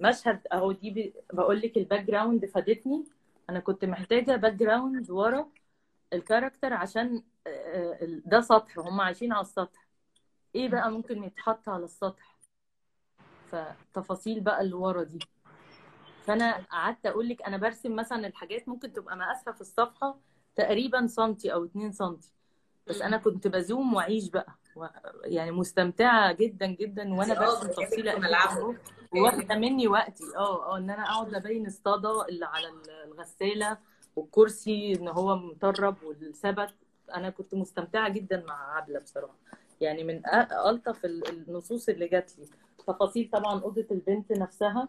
مشهد 0.00 0.46
اهو 0.52 0.72
دي 0.72 0.90
ب... 0.90 1.36
بقول 1.36 1.60
لك 1.60 1.76
ال 1.76 2.00
background 2.04 2.46
فادتني. 2.46 3.04
أنا 3.50 3.60
كنت 3.60 3.84
محتاجة 3.84 4.36
background 4.36 5.10
ورا 5.10 5.48
ال 6.12 6.18
character 6.18 6.72
عشان 6.72 7.22
آه، 7.46 7.50
آه، 7.50 8.20
ده 8.24 8.40
سطح 8.40 8.78
هم 8.78 9.00
عايشين 9.00 9.32
على 9.32 9.40
السطح. 9.40 9.86
إيه 10.54 10.68
بقى 10.68 10.90
ممكن 10.90 11.24
يتحط 11.24 11.68
على 11.68 11.84
السطح؟ 11.84 12.36
فتفاصيل 13.52 14.40
بقى 14.40 14.60
اللي 14.60 14.74
ورا 14.74 15.02
دي. 15.02 15.18
فأنا 16.26 16.56
قعدت 16.70 17.06
أقول 17.06 17.28
لك 17.28 17.42
أنا 17.42 17.56
برسم 17.56 17.96
مثلا 17.96 18.26
الحاجات 18.26 18.68
ممكن 18.68 18.92
تبقى 18.92 19.16
مقاسها 19.16 19.52
في 19.52 19.60
الصفحة 19.60 20.18
تقريبا 20.56 21.06
سنتي 21.06 21.52
أو 21.52 21.64
2 21.64 21.92
سنتي. 21.92 22.30
بس 22.86 23.02
أنا 23.02 23.16
كنت 23.16 23.48
بزوم 23.48 23.94
وأعيش 23.94 24.28
بقى. 24.28 24.54
و... 24.76 24.86
يعني 25.24 25.50
مستمتعة 25.50 26.32
جدا 26.32 26.66
جدا 26.66 27.14
وأنا 27.14 27.34
آه 27.34 27.38
برسم 27.40 27.68
تفصيلة 27.82 28.14
وواخدة 29.12 29.54
مني 29.54 29.88
وقتي. 29.88 30.24
آه 30.36 30.72
آه 30.74 30.78
إن 30.78 30.90
أنا 30.90 31.02
أقعد 31.02 31.34
أبين 31.34 31.66
الصدى 31.66 32.08
اللي 32.28 32.46
على 32.46 32.68
الغسالة 33.04 33.78
والكرسي 34.16 34.92
إن 34.92 35.08
هو 35.08 35.36
مطرب 35.36 35.96
والثبت 36.02 36.74
أنا 37.14 37.30
كنت 37.30 37.54
مستمتعة 37.54 38.08
جدا 38.08 38.44
مع 38.48 38.76
عبلة 38.76 39.00
بصراحة. 39.00 39.34
يعني 39.80 40.04
من 40.04 40.22
ألطف 40.66 41.04
ال- 41.04 41.28
النصوص 41.48 41.88
اللي 41.88 42.08
جات 42.08 42.38
لي. 42.38 42.46
تفاصيل 42.86 43.30
طبعا 43.32 43.60
أوضة 43.60 43.86
البنت 43.90 44.32
نفسها. 44.32 44.88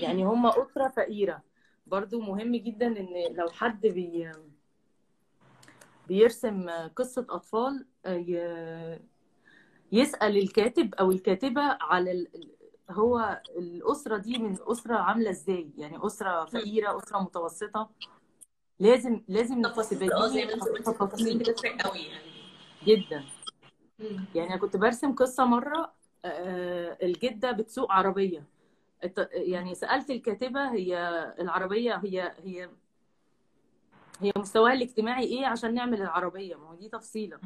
يعني 0.00 0.24
هم 0.24 0.46
أسرة 0.46 0.88
فقيرة. 0.88 1.42
برضو 1.86 2.20
مهم 2.20 2.56
جدا 2.56 2.86
إن 2.86 3.08
لو 3.36 3.48
حد 3.50 3.80
بي 3.86 4.32
بيرسم 6.08 6.70
قصة 6.96 7.26
أطفال 7.30 7.86
آه، 8.06 8.14
ي- 8.16 9.00
يسأل 9.92 10.36
الكاتب 10.38 10.94
أو 10.94 11.10
الكاتبة 11.10 11.62
على 11.80 12.12
ال... 12.12 12.28
هو 12.90 13.42
الأسرة 13.58 14.16
دي 14.16 14.38
من 14.38 14.56
أسرة 14.62 14.96
عاملة 14.96 15.30
إزاي؟ 15.30 15.70
يعني 15.78 15.98
أسرة 16.06 16.44
فقيرة 16.44 16.96
أسرة 16.98 17.18
متوسطة. 17.18 17.90
لازم 18.78 19.20
لازم 19.28 19.62
تفاصيل 19.62 20.12
أه 20.12 20.26
زي 20.26 20.44
ما 20.44 20.52
تبيني 20.52 20.54
أنت 20.54 20.62
قلتي 20.64 20.90
التفاصيل 20.90 21.06
تفاصيل 21.06 21.38
بتفرق 21.38 21.82
قوي 21.82 21.98
يعني. 22.00 22.30
جدا. 22.84 23.24
يعني 24.34 24.48
أنا 24.50 24.56
كنت 24.56 24.76
برسم 24.76 25.14
قصة 25.14 25.44
مرة 25.44 25.92
آه، 26.24 26.98
الجدة 27.02 27.52
بتسوق 27.52 27.92
عربية. 27.92 28.38
الت- 28.38 28.50
يعني 29.32 29.74
سألت 29.74 30.10
الكاتبة 30.10 30.72
هي 30.72 30.98
العربية 31.38 31.96
هي 31.96 32.32
هي 32.44 32.70
هي 34.20 34.32
مستواها 34.36 34.72
الاجتماعي 34.72 35.24
إيه 35.24 35.46
عشان 35.46 35.74
نعمل 35.74 36.02
العربية؟ 36.02 36.56
ما 36.56 36.68
هو 36.68 36.74
دي 36.74 36.88
تفصيلة. 36.88 37.38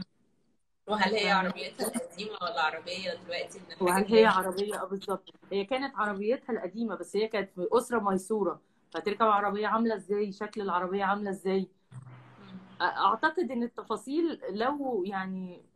وهل 0.87 1.15
هي 1.15 1.21
فاهمة 1.25 1.35
عربيتها 1.39 1.87
القديمة 1.87 2.37
ولا 2.43 2.61
عربية 2.63 3.15
دلوقتي 3.25 3.61
وهل 3.81 4.15
هي 4.15 4.27
عربية؟ 4.27 4.83
آه 4.83 4.85
بالظبط. 4.85 5.31
هي 5.53 5.65
كانت 5.65 5.97
عربيتها 5.97 6.53
القديمة 6.53 6.95
بس 6.95 7.17
هي 7.17 7.29
كانت 7.29 7.51
في 7.55 7.69
أسرة 7.73 7.99
ميسورة. 7.99 8.61
فتركب 8.91 9.27
عربية 9.27 9.67
عاملة 9.67 9.95
إزاي؟ 9.95 10.33
شكل 10.33 10.61
العربية 10.61 11.05
عاملة 11.05 11.31
إزاي؟ 11.31 11.69
مم. 11.93 12.59
أعتقد 12.83 13.51
إن 13.51 13.63
التفاصيل 13.63 14.41
لو 14.51 15.05
يعني 15.07 15.57
آه، 15.57 15.74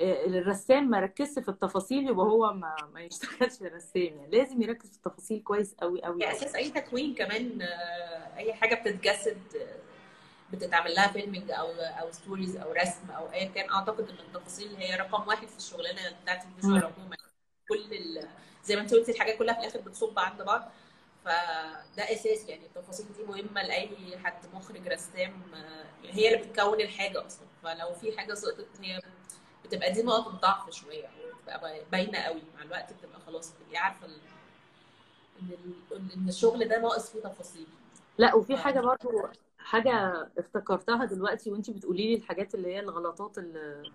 الرسام 0.00 0.90
ما 0.90 1.00
ركزش 1.00 1.42
في 1.42 1.48
التفاصيل 1.48 2.08
يبقى 2.10 2.26
هو 2.26 2.52
ما 2.52 2.76
ما 2.94 3.00
يشتغلش 3.00 3.62
رسام 3.62 4.02
يعني 4.02 4.30
لازم 4.30 4.62
يركز 4.62 4.90
في 4.90 4.96
التفاصيل 4.96 5.42
كويس 5.42 5.74
قوي 5.74 6.02
قوي 6.02 6.24
قوي 6.24 6.32
أساس 6.36 6.54
أي 6.54 6.70
تكوين 6.70 7.14
كمان 7.14 7.62
آه، 7.62 8.36
أي 8.36 8.54
حاجة 8.54 8.74
بتتجسد 8.74 9.38
آه، 9.56 9.78
بتتعمل 10.52 10.94
لها 10.94 11.08
filming 11.08 11.50
أو 11.50 11.66
أو 11.72 12.10
stories 12.12 12.56
أو 12.56 12.72
رسم 12.72 13.10
أو 13.10 13.32
ايا 13.32 13.48
كان. 13.48 13.70
أعتقد 13.70 14.08
إن 14.08 14.16
التفاصيل 14.18 14.76
هي 14.76 14.96
رقم 14.96 15.28
واحد 15.28 15.48
في 15.48 15.56
الشغلانة 15.56 16.00
بتاعت 16.22 16.44
ال 16.44 16.49
visual. 16.49 16.84
عموما. 16.84 17.16
كل 17.68 17.94
ال... 17.94 18.28
زي 18.64 18.76
ما 18.76 18.82
أنت 18.82 18.94
قلتي 18.94 19.12
الحاجات 19.12 19.38
كلها 19.38 19.54
في 19.54 19.60
الآخر 19.60 19.80
بتصب 19.80 20.18
عند 20.18 20.42
بعض. 20.42 20.70
فده 21.24 22.12
أساس 22.12 22.48
يعني 22.48 22.66
التفاصيل 22.66 23.06
دي 23.16 23.22
مهمة 23.24 23.62
لأي 23.62 24.18
حد 24.24 24.46
مخرج 24.54 24.88
رسام 24.88 25.42
آه، 25.54 25.84
هي 26.10 26.34
اللي 26.34 26.46
بتكون 26.48 26.80
الحاجة 26.80 27.26
أصلا. 27.26 27.46
فلو 27.62 27.92
في 27.94 28.18
حاجة 28.18 28.34
سقطت 28.34 28.80
هي 28.82 29.00
بتبقى 29.68 29.92
دي 29.92 30.02
نقطه 30.02 30.30
ضعف 30.30 30.70
شوية 30.70 31.06
بتبقى 31.42 31.80
باينة 31.92 32.18
قوي 32.18 32.42
مع 32.56 32.62
الوقت 32.62 32.92
بتبقى 32.92 33.20
خلاص 33.26 33.52
بتبقي 33.52 33.76
عارفة 33.76 34.06
ال- 34.06 34.20
إن 35.42 35.48
ال- 35.92 36.12
إن 36.16 36.28
الشغل 36.28 36.68
ده 36.68 36.78
ناقص 36.80 37.10
فيه 37.10 37.20
تفاصيل. 37.20 37.66
لا 38.18 38.34
وفي 38.34 38.56
ف... 38.56 38.60
حاجة 38.60 38.80
برضو 38.80 39.10
حاجة 39.58 39.92
افتكرتها 40.38 41.04
دلوقتي 41.04 41.50
وانتي 41.50 41.72
بتقولي 41.72 42.06
لي 42.08 42.14
الحاجات 42.14 42.54
اللي 42.54 42.68
هي 42.74 42.80
الغلطات 42.80 43.38
اللي 43.38 43.92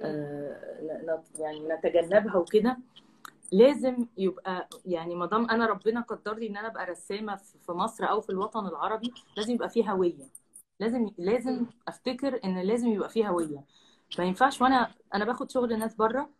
آه، 0.00 1.20
يعني 1.38 1.68
نتجنبها 1.68 2.36
وكده. 2.36 2.76
لازم 3.52 4.06
يبقى 4.18 4.68
يعني 4.86 5.14
ما 5.14 5.26
دام 5.26 5.50
أنا 5.50 5.66
ربنا 5.66 6.00
قدر 6.00 6.34
لي 6.34 6.46
إن 6.46 6.56
أنا 6.56 6.68
أبقى 6.68 6.86
رسامة 6.86 7.36
في 7.36 7.58
في 7.66 7.72
مصر 7.72 8.04
أو 8.10 8.20
في 8.20 8.30
الوطن 8.30 8.66
العربي 8.66 9.14
لازم 9.36 9.54
يبقى 9.54 9.68
فيه 9.70 9.92
هوية. 9.92 10.28
لازم 10.80 11.10
لازم 11.18 11.66
أفتكر 11.88 12.40
إن 12.44 12.58
لازم 12.58 12.88
يبقى 12.88 13.08
فيه 13.08 13.28
هوية. 13.28 13.64
ما 14.18 14.24
ينفعش. 14.24 14.60
وأنا 14.60 14.94
أنا 15.14 15.24
باخد 15.24 15.50
شغل 15.50 15.78
ناس 15.78 15.94
بره 15.94 16.30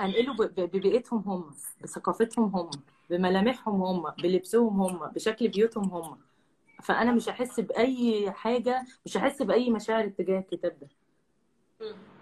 انقله 0.00 0.36
ببيئتهم 0.36 1.22
هم 1.26 1.54
بثقافتهم 1.82 2.44
هم 2.56 2.70
بملامحهم 3.10 3.82
هم 3.82 4.10
بلبسهم 4.10 4.80
هم 4.80 5.06
بشكل 5.08 5.48
بيوتهم 5.48 5.84
هم. 5.90 6.18
فانا 6.82 7.12
مش 7.12 7.28
هحس 7.28 7.60
بأي 7.60 8.30
حاجة 8.32 8.84
مش 9.06 9.16
هحس 9.16 9.42
بأي 9.42 9.70
مشاعر 9.70 10.04
اتجاه 10.04 10.38
الكتاب 10.38 10.76
ده. 10.80 10.88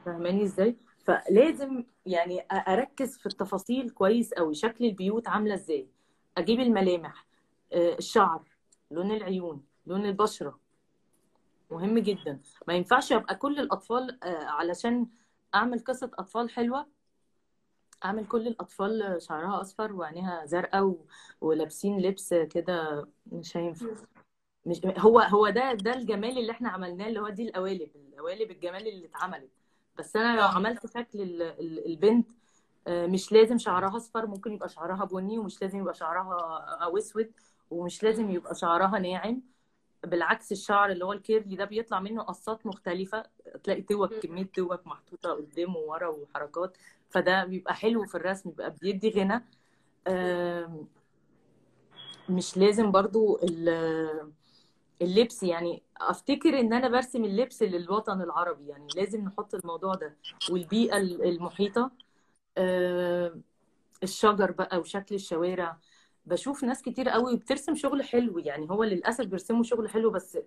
فاهماني 0.05 0.43
إزاي؟ 0.43 0.77
فلازم 1.05 1.85
يعني 2.07 2.41
اركز 2.53 3.19
في 3.19 3.27
التفاصيل 3.27 3.91
كويس 3.91 4.35
قوي. 4.35 4.55
شكل 4.55 4.85
البيوت 4.85 5.29
عاملة 5.29 5.55
إزاي؟ 5.55 5.87
أجيب 6.39 6.61
الملامح 6.61 7.27
آه، 7.73 7.95
الشعر 7.99 8.43
لون 8.91 9.11
العيون 9.11 9.65
لون 9.87 10.07
البشرة 10.07 10.59
مهم 11.73 11.99
جدا 11.99 12.41
ما 12.69 12.75
ينفعش 12.75 13.13
أبقى 13.13 13.35
كل 13.37 13.61
الأطفال 13.61 14.25
آه، 14.25 14.45
علشان 14.45 15.07
أعمل 15.55 15.79
قصة 15.85 16.11
أطفال 16.19 16.51
حلوة 16.51 16.87
أعمل 18.05 18.27
كل 18.27 18.47
الأطفال 18.47 19.23
شعرها 19.23 19.61
أصفر 19.61 19.93
وعينيها 19.93 20.45
زرقاء 20.47 20.83
و- 20.85 21.07
ولابسين 21.41 21.99
لبس 22.01 22.35
كده 22.35 23.09
مش 23.27 23.57
هينفع. 23.57 23.87
مش 24.67 24.81
هو 24.99 25.21
هو 25.21 25.49
ده 25.51 25.73
ده 25.75 25.95
الجمال 25.95 26.39
اللي 26.39 26.53
إحنا 26.53 26.69
عملناه 26.69 27.07
اللي 27.09 27.21
هو 27.21 27.29
دي 27.29 27.49
القوالب 27.49 27.91
القوالب 27.97 28.51
الجمال 28.51 28.89
اللي 28.89 29.07
اتعملت 29.07 29.51
بس 29.99 30.17
أنا 30.17 30.37
لو 30.41 30.47
عملت 30.47 30.87
شكل 30.87 31.21
ال- 31.21 31.43
ال- 31.43 31.87
البنت 31.87 32.31
آه، 32.87 33.07
مش 33.07 33.33
لازم 33.33 33.59
شعرها 33.59 33.97
أصفر 33.97 34.27
ممكن 34.27 34.53
يبقى 34.53 34.69
شعرها 34.69 35.05
بني 35.05 35.39
ومش 35.39 35.63
لازم 35.63 35.79
يبقى 35.81 35.95
شعرها 35.95 36.59
أو 36.85 36.99
أسود 36.99 37.33
ومش 37.71 38.03
لازم. 38.03 38.31
يبقى 38.31 38.55
شعرها 38.55 38.99
ناعم 38.99 39.43
بالعكس 40.05 40.53
الشعر 40.53 40.91
اللي 40.91 41.05
هو 41.05 41.13
الكيرلي 41.13 41.57
ده 41.57 41.65
بيطلع 41.65 42.01
منه 42.01 42.23
قصات 42.23 42.67
مختلفة 42.67 43.25
تلاقي 43.65 43.83
توك 43.83 44.13
مم. 44.13 44.21
كمية 44.21 44.45
توك 44.57 44.87
محطوطة 44.87 45.31
قدام 45.33 45.77
وورا 45.77 46.09
وحركات 46.09 46.77
فده 47.11 47.45
بيبقى 47.45 47.75
حلو 47.75 48.05
في 48.05 48.15
الرسم 48.15 48.51
بيبقى 48.51 48.71
بيدي 48.81 49.11
غنى. 49.11 49.45
مش 52.29 52.57
لازم 52.57 52.91
برضو 52.93 53.39
ال- 53.43 54.33
اللبس 55.03 55.43
يعني 55.43 55.83
أفتكر 56.01 56.61
إن 56.61 56.73
أنا 56.73 56.89
برسم 56.89 57.25
اللبس 57.25 57.63
للوطن 57.63 58.23
العربي 58.23 58.69
يعني 58.69 58.87
لازم 58.97 59.25
نحط 59.25 59.55
الموضوع 59.55 59.95
ده 59.95 60.17
والبيئة 60.51 60.97
المحيطة. 60.97 61.91
آه، 62.59 63.41
الشجر 64.03 64.51
بقى 64.51 64.79
وشكل 64.79 65.15
الشوارع. 65.15 65.79
بشوف 66.27 66.65
ناس 66.65 66.83
كتير 66.83 67.09
قوي 67.09 67.37
بترسم 67.37 67.75
شغل 67.75 68.03
حلو 68.03 68.39
يعني 68.39 68.71
هو 68.71 68.85
للأسف 68.85 69.25
بيرسموا 69.25 69.63
شغل 69.63 69.89
حلو 69.89 70.11
بس 70.11 70.39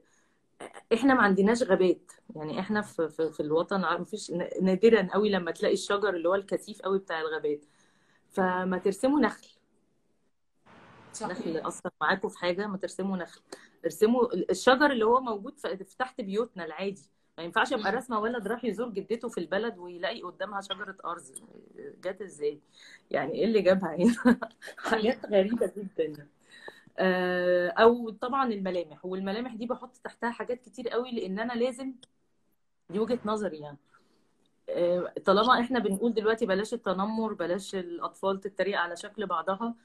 إحنا 0.93 1.13
ما 1.13 1.21
عندناش 1.21 1.63
غابات. 1.63 2.11
يعني 2.36 2.59
إحنا 2.59 2.82
في 2.82 3.09
في, 3.09 3.32
في 3.32 3.39
الوطن 3.39 4.01
مفيش 4.01 4.32
نادرا 4.61 5.07
قوي 5.13 5.30
لما 5.30 5.51
تلاقي 5.51 5.73
الشجر 5.73 6.09
اللي 6.09 6.30
هو 6.30 6.36
الكثيف 6.36 6.82
قوي 6.82 6.99
بتاع 6.99 7.21
الغابات. 7.21 7.65
فما 8.30 8.78
ترسموا 8.78 9.19
نخل. 9.19 9.47
نخل 11.21 11.36
صحيح 11.36 11.65
أصلا 11.65 11.91
معاكم 12.01 12.30
في 12.30 12.38
حاجة 12.38 12.67
ما 12.67 12.78
ترسموا 12.78 13.17
نخل. 13.17 13.41
ارسموا 13.86 14.34
الشجر 14.34 14.91
اللي 14.91 15.05
هو 15.05 15.21
موجود 15.21 15.59
في 15.59 15.97
تحت 15.99 16.21
بيوتنا 16.21 16.65
العادي. 16.65 17.09
ما 17.38 17.43
ينفعش 17.43 17.73
ابقى 17.73 17.91
مم. 17.91 17.95
راسمه 17.95 18.19
ولد 18.19 18.47
راح 18.47 18.65
يزور 18.65 18.89
جدته 18.89 19.29
في 19.29 19.38
البلد 19.38 19.77
ويلاقي 19.77 20.21
قدامها 20.21 20.61
شجرة 20.61 20.97
أرز 21.05 21.33
جت 22.03 22.21
إزاي 22.21 22.59
يعني 23.11 23.33
إيه 23.33 23.45
اللي 23.45 23.61
جابها 23.61 23.95
هنا. 23.95 24.39
حاجات 24.77 25.25
غريبة 25.25 25.71
جدا. 25.77 26.27
آه، 26.97 27.69
أو 27.69 28.09
طبعا 28.09 28.53
الملامح 28.53 29.05
والملامح 29.05 29.55
دي 29.55 29.65
بحط 29.65 29.97
تحتها 30.03 30.31
حاجات 30.31 30.61
كتير 30.61 30.89
قوي 30.89 31.11
لأن 31.11 31.39
أنا 31.39 31.53
لازم 31.53 31.93
دي 32.89 32.99
وجهة 32.99 33.19
نظري 33.25 33.57
يعني 33.59 33.77
آه، 34.69 35.13
طالما 35.25 35.59
إحنا 35.61 35.79
بنقول 35.79 36.13
دلوقتي 36.13 36.45
بلاش 36.45 36.73
التنمر 36.73 37.33
بلاش 37.33 37.75
الأطفال 37.75 38.39
تتريق 38.39 38.79
على 38.79 38.95
شكل 38.95 39.25
بعضها 39.25 39.75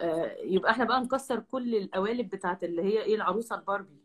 آه، 0.00 0.36
يبقى 0.42 0.70
إحنا 0.72 0.84
بقى 0.84 1.00
نكسر 1.00 1.40
كل 1.40 1.74
القوالب 1.74 2.30
بتاعت 2.30 2.64
اللي 2.64 2.82
هي 2.82 3.02
إيه 3.02 3.14
العروسة 3.14 3.56
الباربي 3.56 3.99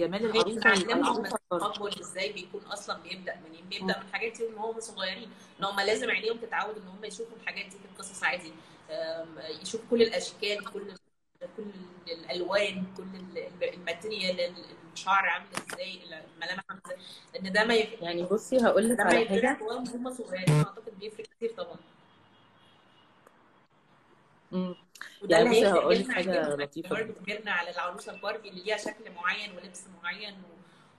جمال 0.00 0.24
العروسة 0.24 0.70
الباربي 0.72 1.28
التقبل 1.52 2.00
إزاي 2.00 2.32
بيكون 2.32 2.60
أصلا 2.62 2.98
بيبدأ 2.98 3.36
منين. 3.48 3.64
بيبدأ 3.70 3.98
من 3.98 4.12
حاجات 4.12 4.36
دي 4.36 4.46
هم 4.56 4.80
صغيرين 4.80 5.30
إن 5.60 5.64
هم 5.64 5.80
لازم 5.80 6.10
عينيهم 6.10 6.36
تتعود 6.38 6.76
إن 6.76 6.88
هم 6.88 7.04
يشوفوا 7.04 7.36
الحاجات 7.42 7.64
دي 7.64 7.70
في 7.78 7.84
القصص 7.92 8.24
عادي. 8.24 8.52
آم، 8.90 9.38
يشوفوا 9.62 9.86
كل 9.90 10.02
الأشكال 10.02 10.64
كل 10.72 10.92
كل 11.56 11.70
الألوان 12.08 12.84
كل 12.96 13.02
ال- 13.02 13.74
الماتيريال 13.74 14.54
الشعر 14.92 15.26
عامل 15.28 15.46
إزاي 15.72 16.00
الملامح 16.04 16.64
عامله 16.70 16.82
إزاي. 16.86 16.96
إن 17.40 17.52
ده 17.52 17.64
ما 17.64 17.74
يعني 17.74 18.22
بصي 18.22 18.58
هقول 18.58 18.88
لك 18.88 19.00
على 19.00 19.28
حاجة. 19.28 19.58
وهم 19.62 20.10
صغيرين 20.14 20.54
أعتقد 20.56 20.98
بيفرق 21.00 21.26
كتير 21.26 21.52
طبعا. 21.52 21.76
يعني 25.24 25.50
بصي 25.50 25.66
هيفرق 25.66 25.80
هقول 25.80 25.98
لك 25.98 26.10
حاجة 26.12 26.54
لطيفة 26.56 26.88
برضه 26.88 27.12
كبرنا 27.12 27.52
على 27.52 27.70
العروسه 27.70 28.12
الباربي 28.14 28.48
اللي 28.48 28.62
ليها 28.62 28.76
شكل 28.76 29.10
معين 29.16 29.56
ولبس 29.56 29.84
معين 30.02 30.42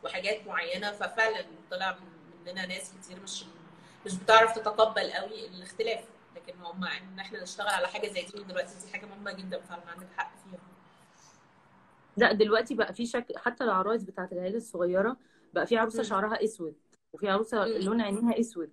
وحاجات 0.03 0.47
معينة. 0.47 0.91
ففعلا 0.91 1.45
طلع 1.71 1.91
من- 1.99 2.45
مننا 2.45 2.65
ناس 2.65 2.93
كتير 3.01 3.19
مش 3.23 3.45
مش 4.05 4.15
بتعرف 4.15 4.55
تتقبل 4.55 5.11
قوي 5.11 5.47
الاختلاف 5.47 6.03
لكن 6.35 6.59
هم 6.61 6.83
إن 6.83 7.19
إحنا 7.19 7.43
نشتغل 7.43 7.67
على 7.67 7.87
حاجة 7.87 8.07
زي 8.07 8.21
دي 8.21 8.43
دلوقتي 8.43 8.85
دي 8.85 8.91
حاجة 8.93 9.05
مهمة 9.05 9.31
جدا 9.31 9.59
فعلا 9.61 9.81
عندك 9.87 10.07
حق 10.17 10.31
فيها. 10.43 10.59
لا 12.17 12.31
دلوقتي 12.31 12.75
بقى 12.75 12.93
في 12.93 13.05
شكل 13.05 13.37
حتى 13.37 13.63
العرايس 13.63 14.03
بتاعت 14.03 14.33
العيله 14.33 14.57
الصغيرة 14.57 15.17
بقى 15.53 15.67
في 15.67 15.77
عروسة. 15.77 16.03
شعرها 16.03 16.43
أسود 16.43 16.75
وفي 17.13 17.29
عروسة. 17.29 17.65
لون 17.65 18.01
عينيها 18.01 18.39
أسود. 18.39 18.69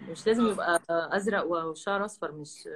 مش 0.00 0.26
لازم 0.26 0.46
آه. 0.46 0.50
يبقى 0.52 0.80
أزرق 0.90 1.44
وشعر 1.44 2.04
أصفر 2.04 2.32
مش 2.32 2.68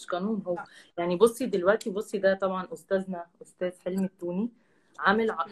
مش 0.00 0.06
قانون 0.06 0.42
هو. 0.46 0.56
يعني 0.98 1.16
بصي 1.16 1.46
دلوقتي 1.46 1.90
بصي 1.90 2.18
ده 2.18 2.34
طبعا 2.34 2.68
أستاذنا 2.72 3.26
أستاذ 3.42 3.78
حلمي 3.80 4.04
التوني 4.04 4.50
عامل 4.98 5.30
ع- 5.30 5.44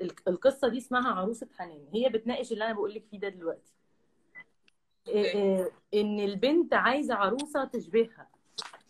ال- 0.00 0.12
القصة 0.28 0.68
دي 0.68 0.78
اسمها 0.78 1.08
عروسة 1.12 1.48
حنان 1.58 1.84
هي 1.94 2.08
بتناقش 2.08 2.52
اللي 2.52 2.64
أنا 2.64 2.72
بقول 2.72 2.94
لك 2.94 3.04
فيه 3.10 3.20
ده 3.20 3.28
دلوقتي 3.28 3.72
أوكي 5.08 5.32
إيه- 5.32 5.70
إن 5.94 6.20
البنت 6.20 6.74
عايزة 6.74 7.14
عروسة 7.14 7.64
تشبهها 7.64 8.28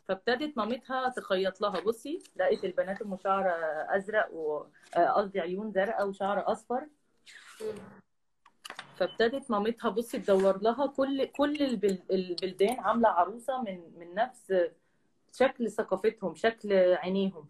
فابتدت 0.08 0.58
مامتها 0.58 1.08
تخيط 1.08 1.60
لها 1.60 1.80
بصي 1.80 2.18
لقيت 2.36 2.64
البنات 2.64 3.02
ام 3.02 3.16
شعر 3.16 3.52
أزرق 3.96 4.32
و 4.32 4.64
آه، 4.96 5.08
قصدي 5.10 5.40
عيون 5.40 5.72
زرقاء 5.72 6.08
وشعر 6.08 6.52
أصفر. 6.52 6.86
فابتدت 8.96 9.50
مامتها 9.50 9.88
بصي 9.90 10.18
تدور 10.18 10.62
لها 10.62 10.86
كل 10.86 11.24
كل 11.26 11.56
البل- 11.62 12.02
البلدان 12.10 12.80
عاملة 12.80 13.08
عروسة 13.08 13.62
من 13.62 13.80
من 13.98 14.14
نفس 14.14 14.52
شكل 15.38 15.70
ثقافتهم 15.70 16.34
شكل 16.34 16.72
عينيهم. 16.72 17.46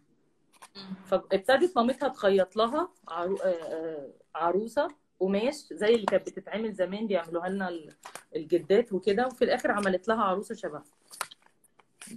فابتدت 1.06 1.76
مامتها 1.76 2.08
تخيط 2.08 2.56
لها 2.56 2.88
عرو... 3.08 3.36
آه، 3.36 3.46
آه، 3.48 4.08
عروسة 4.34 4.88
قماش 5.20 5.54
زي 5.72 5.94
اللي 5.94 6.06
كانت 6.06 6.28
بتتعمل 6.28 6.72
زمان 6.72 7.06
بيعملوها 7.06 7.48
لنا 7.48 7.68
ال- 7.68 7.94
الجدات 8.36 8.92
وكده 8.92 9.26
وفي 9.26 9.44
الآخر 9.44 9.70
عملت 9.70 10.08
لها 10.08 10.22
عروسة 10.22 10.54
شبهها 10.54 10.84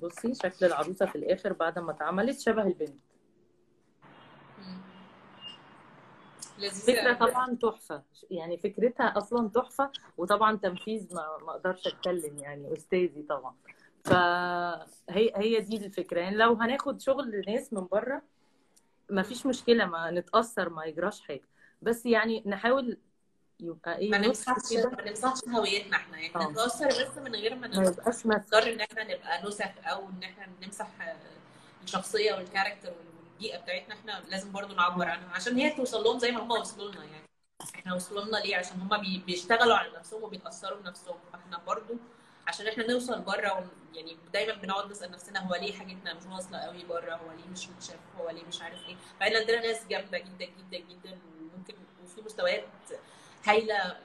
بصي 0.01 0.35
شكل 0.35 0.65
العروسة 0.65 1.05
في 1.05 1.15
الآخر 1.15 1.53
بعد 1.53 1.79
ما 1.79 1.91
اتعملت 1.91 2.39
شبه 2.39 2.61
البنت. 2.63 2.99
فكرة. 6.87 7.13
طبعا 7.13 7.55
تحفة. 7.55 8.03
يعني 8.31 8.57
فكرتها 8.57 9.17
أصلا 9.17 9.49
تحفة 9.49 9.91
وطبعا 10.17 10.57
تنفيذ 10.57 11.15
ما 11.15 11.25
أقدرش 11.47 11.87
أتكلم 11.87 12.37
يعني 12.37 12.73
أستاذي 12.73 13.21
طبعا. 13.29 13.55
فهي 14.05 15.31
هي 15.35 15.59
دي 15.61 15.77
الفكرة. 15.85 16.19
يعني 16.21 16.35
لو 16.35 16.53
هناخد 16.53 17.01
شغل 17.01 17.43
ناس 17.47 17.73
من 17.73 17.87
بره 17.91 18.21
ما 19.09 19.21
فيش 19.23 19.45
مشكلة 19.45 19.85
ما 19.85 20.11
نتأثر 20.11 20.69
ما 20.69 20.85
يجراش 20.85 21.21
حاجة. 21.21 21.47
بس 21.81 22.05
يعني 22.05 22.43
نحاول 22.45 22.97
يبقى 23.59 23.97
إيه 23.97 24.09
ما 24.09 24.17
نمسحش 24.17 24.73
ما 24.73 25.09
نمسحش 25.09 25.39
هويتنا 25.49 25.97
إحنا. 25.97 26.17
يعني 26.19 26.35
آه. 26.35 26.49
نتأثر 26.51 26.87
بس 26.87 27.17
من 27.17 27.35
غير 27.35 27.55
ما 27.55 27.67
نضطر 27.67 28.73
إن 28.73 28.79
إحنا 28.81 29.03
نبقى 29.03 29.47
نسخ 29.47 29.65
أو 29.83 30.09
إن 30.09 30.23
إحنا 30.23 30.47
نمسح 30.61 30.87
الشخصية 31.83 32.33
والكاركتر 32.33 32.93
والبيئة 32.93 33.59
بتاعتنا. 33.61 33.95
إحنا 33.95 34.23
لازم 34.29 34.51
برضو 34.51 34.73
نعبر 34.75 35.05
عنها. 35.05 35.29
عشان 35.29 35.55
هي 35.57 35.69
توصل 35.69 36.03
لهم 36.03 36.19
زي 36.19 36.31
ما 36.31 36.41
هم 36.43 36.51
وصلوا 36.51 36.91
لنا 36.91 37.03
يعني. 37.03 37.25
إحنا 37.75 37.95
وصلوا 37.95 38.25
لنا 38.25 38.37
ليه؟ 38.37 38.55
عشان 38.57 38.79
هم 38.81 38.97
بي- 39.01 39.23
بيشتغلوا 39.25 39.75
على 39.75 39.91
نفسهم 39.97 40.23
وبيتأثروا 40.23 40.79
بنفسهم. 40.79 41.15
فإحنا 41.33 41.57
برضو 41.67 41.93
عشان 42.51 42.67
إحنا 42.67 42.87
نوصل 42.87 43.21
بره. 43.21 43.71
يعني 43.93 44.17
دايما 44.33 44.53
بنقعد 44.53 44.91
نسأل 44.91 45.11
نفسنا 45.11 45.39
هو 45.39 45.55
ليه 45.55 45.73
حاجتنا 45.73 46.13
مش 46.13 46.25
واصلة 46.25 46.57
قوي 46.57 46.83
بره؟ 46.83 47.15
هو 47.15 47.31
ليه 47.31 47.47
مش 47.51 47.69
متشاف؟ 47.69 47.99
هو 48.19 48.29
ليه 48.29 48.43
مش 48.45 48.61
عارف 48.61 48.87
إيه؟ 48.87 48.95
فاحنا 49.19 49.39
عندنا 49.39 49.61
ناس 49.61 49.87
جامدة 49.87 50.17
جدا 50.17 50.45
جدا 50.45 50.77
جدا 50.77 51.19
وممكن 51.53 51.73
وفي 52.03 52.21
مستويات 52.21 52.63
هايلة 53.45 53.73
يعني 53.73 54.01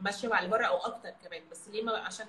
ماشية 0.00 0.28
مع 0.28 0.38
اللي 0.38 0.50
بره 0.50 0.64
أو 0.66 0.76
أكتر 0.76 1.10
كمان. 1.24 1.42
بس 1.50 1.68
ليه 1.68 1.82
ما 1.82 1.92
عشان 1.98 2.26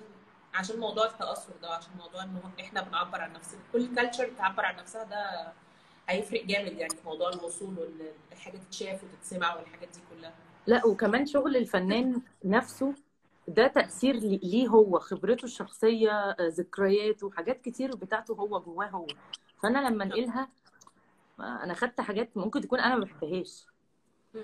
عشان 0.54 0.80
موضوع 0.80 1.06
التأثر 1.06 1.52
ده 1.62 1.68
عشان 1.70 1.92
موضوع 1.98 2.22
إن 2.22 2.40
إحنا 2.60 2.82
بنعبر 2.82 3.20
عن 3.20 3.32
نفسنا. 3.32 3.60
كل 3.72 3.94
كالتشر 3.96 4.30
بتعبر 4.30 4.64
عن 4.64 4.76
نفسها 4.76 5.04
ده 5.04 5.52
هيفرق 6.08 6.44
جامد 6.44 6.72
يعني 6.72 6.90
في 6.96 7.04
موضوع 7.04 7.28
الوصول 7.28 7.78
والحاجة 7.78 8.56
تتشاف 8.56 9.00
وتتسمع 9.04 9.54
والحاجات 9.54 9.88
دي 9.88 10.00
كلها. 10.10 10.32
لا 10.66 10.86
وكمان 10.86 11.26
شغل 11.26 11.56
الفنان 11.56 12.22
نفسه 12.44 12.94
ده 13.48 13.66
تأثير 13.66 14.16
لي- 14.16 14.40
ليه 14.42 14.68
هو 14.68 14.98
خبرته 14.98 15.44
الشخصية 15.44 16.10
آه، 16.10 16.36
ذكرياته 16.48 17.30
حاجات 17.30 17.60
كتير 17.60 17.96
بتاعته 17.96 18.34
هو 18.34 18.60
جواه 18.60 18.86
هو. 18.86 19.06
فأنا 19.62 19.88
لما 19.88 20.04
انقلها 20.04 20.48
ما 21.38 21.64
أنا 21.64 21.74
خدت 21.74 22.00
حاجات 22.00 22.36
ممكن 22.36 22.60
تكون 22.60 22.80
أنا 22.80 22.96
ما 22.96 23.04
بحبهاش. 23.04 23.66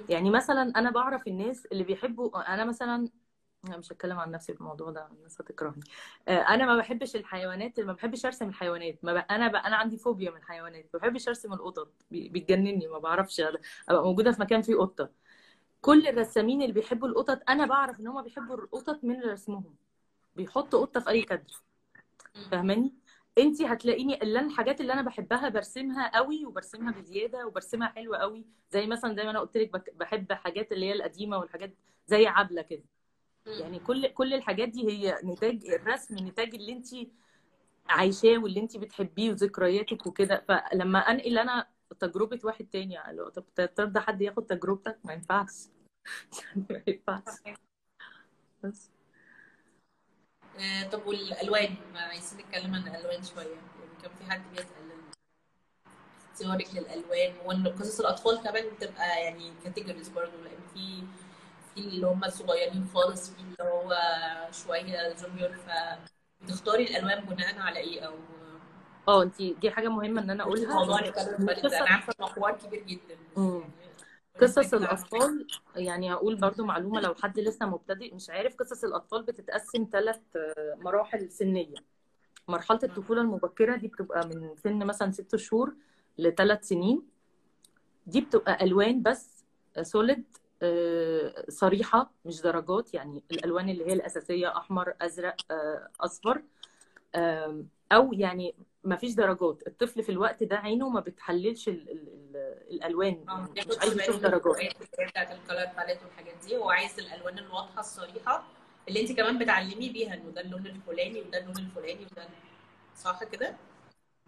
يعني 0.09 0.31
مثلا 0.31 0.63
أنا 0.77 0.91
بعرف 0.91 1.27
الناس 1.29 1.67
اللي 1.67 1.85
بيحبوا 1.85 2.55
أنا 2.55 2.65
مثلا 2.65 3.09
أنا 3.69 3.77
مش 3.77 3.93
هتكلم 3.93 4.19
عن 4.19 4.31
نفسي 4.31 4.55
في 4.55 4.61
الموضوع 4.61 4.91
ده 4.91 5.09
الناس 5.19 5.41
هتكرهني. 5.41 5.81
آه، 6.29 6.39
أنا 6.41 6.67
ما 6.67 6.77
بحبش 6.77 7.17
الحيوانات 7.17 7.81
ما 7.81 7.93
بحبش 7.93 8.27
أرسم 8.27 8.49
الحيوانات. 8.49 8.99
ما 9.05 9.15
ب... 9.15 9.25
أنا 9.31 9.49
ب... 9.49 9.55
أنا 9.55 9.77
عندي 9.77 9.97
فوبيا 9.97 10.31
من 10.31 10.37
الحيوانات. 10.37 10.87
ما 10.95 11.01
بحبش 11.01 11.29
أرسم 11.29 11.53
القطط. 11.53 11.93
بتجنني 12.11 12.87
ما 12.89 12.99
بعرفش 12.99 13.41
أبقى 13.89 14.05
موجودة 14.05 14.33
في 14.33 14.41
مكان 14.41 14.63
فيه 14.63 14.75
قطة. 14.75 15.11
كل 15.81 16.07
الرسامين 16.07 16.63
اللي 16.63 16.73
بيحبوا 16.73 17.09
القطط 17.09 17.41
أنا 17.49 17.67
بعرف 17.67 18.01
إن 18.01 18.07
هم 18.07 18.23
بيحبوا 18.23 18.57
القطط 18.57 19.05
من 19.05 19.21
رسمهم 19.21 19.75
بيحطوا 20.37 20.81
قطة 20.81 21.01
في 21.01 21.11
أي 21.11 21.23
كادر. 21.23 21.63
فاهماني؟ 22.51 22.95
انت 23.39 23.63
هتلاقيني 23.63 24.23
اللي 24.23 24.41
الحاجات 24.41 24.81
اللي 24.81 24.93
أنا 24.93 25.03
بحبها 25.03 25.49
برسمها 25.49 26.17
قوي 26.17 26.47
وبرسمها 26.47 26.93
بزيادة 26.93 27.47
وبرسمها 27.47 27.89
حلوة 27.89 28.19
قوي. 28.19 28.45
زي 28.71 28.87
مثلا 28.87 29.15
زي 29.15 29.25
ما 29.25 29.31
أنا 29.31 29.41
قلت 29.41 29.57
لك 29.57 29.95
بحب 29.95 30.33
حاجات 30.33 30.73
اللي 30.73 30.87
هي 30.87 30.93
القديمة 30.93 31.39
والحاجات 31.39 31.75
زي 32.07 32.27
عبلة 32.27 32.63
كده. 32.63 32.85
يعني 33.47 33.79
كل 33.79 34.09
كل 34.09 34.35
الحاجات 34.35 34.69
دي 34.69 34.89
هي 34.89 35.19
نتاج 35.25 35.67
الرسم 35.67 36.15
نتاج 36.27 36.55
اللي 36.55 36.73
انت 36.73 36.89
عايشاه 37.89 38.39
واللي 38.39 38.61
انت 38.61 38.77
بتحبيه 38.77 39.31
وذكرياتك 39.31 40.07
وكده. 40.07 40.45
فلما 40.49 40.99
أنقل 40.99 41.39
أنا 41.39 41.67
تجربة 42.01 42.41
واحد 42.45 42.67
تاني 42.73 42.95
يعني. 42.95 43.17
لو 43.17 43.29
طب 43.29 43.45
ترضى 43.55 44.01
حد 44.01 44.23
ياخد 44.23 44.47
تجربتك؟ 44.47 44.99
ما 45.05 45.13
ينفعش. 45.13 45.55
ما 46.71 46.83
ينفعش. 46.87 47.39
بس. 48.63 48.91
آه، 50.59 50.89
طب 50.89 51.07
والألوان؟ 51.07 51.77
ما 51.93 52.01
عايزين 52.01 52.41
نتكلم 52.41 52.75
عن 52.75 52.89
الألوان 52.89 53.23
شوية. 53.23 53.47
يعني 53.55 54.03
كان 54.03 54.11
في 54.19 54.31
حد 54.31 54.43
بيسأل 54.51 54.91
اختيارك 56.41 56.75
للألوان 56.75 57.33
وإن 57.45 57.69
قصص 57.69 58.01
الأطفال 58.01 58.43
كمان 58.43 58.65
بتبقى 58.75 59.25
يعني 59.25 59.53
categories 59.65 60.09
برضه 60.09 60.43
لأن 60.45 60.61
في 60.75 61.03
في 61.75 61.81
اللي 61.81 62.07
هم 62.07 62.25
الصغيرين 62.25 62.89
خالص 62.95 63.31
في 63.31 63.41
اللي 63.41 63.57
هو 63.71 63.97
شوية 64.53 65.15
junior 65.15 65.57
فبتختاري 65.57 66.85
الألوان 66.85 67.25
بناء 67.25 67.59
على 67.59 67.79
إيه؟ 67.79 68.01
أو 68.01 68.15
آه 69.09 69.23
انت 69.23 69.43
دي 69.43 69.71
حاجة 69.71 69.89
مهمة 69.89 70.23
إن 70.23 70.31
أنا 70.31 70.43
أقولها. 70.43 70.75
موضوع 70.75 70.99
أنا 70.99 71.89
عارفة 71.89 72.13
إنه 72.21 72.29
حوار 72.29 72.53
كبير 72.53 72.83
جدا. 72.83 73.17
يعني 73.37 73.65
قصص. 74.41 74.75
الأطفال 74.75 75.47
يعني 75.77 76.13
هقول 76.13 76.37
برضو 76.37 76.65
معلومة 76.65 77.01
لو 77.01 77.15
حد 77.15 77.39
لسه 77.41 77.67
مبتدئ 77.67 78.15
مش 78.15 78.31
عارف 78.31 78.57
قصص 78.57 78.85
الأطفال 78.85 79.23
بتتقسم 79.23 79.87
ثلاث 79.93 80.21
مراحل 80.79 81.31
سنية. 81.31 81.75
مرحلة 82.49 82.79
الطفولة 82.83 83.21
المبكرة 83.23 83.77
دي 83.77 83.89
بتبقى 83.89 84.27
من 84.29 84.57
سن 84.57 84.79
مثلا 84.79 85.11
ست 85.11 85.37
شهور 85.37 85.75
لثلاث 86.19 86.69
سنين. 86.69 87.03
دي 88.07 88.21
بتبقى 88.21 88.65
ألوان 88.65 89.03
بس 89.03 89.45
سوليد 89.83 90.25
صريحة 91.49 92.11
مش 92.25 92.41
درجات. 92.41 92.95
يعني 92.95 93.23
الألوان 93.31 93.69
اللي 93.69 93.87
هي 93.87 93.93
الأساسية 93.93 94.57
أحمر 94.57 94.95
أزرق 95.01 95.37
آه، 95.51 95.89
أصفر. 96.01 96.43
أو 97.93 98.13
يعني 98.13 98.55
ما 98.85 98.97
فيش 98.97 99.15
درجات. 99.15 99.63
الطفل 99.67 100.03
في 100.03 100.13
الوقت 100.13 100.43
ده 100.43 100.57
عينه 100.57 100.89
ما 100.89 101.01
بتحللش 101.01 101.69
ال 101.69 101.91
ال 101.91 102.09
ال 102.09 102.37
الألوان. 102.71 103.25
آه 103.29 103.33
يعني 103.33 103.53
بياخد 103.55 103.71
مش 103.71 103.79
عايز 103.79 104.01
يشوف 104.01 104.17
درجات. 104.23 104.77
بتاعت 105.09 105.31
ال 105.31 105.37
color 105.37 105.67
palette 105.77 106.03
والحاجات 106.03 106.35
دي 106.47 106.57
هو 106.57 106.71
عايز 106.71 106.99
الألوان 106.99 107.39
الواضحة 107.39 107.81
الصريحة 107.81 108.45
اللي 108.89 109.01
انت 109.01 109.13
كمان 109.13 109.39
بتعلمي 109.39 109.89
بيها 109.89 110.15
إنه 110.15 110.31
ده 110.31 110.41
اللون 110.41 110.67
الفلاني 110.67 111.21
وده 111.21 111.39
اللون 111.39 111.57
الفلاني 111.59 112.07
وده 112.13 112.29
صح 112.97 113.25
كده؟ 113.25 113.57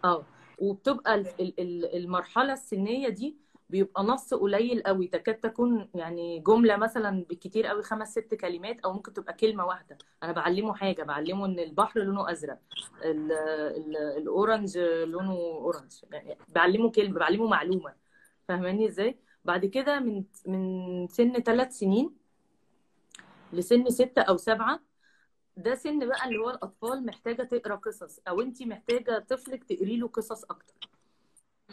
آه. 0.05 0.25
وبتبقى 0.59 1.15
ال- 1.15 1.41
ال- 1.41 1.61
ال- 1.61 1.97
المرحلة 1.97 2.53
السنية 2.53 3.09
دي 3.09 3.37
بيبقى 3.73 4.05
نص 4.05 4.35
قليل 4.35 4.83
قوي. 4.83 5.07
تكاد 5.09 5.35
تكون 5.35 5.89
يعني 5.95 6.39
جملة 6.41 6.77
مثلا 6.77 7.25
بالكتير 7.29 7.67
قوي 7.67 7.83
خمس 7.83 8.11
ست 8.11 8.35
كلمات 8.35 8.81
أو 8.81 8.93
ممكن 8.93 9.13
تبقى 9.13 9.33
كلمة 9.35 9.67
واحدة. 9.67 9.99
أنا 10.23 10.33
بعلمه 10.33 10.75
حاجة 10.75 11.03
بعلمه 11.03 11.47
إن 11.47 11.59
البحر 11.59 12.01
لونه 12.01 12.31
أزرق 12.31 12.59
ال- 13.05 13.33
ال- 13.33 13.97
الأورنج 13.97 14.79
لونه 14.79 15.33
أورنج. 15.33 15.93
يعني 16.13 16.39
بعلمه 16.49 16.91
كلمة 16.91 17.19
بعلمه 17.19 17.47
معلومة. 17.49 17.95
فاهماني 18.49 18.89
إزاي؟ 18.89 19.19
بعد 19.45 19.67
كده 19.67 20.01
من 20.01 20.25
من 20.47 21.09
سن 21.09 21.33
ثلاث 21.33 21.73
سنين 21.79 22.11
لسن 23.53 23.91
ستة 23.91 24.23
أو 24.23 24.37
سبعة 24.37 24.81
ده 25.57 25.75
سن 25.75 26.09
بقى 26.09 26.29
اللي 26.29 26.39
هو 26.39 26.51
الأطفال 26.51 27.07
محتاجة 27.07 27.43
تقرأ 27.43 27.75
قصص 27.77 28.21
أو 28.29 28.41
انت 28.41 28.63
محتاجة 28.63 29.19
طفلك 29.29 29.65
تقري 29.65 29.97
له 29.97 30.09
قصص 30.09 30.45
أكتر. 30.45 30.75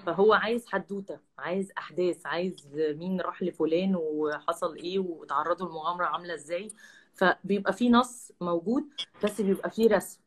فهو 0.05 0.33
عايز 0.33 0.67
حدوته 0.67 1.19
عايز 1.37 1.71
أحداث 1.77 2.25
عايز 2.25 2.67
مين 2.73 3.21
راح 3.21 3.43
لفلان 3.43 3.95
وحصل 3.95 4.75
إيه 4.75 4.99
وتعرضوا 4.99 5.69
لمغامره 5.69 6.05
عاملة 6.05 6.33
إزاي. 6.33 6.71
فبيبقى 7.13 7.73
في 7.73 7.89
نص 7.89 8.31
موجود 8.41 8.83
بس 9.23 9.41
بيبقى 9.41 9.69
فيه 9.69 9.89
رسم. 9.89 10.19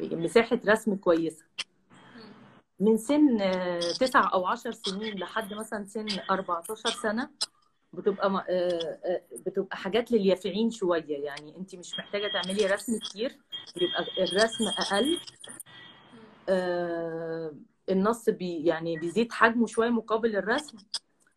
مساحة 0.00 0.60
رسم 0.66 0.94
كويسة. 0.94 1.44
من 2.80 2.96
سن 2.96 3.38
تسع 4.00 4.32
أو 4.32 4.46
عشر 4.46 4.72
سنين 4.72 5.18
لحد 5.18 5.54
مثلا 5.54 5.84
سن 5.84 6.06
14 6.30 6.90
سنة 6.90 7.30
بتبقى 7.92 8.26
آه، 8.48 8.98
آه، 9.04 9.22
بتبقى 9.46 9.76
حاجات 9.76 10.12
لليافعين 10.12 10.70
شوية. 10.70 11.24
يعني 11.24 11.56
أنت 11.56 11.74
مش 11.76 11.98
محتاجة 11.98 12.28
تعملي 12.32 12.66
رسم 12.66 12.98
كتير 12.98 13.38
بيبقى 13.76 14.24
الرسم 14.24 14.64
أقل. 14.78 15.20
آه، 16.48 17.52
النص 17.90 18.28
بي 18.30 18.64
يعني 18.64 18.98
بيزيد 18.98 19.32
حجمه 19.32 19.66
شوية 19.66 19.90
مقابل 19.90 20.36
الرسم 20.36 20.78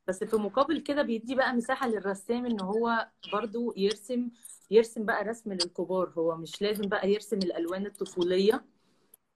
بس 0.07 0.23
في 0.23 0.35
مقابل 0.35 0.79
كده 0.79 1.01
بيدي 1.01 1.35
بقى 1.35 1.53
مساحة 1.53 1.87
للرسام 1.87 2.45
إن 2.45 2.61
هو 2.61 3.07
برضو 3.33 3.73
يرسم 3.77 4.29
يرسم 4.71 5.05
بقى 5.05 5.23
رسم 5.23 5.53
للكبار 5.53 6.13
هو 6.17 6.35
مش 6.37 6.61
لازم 6.61 6.89
بقى 6.89 7.09
يرسم 7.11 7.37
الألوان 7.37 7.85
الطفولية 7.85 8.65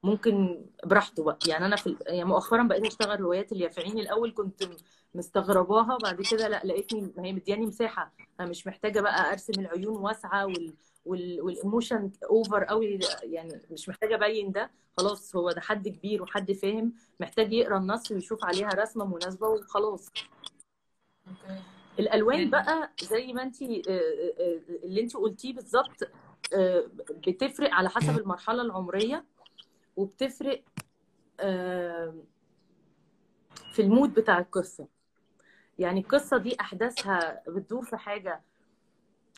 ممكن 0.03 0.65
براحته 0.85 1.23
بقى. 1.23 1.39
يعني 1.47 1.65
أنا 1.65 1.75
في 1.75 1.97
يعني 2.07 2.23
مؤخرا 2.23 2.63
بقيت 2.63 2.85
أشتغل 2.85 3.19
روايات 3.21 3.51
اليافعين 3.51 3.99
الأول 3.99 4.33
كنت 4.33 4.63
مستغرباها 5.15 5.97
بعد 6.03 6.21
كده 6.31 6.47
لأ 6.47 6.61
لقيتني 6.65 7.13
هي 7.19 7.33
مدياني 7.33 7.65
مساحة 7.65 8.13
أنا 8.39 8.49
مش 8.49 8.67
محتاجة 8.67 9.01
بقى 9.01 9.31
أرسم 9.31 9.53
العيون 9.59 9.97
واسعة 9.97 10.45
وال 10.45 10.73
وال 11.09 11.32
emotion 11.32 12.11
over 12.29 12.63
قوي 12.63 12.99
يعني 13.23 13.61
مش 13.71 13.89
محتاجة 13.89 14.15
أبين 14.15 14.51
ده. 14.51 14.71
خلاص 14.97 15.35
هو 15.35 15.51
ده 15.51 15.61
حد 15.61 15.87
كبير 15.87 16.23
وحد 16.23 16.51
فاهم 16.51 16.93
محتاج 17.19 17.53
يقرأ 17.53 17.77
النص 17.77 18.11
ويشوف 18.11 18.45
عليها 18.45 18.69
رسمة 18.69 19.05
مناسبة 19.05 19.47
وخلاص. 19.47 20.09
الألوان 21.99 22.37
يعني 22.37 22.49
بقى 22.49 22.91
زي 23.03 23.33
ما 23.33 23.43
انت 23.43 23.61
اللي 23.61 25.01
انت 25.01 25.15
قلتيه 25.17 25.53
بالظبط 25.53 26.03
آه، 26.53 26.89
بتفرق 27.27 27.73
على 27.73 27.89
حسب 27.89 28.19
المرحلة 28.19 28.61
العمرية 28.61 29.25
وبتفرق 29.97 30.63
آه، 31.39 32.15
في 33.73 33.81
المود 33.81 34.13
بتاع 34.13 34.39
القصة. 34.39 34.87
يعني 35.79 35.99
القصة 35.99 36.37
دي 36.37 36.55
أحداثها 36.61 37.43
بتدور 37.47 37.85
في 37.85 37.97
حاجة 37.97 38.41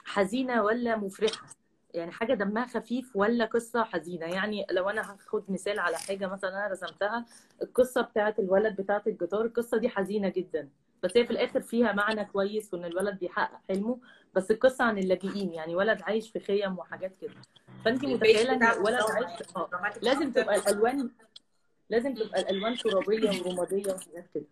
حزينة 0.03 0.63
ولا 0.63 0.95
مفرحة؟ 0.97 1.45
يعني 1.93 2.11
حاجة 2.11 2.33
دمها 2.33 2.65
خفيف 2.65 3.15
ولا 3.15 3.45
قصة 3.45 3.83
حزينة؟ 3.83 4.25
يعني 4.25 4.65
لو 4.71 4.89
أنا 4.89 5.01
هاخد 5.13 5.43
مثال 5.51 5.79
على 5.79 5.97
حاجة 5.97 6.27
مثلا 6.27 6.49
أنا 6.49 6.67
رسمتها 6.67 7.25
القصة 7.61 8.01
بتاعت 8.01 8.39
الولد 8.39 8.81
بتاعت 8.81 9.07
الجيتار 9.07 9.45
القصة 9.45 9.77
دي 9.77 9.89
حزينة 9.89 10.29
جدا 10.29 10.69
بس 11.03 11.17
هي 11.17 11.25
في 11.25 11.31
الآخر 11.31 11.61
فيها 11.61 11.91
معنى 11.93 12.25
كويس 12.25 12.73
وإن 12.73 12.85
الولد 12.85 13.19
بيحقق 13.19 13.59
حلمه 13.69 13.99
بس 14.35 14.51
القصة 14.51 14.83
عن 14.83 14.97
اللاجئين 14.97 15.53
يعني 15.53 15.75
ولد 15.75 16.01
عايش 16.01 16.29
في 16.31 16.39
خيم 16.39 16.79
وحاجات 16.79 17.15
كده. 17.21 17.33
فانت 17.85 18.05
متخيلة 18.05 18.53
إن 18.53 18.83
ولد 18.83 19.01
عايش؟ 19.01 19.55
آه 19.55 19.69
لازم 20.01 20.31
تبقى 20.31 20.55
الألوان 20.55 21.09
لازم 21.89 22.13
تبقى 22.13 22.41
الألوان 22.41 22.75
ترابية 22.77 23.41
ورمادية 23.41 23.93
وحاجات 23.93 24.27
كده. 24.33 24.45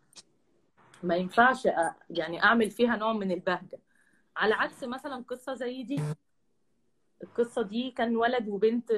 ما 1.03 1.15
ينفعش 1.15 1.67
يعني 2.09 2.43
أعمل 2.43 2.71
فيها 2.71 2.95
نوع 2.95 3.13
من 3.13 3.31
البهجة. 3.31 3.79
على 4.37 4.53
عكس 4.53 4.83
مثلا 4.83 5.23
قصة 5.27 5.53
زي 5.53 5.83
دي 5.83 6.01
القصة 7.23 7.61
دي 7.61 7.91
كان 7.91 8.17
ولد 8.17 8.47
وبنت 8.49 8.91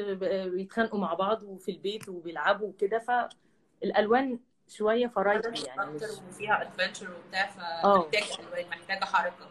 بيتخانقوا 0.53 0.99
مع 0.99 1.13
بعض 1.13 1.43
وفي 1.43 1.71
البيت 1.71 2.09
وبيلعبوا 2.09 2.67
وكده 2.67 2.99
فالالوان 2.99 4.39
شوية 4.67 5.07
variety 5.07 5.65
يعني 5.65 5.91
مش 5.91 6.01
وفيها 6.29 6.61
adventure 6.61 7.07
وبتاع 7.11 7.47
فمحتاجه 7.49 8.47
الوان 8.47 8.69
محتاجة 8.69 9.05
حركة. 9.05 9.47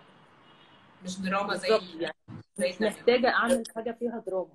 مش 1.05 1.21
دراما 1.21 1.57
زي 1.57 1.69
يعني. 1.99 2.15
زي 2.57 2.69
مش 2.71 2.81
محتاجة 2.83 3.29
أعمل 3.29 3.63
حاجة 3.75 3.97
فيها 4.01 4.23
دراما. 4.27 4.55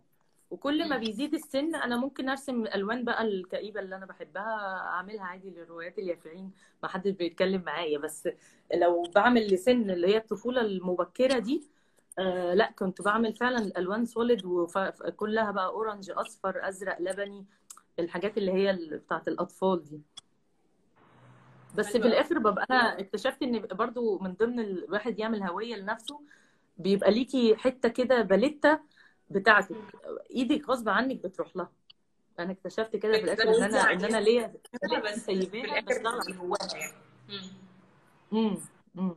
وكل 0.51 0.89
ما. 0.89 0.97
بيزيد 0.97 1.33
السن 1.33 1.75
أنا 1.75 1.97
ممكن 1.97 2.29
أرسم 2.29 2.61
الالوان 2.63 3.03
بقى 3.03 3.21
الكئيبة 3.23 3.79
اللي 3.79 3.95
أنا 3.95 4.05
بحبها 4.05 4.77
أعملها 4.87 5.23
عادي 5.23 5.49
للروايات 5.49 5.99
اليافعين 5.99 6.51
ما 6.83 6.89
حدش 6.89 7.11
بيتكلم 7.11 7.61
معايا. 7.61 7.97
بس 7.99 8.29
لو 8.73 9.03
بعمل 9.15 9.47
لسن 9.53 9.89
اللي 9.89 10.07
هي 10.07 10.17
الطفولة 10.17 10.61
المبكرة 10.61 11.39
دي 11.39 11.63
آه 12.19 12.53
لا 12.53 12.71
كنت 12.71 13.01
بعمل 13.01 13.33
فعلا 13.33 13.57
الالوان 13.57 14.05
solid 14.05 14.45
وكلها 14.45 15.51
بقى 15.51 15.65
orange 15.65 16.11
أصفر 16.11 16.67
أزرق 16.69 17.01
لبني 17.01 17.45
الحاجات 17.99 18.37
اللي 18.37 18.51
هي 18.53 18.73
بتاعت 18.91 19.27
الأطفال 19.27 19.83
دي. 19.83 20.01
بس 21.75 21.87
في 21.87 21.97
الآخر 21.97 22.39
ببقى 22.39 22.65
أنا 22.71 22.99
اكتشفت 22.99 23.43
إن 23.43 23.59
برضو 23.61 24.19
من 24.19 24.33
ضمن 24.33 24.59
الواحد 24.59 25.19
يعمل 25.19 25.43
هوية 25.43 25.75
لنفسه 25.75 26.21
بيبقى 26.77 27.11
ليكي 27.11 27.55
حتة 27.55 27.89
كده 27.89 28.21
palette 28.21 28.79
بتاعتك. 29.29 29.75
إيدك 30.31 30.69
غصب 30.69 30.89
عنك 30.89 31.23
بتروح 31.23 31.55
لها. 31.55 31.71
أنا 32.39 32.51
اكتشفت 32.51 32.95
كده 32.95 33.17
في 33.17 33.23
الآخر 33.23 33.43
إن 33.57 33.63
أنا 33.63 33.91
إن 33.93 34.03
أنا 34.05 34.17
ليا 34.17 34.53
بس 35.03 35.29
الآخر 35.29 35.81
بشتغل 35.81 36.37
جواها 36.37 36.67
مم. 37.29 37.51
امم 38.33 38.57
امم 38.97 39.15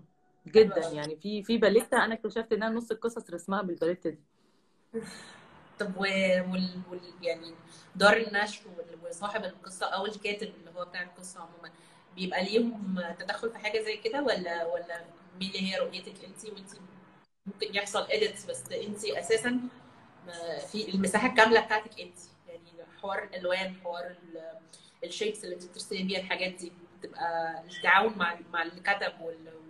جدا 0.53 0.89
يعني 0.89 1.17
في 1.17 1.43
في 1.43 1.59
باليته 1.59 2.05
أنا 2.05 2.15
اكتشفت 2.15 2.53
ان 2.53 2.63
أنا 2.63 2.75
نص 2.75 2.91
القصص 2.91 3.31
رسمها 3.31 3.63
بالباليته 3.63 4.11
دي 4.11 4.19
طب. 5.79 5.97
وال... 5.97 6.81
وال... 6.91 7.01
يعني 7.23 7.55
دار 7.97 8.17
النشر. 8.17 8.63
وصاحب 9.09 9.45
القصة 9.45 9.87
أو 9.87 10.07
الكاتب 10.07 10.53
اللي 10.61 10.71
هو 10.77 10.85
بتاع 10.85 11.03
القصة 11.03 11.41
عموما 11.41 11.71
بيبقى 12.17 12.45
ليهم 12.45 13.01
تدخل 13.19 13.51
في 13.51 13.59
حاجة 13.59 13.81
زي 13.83 13.97
كده 13.97 14.23
ولا 14.23 14.67
ولا 14.67 15.05
مين 15.41 15.49
اللي 15.51 15.73
هي 15.73 15.79
رؤيتك 15.79 16.25
انت 16.25 16.45
وانت 16.45 16.71
ممكن 17.47 17.75
يحصل 17.75 18.03
اديتس 18.11 18.45
بس 18.47 18.73
انت 18.73 19.05
أساسا 19.05 19.61
في 20.73 20.95
المساحة 20.95 21.29
الكاملة 21.29 21.61
بتاعتك 21.61 22.01
انت 22.01 22.19
يعني 22.49 22.85
حوار 23.03 23.23
الألوان 23.25 23.75
حوار 23.85 24.07
ال- 24.07 24.59
ال 25.05 25.10
shapes 25.10 25.45
اللي 25.45 25.55
انت 25.55 25.65
بترسمي 25.65 26.03
بيها 26.03 26.19
الحاجات 26.21 26.53
دي 26.53 26.73
بتبقى 26.99 27.61
التعاون 27.65 28.19
مع 28.19 28.39
مع 28.53 28.63
اللي 28.63 28.81
كتب 28.81 29.13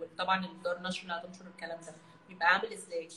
وطبعا 0.01 0.45
الدار 0.45 0.77
النشر 0.77 1.01
اللي 1.03 1.13
هتنشر 1.13 1.47
الكلام 1.47 1.79
ده 1.81 1.93
بيبقى 2.29 2.47
عامل 2.47 2.73
إزاي؟ 2.73 3.07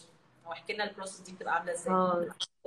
أو 0.47 0.53
احكي 0.53 0.73
لنا 0.73 0.85
ال 0.91 0.95
process 0.95 1.21
دي 1.21 1.33
بتبقى 1.33 1.55
عاملة 1.55 1.73
إزاي؟ 1.73 1.95
آه 1.95 2.27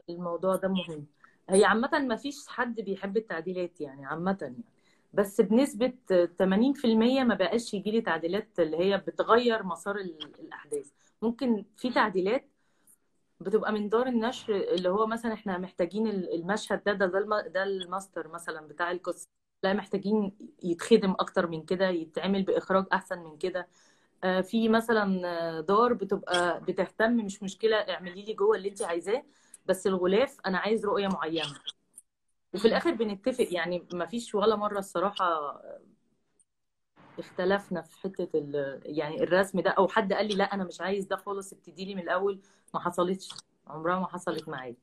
الموضوع 0.09 0.55
ده 0.55 0.67
مهم 0.67 1.05
هي 1.49 1.65
عامة 1.65 1.99
ما 1.99 2.15
فيش 2.15 2.47
حد 2.47 2.81
بيحب 2.81 3.17
التعديلات 3.17 3.81
يعني 3.81 4.05
عامة 4.05 4.37
يعني 4.41 4.63
بس 5.13 5.41
بنسبة 5.41 5.93
80% 6.39 7.23
ما 7.23 7.35
بقاش 7.35 7.73
يجي 7.73 7.91
لي 7.91 8.01
تعديلات 8.01 8.59
اللي 8.59 8.77
هي 8.77 8.97
بتغير 8.97 9.63
مسار 9.63 9.95
ال- 9.95 10.31
الأحداث 10.39 10.91
ممكن 11.21 11.65
في 11.77 11.93
تعديلات 11.93 12.49
بتبقى 13.39 13.71
من 13.73 13.89
دار 13.89 14.07
النشر 14.07 14.55
اللي 14.55 14.89
هو 14.89 15.07
مثلا 15.07 15.33
إحنا 15.33 15.57
محتاجين 15.57 16.07
ال- 16.07 16.33
المشهد 16.35 16.83
ده 16.83 16.93
ده 16.93 17.05
ده, 17.05 17.17
الم- 17.19 17.51
ده 17.53 17.63
الماستر 17.63 18.27
مثلا 18.27 18.67
بتاع 18.67 18.91
القصة 18.91 19.27
لا 19.65 19.73
محتاجين 19.73 20.31
يتخدم 20.63 21.11
أكتر 21.11 21.47
من 21.47 21.61
كده 21.65 21.89
يتعمل 21.89 22.43
بإخراج 22.43 22.85
أحسن 22.93 23.19
من 23.19 23.37
كده. 23.37 23.67
آه، 24.23 24.41
في 24.41 24.69
مثلا 24.69 25.21
آه، 25.25 25.61
دار 25.61 25.93
بتبقى 25.93 26.61
بتهتم 26.61 27.11
مش 27.15 27.43
مشكلة 27.43 27.75
اعملي 27.77 28.21
لي 28.21 28.33
جوة 28.33 28.57
اللي 28.57 28.69
انت 28.69 28.81
عايزاه 28.81 29.23
بس 29.65 29.87
الغلاف 29.87 30.37
أنا 30.45 30.57
عايز 30.57 30.85
رؤية 30.85 31.07
معينة. 31.07 31.53
وفي. 32.53 32.67
الآخر 32.67 32.91
بنتفق 32.91 33.47
يعني 33.51 33.87
ما 33.93 34.05
فيش 34.05 34.35
ولا 34.35 34.55
مرة 34.55 34.79
الصراحة 34.79 35.61
اختلفنا 37.19 37.81
في 37.81 38.29
ال 38.35 38.81
يعني 38.85 39.23
الرسم 39.23 39.59
ده 39.59 39.69
أو 39.69 39.87
حد 39.87 40.13
قال 40.13 40.27
لي 40.27 40.35
لا 40.35 40.43
أنا 40.43 40.63
مش 40.63 40.81
عايز 40.81 41.05
ده 41.05 41.15
خالص 41.15 41.53
ابتدي 41.53 41.85
لي 41.85 41.95
من 41.95 42.01
الأول. 42.01 42.39
ما 42.73 42.79
حصلتش 42.79 43.29
عمرها 43.67 43.99
ما 43.99 44.07
حصلت 44.07 44.49
معايا. 44.49 44.75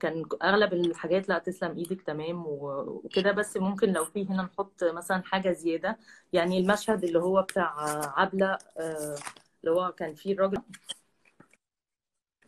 كان 0.00 0.24
أغلب 0.42 0.72
الحاجات 0.72 1.28
لا 1.28 1.38
تسلم 1.38 1.76
إيدك 1.76 2.02
تمام 2.02 2.44
وكده. 2.46 3.32
بس 3.32 3.56
ممكن 3.56 3.92
لو 3.92 4.04
في 4.04 4.26
هنا 4.28 4.42
نحط 4.42 4.84
مثلا 4.84 5.22
حاجة 5.22 5.52
زيادة. 5.52 5.98
يعني 6.32 6.58
المشهد 6.58 7.04
اللي 7.04 7.18
هو 7.18 7.42
بتاع 7.42 7.74
عبلة 8.20 8.58
آه، 8.78 9.16
اللي 9.64 9.70
هو 9.80 9.92
كان 9.92 10.14
فيه 10.14 10.32
الراجل 10.34 10.62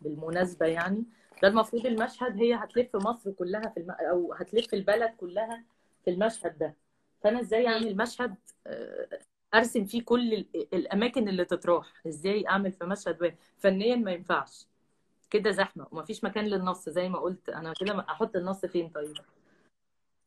بالمناسبة 0.00 0.66
يعني. 0.66 1.04
ده 1.42 1.48
المفروض 1.48 1.86
المشهد 1.86 2.36
هي 2.38 2.54
هتلف 2.54 2.96
مصر 2.96 3.30
كلها 3.32 3.68
في 3.68 3.80
الم... 3.80 3.90
أو 3.90 4.32
هتلف 4.32 4.74
البلد 4.74 5.10
كلها 5.16 5.64
في 6.04 6.10
المشهد 6.10 6.58
ده. 6.58 6.74
فأنا 7.22 7.40
إزاي 7.40 7.68
أعمل 7.68 7.96
مشهد 7.96 8.34
آه، 8.66 9.08
أرسم 9.54 9.84
فيه 9.84 10.02
كل 10.04 10.32
ال- 10.34 10.74
الأماكن 10.74 11.28
اللي 11.28 11.44
تتراح؟ 11.44 11.92
إزاي 12.06 12.48
أعمل 12.48 12.72
في 12.72 12.84
مشهد 12.84 13.22
واحد؟ 13.22 13.36
فنيا 13.58 13.96
ما 13.96 14.12
ينفعش. 14.12 14.66
كده 15.33 15.51
زحمة 15.51 15.87
ومفيش 15.91 16.24
مكان 16.24 16.45
للنص 16.45 16.89
زي 16.89 17.09
ما 17.09 17.18
قلت. 17.18 17.49
أنا 17.49 17.72
كده 17.80 18.01
أحط 18.01 18.37
النص 18.37 18.66
فين 18.66 18.89
طيب؟ 18.89 19.14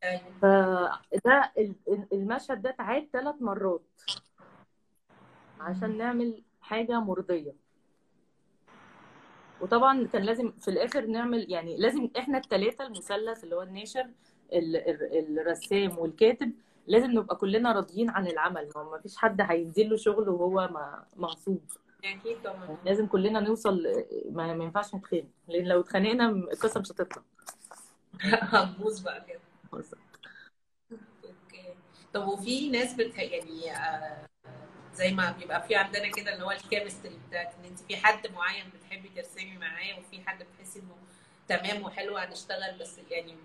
أيوه. 0.03 0.21
فده 0.41 1.51
ال- 1.57 1.75
ال- 1.87 2.07
المشهد 2.13 2.61
ده 2.61 2.69
اتعاد 2.69 3.07
ثلاث 3.13 3.35
مرات 3.41 3.81
عشان 5.59 5.97
نعمل 5.97 6.43
حاجة 6.61 6.99
مرضية. 6.99 7.53
وطبعا 9.61 10.07
كان 10.07 10.21
لازم 10.23 10.51
في 10.51 10.67
الآخر 10.67 11.05
نعمل 11.05 11.51
يعني 11.51 11.77
لازم 11.77 12.09
إحنا 12.17 12.37
الثلاثه 12.37 12.83
المثلث 12.85 13.43
اللي 13.43 13.55
هو 13.55 13.61
الناشر 13.61 14.09
ال- 14.53 14.75
ال- 14.75 15.39
الرسام 15.39 15.97
والكاتب 15.97 16.51
لازم 16.87 17.11
نبقى 17.11 17.35
كلنا 17.35 17.71
راضيين 17.71 18.09
عن 18.09 18.27
العمل. 18.27 18.69
ما 18.75 18.99
فيش 19.03 19.17
حد 19.17 19.41
هينزل 19.41 19.89
له 19.89 19.97
شغل 19.97 20.29
وهو 20.29 20.69
مظبوط. 21.15 21.61
أكيد 22.03 22.37
طبعا. 22.43 22.77
لازم 22.85 23.07
كلنا 23.07 23.39
نوصل 23.39 23.83
ما, 24.29 24.53
ما 24.53 24.63
ينفعش 24.63 24.95
نتخانق. 24.95 25.25
لأن 25.47 25.65
لو 25.65 25.79
اتخانقنا 25.79 26.29
القصة 26.29 26.79
مش 26.79 26.91
هتطلع. 26.91 27.23
هتبوظ 28.23 28.99
بقى 28.99 29.25
كده. 29.27 29.39
أوكي. 30.93 31.73
طب 32.13 32.27
وفي 32.27 32.69
ناس 32.69 32.93
بت 32.93 33.17
يعني 33.17 33.71
آه، 33.75 34.25
زي 34.93 35.11
ما 35.11 35.31
بيبقى 35.31 35.67
في 35.67 35.75
عندنا 35.75 36.11
كده 36.11 36.33
اللي 36.33 36.45
هو 36.45 36.51
ال 36.51 36.58
chemistry 36.58 37.19
بتاعت 37.27 37.53
إن 37.59 37.65
أنت 37.65 37.79
في 37.79 37.97
حد 37.97 38.27
معين 38.31 38.69
بتحبي 38.69 39.09
ترسمي 39.15 39.57
معاه 39.57 39.99
وفي 39.99 40.21
حد 40.25 40.43
بتحسي 40.43 40.79
إنه 40.79 40.95
تمام 41.47 41.83
وحلو 41.83 42.17
هنشتغل 42.17 42.77
بس 42.79 42.99
يعني 43.11 43.35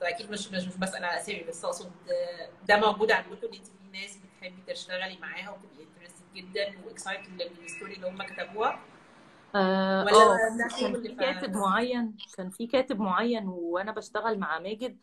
طب 0.00 0.06
أكيد 0.06 0.30
مش 0.30 0.48
مش 0.52 0.64
مش 0.64 0.76
بسال 0.76 1.04
على 1.04 1.20
اسامي 1.20 1.42
بس 1.42 1.64
أقصد 1.64 1.92
آه، 2.10 2.48
ده 2.68 2.76
موجود 2.76 3.10
عندكم 3.12 3.46
إن 3.46 3.54
أنت 3.54 3.66
في 3.66 3.98
ناس 4.00 4.16
بتحبي 4.16 4.62
تشتغلي 4.74 5.18
معاها 5.18 5.48
interested 5.48 6.03
جدا 6.34 6.72
و 6.86 6.93
excited 6.93 7.42
لل 7.62 7.71
story 7.71 7.94
اللي 7.94 8.08
هم 8.08 8.22
كتبوها. 8.22 8.80
آه 9.54 10.04
ولا 10.04 10.16
آه، 10.16 10.56
ده 10.58 10.68
كان 10.80 11.02
في 11.02 11.14
كاتب 11.14 11.56
معين 11.56 12.16
كان 12.36 12.50
في 12.50 12.66
كاتب 12.66 13.00
معين 13.00 13.48
وأنا 13.48 13.92
بشتغل 13.92 14.38
مع 14.38 14.58
ماجد 14.58 14.96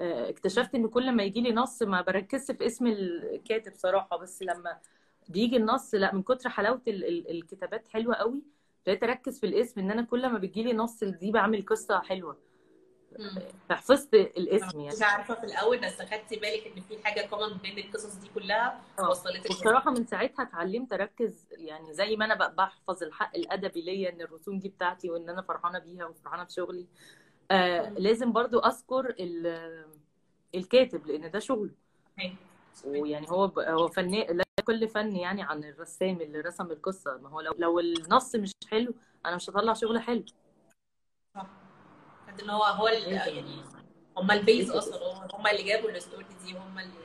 آه، 0.00 0.28
اكتشفت 0.30 0.74
إن 0.74 0.88
كل 0.88 1.12
ما 1.12 1.22
يجي 1.22 1.40
لي 1.40 1.52
نص 1.52 1.82
ما 1.82 2.00
بركزش 2.00 2.56
في 2.56 2.66
اسم 2.66 2.86
الكاتب 2.86 3.72
صراحة 3.74 4.16
بس 4.18 4.42
لما 4.42 4.78
بيجي 5.28 5.56
النص 5.56 5.94
لا 5.94 6.14
من 6.14 6.22
كتر 6.22 6.48
ال- 7.08 7.30
الكتابات 7.30 7.88
حلوة 7.88 8.14
قوي 8.14 8.42
بقيت 8.86 9.02
أركز 9.02 9.40
في 9.40 9.46
الاسم 9.46 9.80
إن 9.80 9.90
أنا 9.90 10.02
كل 10.02 10.28
ما 10.28 10.38
بيجي 10.38 10.62
لي 10.62 10.72
نص 10.72 11.04
دي 11.04 11.30
بعمل 11.30 11.66
قصة 11.66 12.00
حلوة. 12.00 12.36
أنا 13.20 14.14
الاسم 14.14 14.78
يعني. 14.80 14.90
كنتش 14.90 15.02
عارفة 15.02 15.34
في 15.34 15.44
الأول 15.44 15.78
بس 15.78 16.02
خدتي 16.02 16.36
بالك 16.36 16.72
إن 16.76 16.82
في 16.82 17.04
حاجة 17.04 17.26
كومن 17.26 17.56
بين 17.56 17.78
القصص 17.78 18.14
دي 18.14 18.28
كلها 18.34 18.80
آه. 18.98 19.08
وصلتك 19.10 19.36
هنا 19.50 19.56
وبصراحة 19.58 19.90
من 19.90 20.06
ساعتها 20.06 20.42
اتعلمت 20.42 20.92
أركز 20.92 21.46
يعني 21.52 21.94
زي 21.94 22.16
ما 22.16 22.24
أنا 22.24 22.34
بحفظ 22.48 23.02
الحق 23.02 23.36
الأدبي 23.36 23.80
ليا 23.82 24.10
إن 24.12 24.20
الرسوم 24.20 24.58
دي 24.58 24.68
بتاعتي 24.68 25.10
وإن 25.10 25.28
أنا 25.28 25.42
فرحانة 25.42 25.78
بيها 25.78 26.06
وفرحانة 26.06 26.42
بشغلي 26.42 26.86
آه. 27.50 27.88
لازم 27.88 28.32
برضو 28.32 28.58
أذكر 28.58 29.14
ال- 29.20 29.84
الكاتب 30.54 31.06
لأن 31.06 31.30
ده 31.30 31.38
شغله. 31.38 31.70
ويعني 32.84 33.30
هو 33.30 33.46
ب- 33.46 33.58
هو 33.58 33.88
فنان 33.88 34.36
لا 34.36 34.44
كل 34.66 34.88
فن 34.88 35.16
يعني 35.16 35.42
عن 35.42 35.64
الرسام 35.64 36.20
اللي 36.20 36.40
رسم 36.40 36.66
القصة. 36.70 37.16
ما 37.22 37.28
هو 37.28 37.40
لو 37.40 37.54
لو 37.58 37.80
النص 37.80 38.34
مش 38.34 38.52
حلو 38.70 38.94
أنا 39.26 39.36
مش 39.36 39.50
هطلع 39.50 39.72
شغل 39.72 40.00
حلو. 40.00 40.24
قد 42.34 42.40
إن 42.40 42.50
هو 42.50 42.62
هو 42.64 42.88
يعني 42.88 43.62
هم 44.16 44.30
ال 44.30 44.38
base 44.38 44.70
أصلا 44.70 45.26
هم 45.34 45.46
اللي 45.46 45.62
جابوا 45.62 45.90
ال 45.90 45.96
story 45.96 46.26
دي 46.44 46.52
هم 46.58 46.78
اللي 46.78 47.04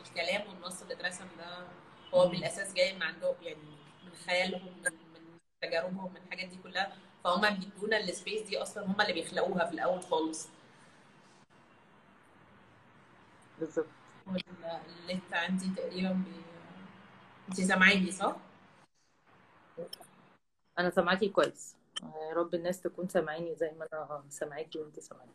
الكلام 0.00 0.48
والنص 0.48 0.82
اللي 0.82 0.94
اترسم 0.94 1.26
ده 1.38 1.66
هو. 2.14 2.28
بالأساس 2.28 2.72
جاي 2.74 2.94
من 2.94 3.02
عندهم 3.02 3.34
يعني 3.42 3.58
من 4.04 4.12
خيالهم 4.26 4.72
من 4.84 5.38
تجاربهم 5.62 6.10
من 6.12 6.16
الحاجات 6.16 6.48
دي 6.48 6.56
كلها 6.62 6.92
فهم 7.24 7.50
بيدونا 7.54 7.98
ال 7.98 8.05
space 8.05 8.42
دي 8.42 8.62
أصلا 8.62 8.86
هم 8.86 9.00
اللي 9.00 9.12
بيخلقوها 9.12 9.64
في 9.66 9.72
الأول 9.74 10.02
خالص 10.02 10.48
بالظبط 13.60 13.86
والنت 14.26 15.32
عندي 15.34 15.68
تقريبا. 15.76 16.22
أنت 17.48 17.60
سامعاني 17.60 18.10
صح؟ 18.12 18.36
أنا 20.78 20.90
سامعاكي 20.90 21.28
كويس 21.28 21.76
يا 22.02 22.34
رب 22.34 22.54
الناس 22.54 22.80
تكون 22.80 23.08
سامعيني 23.08 23.54
زي 23.54 23.70
ما 23.70 23.88
أنا 23.92 24.24
سامعاكي 24.28 24.78
وانت 24.78 25.00
سامعاني 25.00 25.32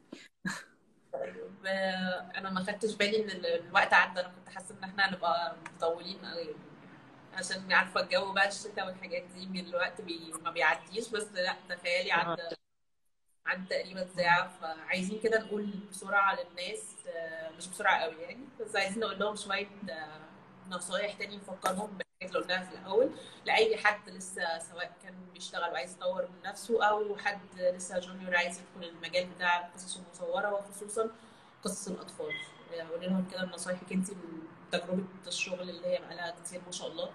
طيب 1.14 1.66
آه، 1.66 2.32
أنا 2.36 2.50
ما 2.50 2.64
خدتش 2.64 2.96
بالي 2.96 3.24
إن 3.24 3.30
ال- 3.30 3.46
الوقت 3.46 3.94
عدى. 3.94 4.20
أنا 4.20 4.28
كنت 4.30 4.50
حاسة 4.50 4.76
إن 4.78 4.84
إحنا 4.84 5.10
هنبقى 5.10 5.56
مطولين 5.76 6.26
قوي 6.26 6.56
عشان 7.34 7.72
عارفة 7.74 8.02
الجو 8.02 8.32
بقى 8.34 8.48
الشتاء 8.48 8.86
والحاجات 8.88 9.24
دي 9.24 9.46
من 9.48 9.66
الوقت 9.66 10.02
بي... 10.02 10.34
ما 10.44 10.52
بيعديش. 10.52 11.10
بس 11.10 11.28
لأ 11.34 11.56
تخيلي 11.70 12.12
عدى 12.12 12.42
عدى 13.46 13.66
تقريبا 13.70 14.08
ساعة. 14.08 14.50
فعايزين 14.62 15.20
كده 15.20 15.40
نقول 15.40 15.66
بسرعة 15.92 16.36
للناس 16.40 16.96
آه، 17.08 17.50
مش 17.50 17.68
بسرعة 17.68 17.98
قوي 18.02 18.16
يعني 18.22 18.46
بس 18.62 18.76
عايزين 18.76 19.00
نقول 19.00 19.20
لهم 19.20 19.36
شوية 19.36 19.68
آه، 19.90 20.20
نصايح 20.70 21.14
تاني 21.14 21.38
نفكرهم 21.38 21.98
بالحاجات 22.22 22.36
اللي 22.36 22.54
قلناها 22.56 22.70
في 22.70 22.80
الأول 22.82 23.10
لأي 23.46 23.78
حد 23.78 24.10
لسه 24.10 24.60
سواء 24.60 24.92
كان 25.04 25.14
بيشتغل 25.34 25.72
وعايز 25.72 25.94
يطور 25.94 26.22
من 26.22 26.50
نفسه 26.50 26.84
أو 26.90 27.18
حد 27.18 27.40
لسه 27.60 28.00
جونيور 28.00 28.36
عايز 28.36 28.60
يدخل 28.60 28.90
المجال 28.90 29.28
بتاع 29.36 29.68
القصص 29.68 29.98
المصورة 29.98 30.54
وخصوصا 30.54 31.10
قصص 31.64 31.88
الأطفال. 31.88 32.34
قولي 32.92 33.08
لهم 33.08 33.28
كده 33.32 33.46
نصايحك 33.46 33.92
انت 33.94 34.12
من 34.12 34.42
تجربه 34.72 35.04
الشغل 35.28 35.70
اللي 35.70 35.88
هي 35.88 36.00
بقالها 36.00 36.36
كتير 36.44 36.62
ما 36.66 36.72
شاء 36.72 36.88
الله. 36.88 37.10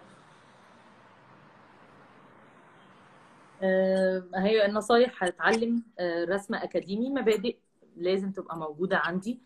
آه، 3.62 4.22
هي 4.34 4.66
النصايح 4.66 5.24
هتعلم 5.24 5.82
آه، 5.98 6.24
رسم 6.24 6.54
أكاديمي 6.54 7.10
مبادئ 7.10 7.56
لازم 7.96 8.32
تبقى 8.32 8.56
موجودة 8.56 8.98
عندي. 8.98 9.40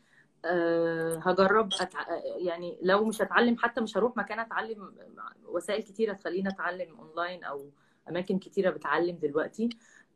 آه، 0.44 1.18
هجرب 1.18 1.72
أتع... 1.80 2.06
يعني 2.36 2.78
لو 2.82 3.04
مش 3.04 3.22
هتعلم 3.22 3.56
حتى 3.58 3.80
مش 3.80 3.96
هروح 3.96 4.16
مكان 4.16 4.38
أتعلم 4.38 4.94
وسائل 5.46 5.82
كتيرة 5.82 6.12
تخليني 6.12 6.48
أتعلم 6.48 7.00
أونلاين 7.00 7.44
أو 7.44 7.70
أماكن 8.08 8.38
كتيرة 8.38 8.70
بتعلم 8.70 9.16
دلوقتي. 9.16 9.68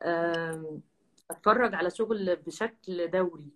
آه، 0.02 0.78
أتفرج 1.30 1.74
على 1.74 1.90
شغل 1.90 2.36
بشكل 2.36 3.10
دوري. 3.10 3.50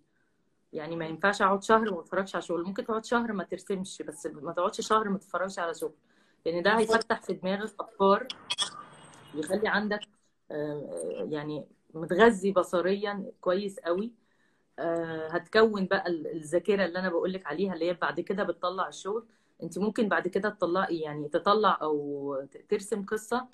يعني 0.73 0.95
ما 0.95 1.05
ينفعش 1.05 1.41
أقعد 1.41 1.63
شهر 1.63 1.93
وما 1.93 2.01
أتفرجش 2.01 2.35
على 2.35 2.41
شغل. 2.41 2.63
ممكن 2.63 2.85
تقعد 2.85 3.05
شهر 3.05 3.33
ما 3.33 3.43
ترسمش 3.43 4.01
بس 4.01 4.25
ما 4.25 4.51
تقعدش 4.51 4.87
شهر 4.87 5.09
ما 5.09 5.17
تتفرجش 5.17 5.59
على 5.59 5.73
شغل. 5.73 5.93
لأن 6.45 6.63
ده 6.63 6.77
هيفتح 6.77 7.21
في 7.21 7.33
دماغك 7.33 7.73
أفكار 7.79 8.27
ويخلي 9.35 9.67
عندك 9.67 9.99
آه، 10.51 11.27
يعني 11.29 11.65
متغذي 11.93 12.51
بصريا 12.51 13.31
كويس 13.41 13.79
قوي. 13.79 14.05
آه، 14.05 14.26
هتكون 15.31 15.85
بقى 15.85 16.07
ال- 16.07 16.27
الذاكرة 16.35 16.85
اللي 16.85 16.99
أنا 16.99 17.09
بقول 17.09 17.33
لك 17.33 17.45
عليها 17.47 17.73
اللي 17.73 17.85
هي 17.89 17.93
بعد 17.93 18.19
كده 18.19 18.43
بتطلع 18.43 18.87
الشغل. 18.87 19.25
أنت 19.63 19.77
ممكن 19.79 20.09
بعد 20.09 20.27
كده 20.27 20.49
تطلعي 20.49 20.99
يعني 20.99 21.27
تطلع 21.29 21.77
أو 21.81 22.35
ترسم 22.69 23.05
قصة. 23.05 23.47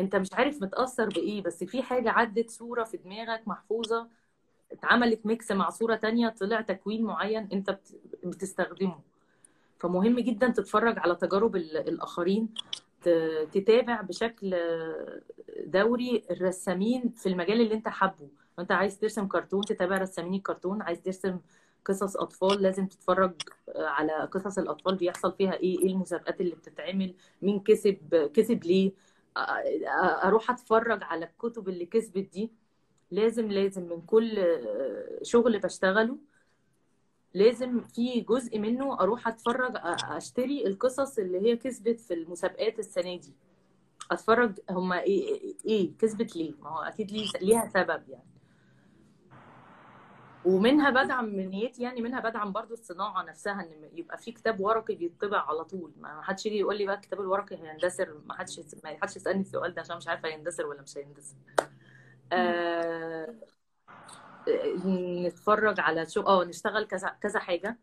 أنت 0.00 0.16
مش 0.16 0.28
عارف 0.32 0.62
متاثر 0.62 1.08
بإيه 1.08 1.42
بس 1.42 1.64
في 1.64 1.82
حاجة 1.82 2.10
عدت 2.10 2.50
صورة 2.50 2.84
في 2.84 2.96
دماغك 2.96 3.48
محفوظة 3.48 4.08
اتعملت 4.72 5.26
ميكس 5.26 5.52
مع 5.52 5.70
صورة 5.70 5.94
تانية 5.96 6.28
طلع 6.28 6.60
تكوين 6.60 7.02
معين 7.04 7.48
أنت 7.52 7.70
بت- 7.70 8.00
بتستخدمه. 8.24 9.00
فمهم 9.78 10.20
جدا 10.20 10.48
تتفرج 10.48 10.98
على 10.98 11.14
تجارب 11.14 11.56
ال- 11.56 11.76
الآخرين 11.76 12.48
ت- 13.02 13.48
تتابع 13.52 14.00
بشكل 14.00 14.56
دوري 15.66 16.22
الرسامين 16.30 17.08
في 17.16 17.28
المجال 17.28 17.60
اللي 17.60 17.74
أنت 17.74 17.88
حابه. 17.88 18.28
انت 18.58 18.72
عايز 18.72 18.98
ترسم 18.98 19.26
كرتون 19.28 19.60
تتابع 19.60 19.98
رسامين 19.98 20.34
الكرتون 20.34 20.82
عايز 20.82 21.02
ترسم 21.02 21.38
قصص 21.84 22.16
أطفال 22.16 22.62
لازم 22.62 22.86
تتفرج 22.86 23.32
على 23.76 24.12
قصص 24.12 24.58
الأطفال 24.58 24.94
بيحصل 24.96 25.32
فيها 25.32 25.52
إيه 25.52 25.78
إيه 25.78 25.86
المسابقات 25.86 26.40
اللي 26.40 26.54
بتتعمل 26.54 27.14
مين 27.42 27.60
كسب 27.60 28.30
كسب 28.34 28.64
ليه. 28.64 28.90
أ- 28.90 29.40
أ- 29.40 30.24
أروح 30.24 30.50
أتفرج 30.50 31.02
على 31.02 31.24
الكتب 31.24 31.68
اللي 31.68 31.86
كسبت 31.86 32.32
دي. 32.32 32.50
لازم 33.10 33.48
لازم 33.50 33.82
من 33.88 34.00
كل 34.00 34.58
شغل 35.22 35.58
بشتغله 35.58 36.18
لازم 37.34 37.80
في 37.80 38.20
جزء 38.20 38.58
منه 38.58 39.00
أروح 39.00 39.28
أتفرج 39.28 39.72
أشتري 40.04 40.66
القصص 40.66 41.18
اللي 41.18 41.40
هي 41.40 41.56
كسبت 41.56 42.00
في 42.00 42.14
المسابقات 42.14 42.78
السنة 42.78 43.16
دي. 43.16 43.34
أتفرج 44.10 44.58
هما 44.70 45.00
إيه 45.02 45.54
إيه 45.66 45.90
كسبت 45.98 46.36
ليه. 46.36 46.52
ما 46.62 46.70
هو 46.70 46.82
أكيد 46.82 47.10
ليه 47.10 47.26
ليها 47.40 47.68
سبب 47.68 48.02
يعني. 48.08 48.33
ومنها 50.44 50.90
بدعم 50.90 51.24
من 51.24 51.50
نيتي 51.50 51.82
يعني 51.82 52.00
منها 52.02 52.20
بدعم 52.20 52.52
برضو 52.52 52.74
الصناعة 52.74 53.22
نفسها 53.22 53.60
إن 53.60 53.88
يبقى 53.92 54.18
في 54.18 54.32
كتاب 54.32 54.60
ورقي 54.60 54.94
بيطبع 54.94 55.38
على 55.38 55.64
طول. 55.64 55.92
ما 56.00 56.22
حدش 56.22 56.46
يجي 56.46 56.58
يقول 56.58 56.78
لي 56.78 56.86
بقى 56.86 56.94
الكتاب 56.94 57.20
الورقي 57.20 57.56
هيندثر 57.56 58.20
ما 58.26 58.34
حدش 58.34 58.60
ما 58.84 58.96
حدش 59.02 59.16
يسألني 59.16 59.40
السؤال 59.40 59.74
ده 59.74 59.80
عشان 59.80 59.96
مش 59.96 60.08
عارفة 60.08 60.28
هيندثر 60.28 60.66
ولا 60.66 60.82
مش 60.82 60.98
هيندثر. 60.98 61.36
آه 62.32 63.34
نتفرج 65.26 65.80
على 65.80 66.06
show 66.06 66.20
آه 66.20 66.44
نشتغل 66.44 66.84
كذا 66.84 67.08
كذا 67.08 67.38
حاجة. 67.40 67.78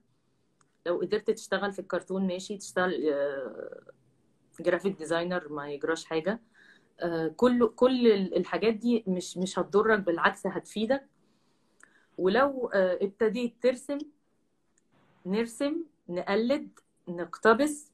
لو 0.85 0.97
قدرت 0.99 1.31
تشتغل 1.31 1.71
في 1.71 1.79
الكرتون 1.79 2.27
ماشي 2.27 2.57
تشتغل 2.57 3.09
آه، 3.13 3.81
graphic 4.59 4.97
designer 4.97 5.49
ما 5.49 5.69
يجراش 5.71 6.05
حاجة. 6.05 6.39
آه، 6.99 7.27
كل 7.27 7.67
كل 7.75 8.07
الحاجات 8.11 8.73
دي 8.73 9.03
مش 9.07 9.37
مش 9.37 9.59
هتضرك 9.59 9.99
بالعكس 9.99 10.47
هتفيدك. 10.47 11.07
ولو 12.25 12.67
آه، 12.73 12.97
ابتديت 13.01 13.53
ترسم 13.63 13.97
نرسم 15.25 15.83
نقلد 16.09 16.79
نقتبس 17.07 17.91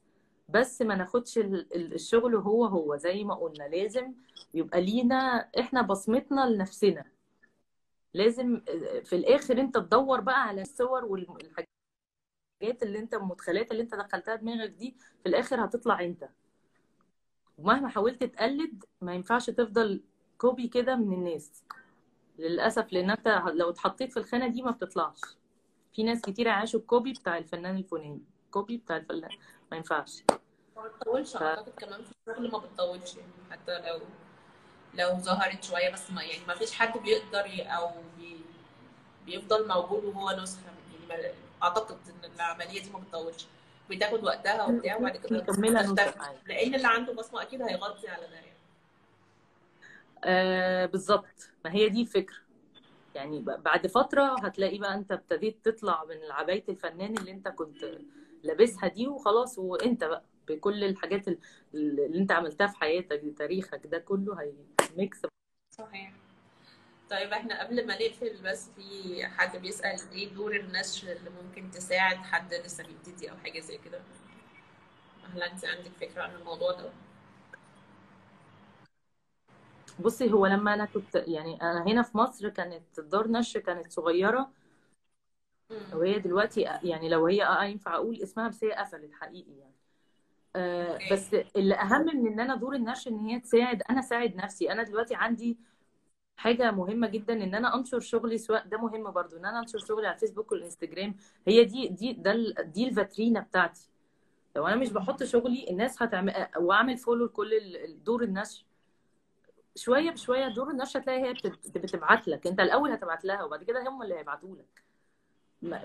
بس 0.48 0.82
ما 0.82 0.94
ناخدش 0.94 1.38
ال- 1.38 1.74
ال- 1.76 1.94
الشغل 1.94 2.36
هو 2.36 2.64
هو. 2.64 2.96
زي 2.96 3.24
ما 3.24 3.34
قلنا 3.34 3.64
لازم 3.68 4.12
يبقى 4.54 4.80
لينا 4.80 5.48
إحنا 5.58 5.82
بصمتنا 5.82 6.40
لنفسنا. 6.46 7.04
لازم 8.14 8.62
آه، 8.68 9.00
في 9.00 9.16
الآخر 9.16 9.60
انت 9.60 9.74
تدور 9.74 10.20
بقى 10.20 10.42
على 10.48 10.62
الصور 10.62 11.04
والحاجات 11.04 11.68
اللي 12.82 12.98
انت 12.98 13.14
المدخلات 13.14 13.70
اللي 13.70 13.82
انت 13.82 13.94
دخلتها 13.94 14.34
دماغك 14.36 14.70
دي 14.70 14.96
في 15.22 15.28
الآخر 15.28 15.64
هتطلع 15.64 16.00
انت. 16.04 16.28
ومهما 17.58 17.88
حاولت 17.88 18.24
تقلد 18.24 18.84
ما 19.00 19.14
ينفعش 19.14 19.50
تفضل 19.50 20.02
copy 20.38 20.68
كده 20.68 20.96
من 20.96 21.12
الناس. 21.12 21.64
للأسف 22.38 22.92
لأن 22.92 23.10
أنت 23.10 23.42
لو 23.54 23.70
اتحطيت 23.70 24.12
في 24.12 24.16
الخانة 24.18 24.48
دي 24.48 24.62
ما 24.62 24.70
بتطلعش. 24.70 25.20
في 25.94 26.02
ناس 26.02 26.20
كتير 26.20 26.48
عاشوا 26.48 26.80
ال 26.80 26.86
copy 26.86 27.12
بتاع 27.12 27.38
الفنان 27.38 27.76
الفلاني. 27.76 28.20
copy 28.50 28.76
بتاع 28.76 28.96
الفنان. 28.96 29.30
ما 29.70 29.76
ينفعش. 29.76 30.22
ما 30.76 30.82
بتطولش. 30.88 31.36
ف... 31.36 31.42
أعتقد 31.42 31.72
كمان 31.78 32.00
في 32.02 32.12
الشغل 32.28 32.50
ما 32.50 32.58
بتطولش. 32.58 33.14
يعني 33.16 33.32
حتى 33.50 33.78
لو 33.78 34.00
لو 34.94 35.18
ظهرت 35.18 35.64
شوية 35.64 35.92
بس 35.92 36.10
ما 36.10 36.22
يعني 36.22 36.46
ما 36.48 36.54
فيش 36.54 36.72
حد 36.72 36.98
بيقدر 36.98 37.46
ي- 37.46 37.62
أو 37.62 37.90
بي 38.18 38.36
بيفضل 39.26 39.68
موجود 39.68 40.04
وهو 40.04 40.30
نسخة. 40.42 40.62
يعني 41.10 41.22
ما 41.22 41.32
أعتقد 41.62 41.96
إن 42.24 42.30
العملية 42.34 42.82
دي 42.82 42.90
ما 42.90 42.98
بتطولش. 42.98 43.46
بتاخد 43.90 44.24
وقتها 44.24 44.66
وبتاع 44.66 44.96
وبعد 44.96 45.16
كده 45.16 45.46
لأن 46.46 46.74
اللي 46.74 46.88
عنده 46.88 47.12
بصمة 47.12 47.42
أكيد 47.42 47.62
هيغطي 47.62 48.08
على 48.08 48.26
ده. 48.26 48.47
آه 50.24 50.86
بالظبط. 50.86 51.50
ما 51.64 51.72
هي 51.74 51.88
دي 51.88 52.00
الفكرة. 52.02 52.36
يعني 53.14 53.40
بعد 53.40 53.86
فترة 53.86 54.36
هتلاقي 54.44 54.78
بقى 54.78 54.94
انت 54.94 55.12
ابتديت 55.12 55.64
تطلع 55.64 56.04
من 56.04 56.30
عبايه 56.32 56.64
الفنان 56.68 57.16
اللي 57.18 57.30
انت 57.30 57.48
كنت 57.48 57.98
لابسها 58.42 58.88
دي 58.88 59.08
وخلاص 59.08 59.58
وانت 59.58 60.04
بقى 60.04 60.22
بكل 60.48 60.84
الحاجات 60.84 61.28
ال- 61.28 61.38
اللي 61.74 62.18
انت 62.18 62.32
عملتها 62.32 62.66
في 62.66 62.76
حياتك 62.76 63.22
تاريخك 63.38 63.86
ده 63.86 63.98
كله 63.98 64.52
هيميكس 64.90 65.22
صحيح. 65.78 66.12
طيب 67.10 67.32
إحنا 67.32 67.64
قبل 67.64 67.86
ما 67.86 67.94
نقفل 67.98 68.42
بس 68.44 68.70
في 68.76 69.26
حد 69.26 69.56
بيسأل 69.56 69.98
إيه 70.12 70.28
دور 70.34 70.56
النشر 70.56 71.12
اللي 71.12 71.30
ممكن 71.30 71.70
تساعد 71.70 72.16
حد 72.16 72.54
لسه 72.54 72.84
بيبتدي 72.84 73.30
أو 73.30 73.36
حاجة 73.36 73.60
زي 73.60 73.78
كده؟ 73.78 74.00
هل 75.34 75.42
انت 75.42 75.64
عندك 75.64 75.90
فكرة 76.00 76.22
عن 76.22 76.34
الموضوع 76.34 76.72
ده؟ 76.72 76.90
بصي 79.98 80.32
هو 80.32 80.46
لما 80.46 80.74
أنا 80.74 80.84
كنت 80.84 81.14
يعني 81.26 81.62
أنا 81.62 81.82
هنا 81.86 82.02
في 82.02 82.18
مصر 82.18 82.48
كانت 82.48 83.00
دار 83.00 83.28
نشر 83.30 83.60
كانت 83.60 83.92
صغيرة. 83.92 84.50
وهي 85.92 86.18
دلوقتي 86.18 86.60
يعني 86.60 87.08
لو 87.08 87.26
هي 87.26 87.44
آه 87.46 87.64
ينفع 87.64 87.94
أقول 87.94 88.22
اسمها 88.22 88.48
بس 88.48 88.64
هي 88.64 88.72
قفلت 88.72 89.12
حقيقي 89.14 89.52
يعني. 89.58 89.74
آه 90.56 91.02
بس 91.12 91.34
اللي 91.56 91.74
أهم 91.74 92.06
من 92.06 92.26
إن 92.26 92.40
أنا 92.40 92.54
دور 92.56 92.74
النشر 92.74 93.10
إن 93.10 93.18
هي 93.26 93.40
تساعد 93.40 93.82
أنا 93.90 94.00
اساعد 94.00 94.36
نفسي. 94.36 94.72
أنا 94.72 94.82
دلوقتي 94.82 95.14
عندي 95.14 95.58
حاجة 96.36 96.70
مهمة 96.70 97.08
جدا 97.08 97.34
إن 97.44 97.54
أنا 97.54 97.74
أنشر 97.76 98.00
شغلي 98.00 98.38
سواء 98.38 98.66
ده 98.68 98.78
مهم 98.78 99.10
برضو 99.10 99.36
إن 99.36 99.46
أنا 99.46 99.60
أنشر 99.60 99.78
شغلي 99.78 100.06
على 100.06 100.14
الفيسبوك 100.14 100.52
والإنستجرام. 100.52 101.16
هي 101.48 101.64
دي 101.64 101.88
دي 101.88 102.12
ده 102.12 102.34
دي 102.62 102.88
الفاترينا 102.88 103.40
بتاعتي. 103.40 103.90
لو 104.56 104.66
أنا 104.66 104.76
مش 104.76 104.90
بحط 104.92 105.22
شغلي 105.24 105.70
الناس 105.70 106.02
هتعمل 106.02 106.48
وأعمل 106.58 106.98
فولو 106.98 107.24
لكل 107.26 107.50
دور 108.04 108.22
النشر. 108.24 108.64
شوية 109.78 110.10
بشوية 110.10 110.48
دور 110.48 110.70
النشر 110.70 110.98
هتلاقي 111.00 111.22
هي 111.22 111.32
بتبعت 111.74 112.28
لك. 112.28 112.46
انت 112.46 112.60
الأول 112.60 112.90
هتبعت 112.92 113.24
لها 113.24 113.42
وبعد 113.44 113.64
كده 113.64 113.88
هم 113.88 114.02
اللي 114.02 114.14
هيبعتوا 114.18 114.54
لك. 114.56 114.82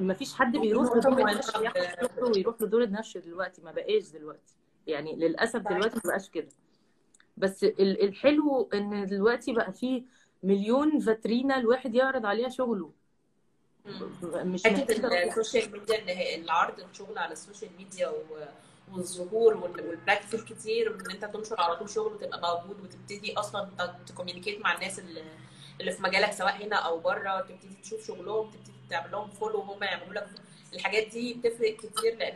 ما 0.02 0.14
فيش 0.14 0.34
حد 0.34 0.58
بيروح 0.58 0.96
لدور 0.98 1.30
النشر 1.32 1.64
ياخد 1.64 2.36
ويروح 2.36 2.62
لدور 2.62 2.84
النشر 2.84 3.20
دلوقتي. 3.20 3.62
ما 3.62 3.72
بقاش 3.72 4.10
دلوقتي. 4.10 4.54
يعني 4.88 5.16
للأسف 5.16 5.64
صحيح 5.64 5.72
دلوقتي 5.78 5.96
ما 5.96 6.02
بقاش 6.06 6.30
كده. 6.30 6.50
بس 7.38 7.64
ال- 7.64 8.04
الحلو 8.04 8.70
إن 8.74 9.06
دلوقتي 9.06 9.54
بقى 9.54 9.74
فيه 9.74 10.04
مليون 10.44 11.00
فاترينا 11.00 11.58
الواحد 11.58 11.96
يعرض 11.96 12.26
عليها 12.26 12.50
شغله. 12.50 12.92
مش 14.34 14.66
أروح 14.66 14.80
ال 15.14 15.22
social 15.22 15.72
media 15.72 16.36
العرض 16.36 16.80
الشغل 16.80 17.18
على 17.18 17.32
ال 17.32 17.37
social 17.37 17.72
media 17.78 18.08
و- 18.10 18.48
والظهور 18.94 19.58
وال- 19.58 19.88
وال 19.88 19.97
practice 19.97 20.34
الكتير 20.36 20.92
وإن 20.92 21.12
أنت 21.12 21.26
تنشر 21.26 21.62
على 21.62 21.76
طول 21.76 21.90
شغل 21.90 22.14
وتبقى 22.14 22.62
موجود 22.62 22.82
وتبتدي 22.82 23.34
أصلا 23.40 23.70
ت 24.08 24.12
communicate 24.12 24.62
مع 24.62 24.74
الناس 24.74 25.00
اللي 25.00 25.24
اللي 25.80 25.92
في 25.92 26.04
مجالك 26.04 26.32
سواء 26.32 26.64
هنا 26.66 26.76
أو 26.76 27.00
بره 27.00 27.42
تبتدي 27.42 27.76
تشوف 27.84 28.08
شغلهم 28.08 28.52
تبتدي 28.52 28.74
تعمل 28.90 29.12
لهم 29.12 29.30
follow 29.30 29.60
وهم 29.60 29.84
يعملوا 29.84 30.14
لك 30.14 30.28
الحاجات 30.74 31.08
دي 31.08 31.34
بتفرق 31.34 31.76
كتير 31.78 32.16
لأن 32.18 32.36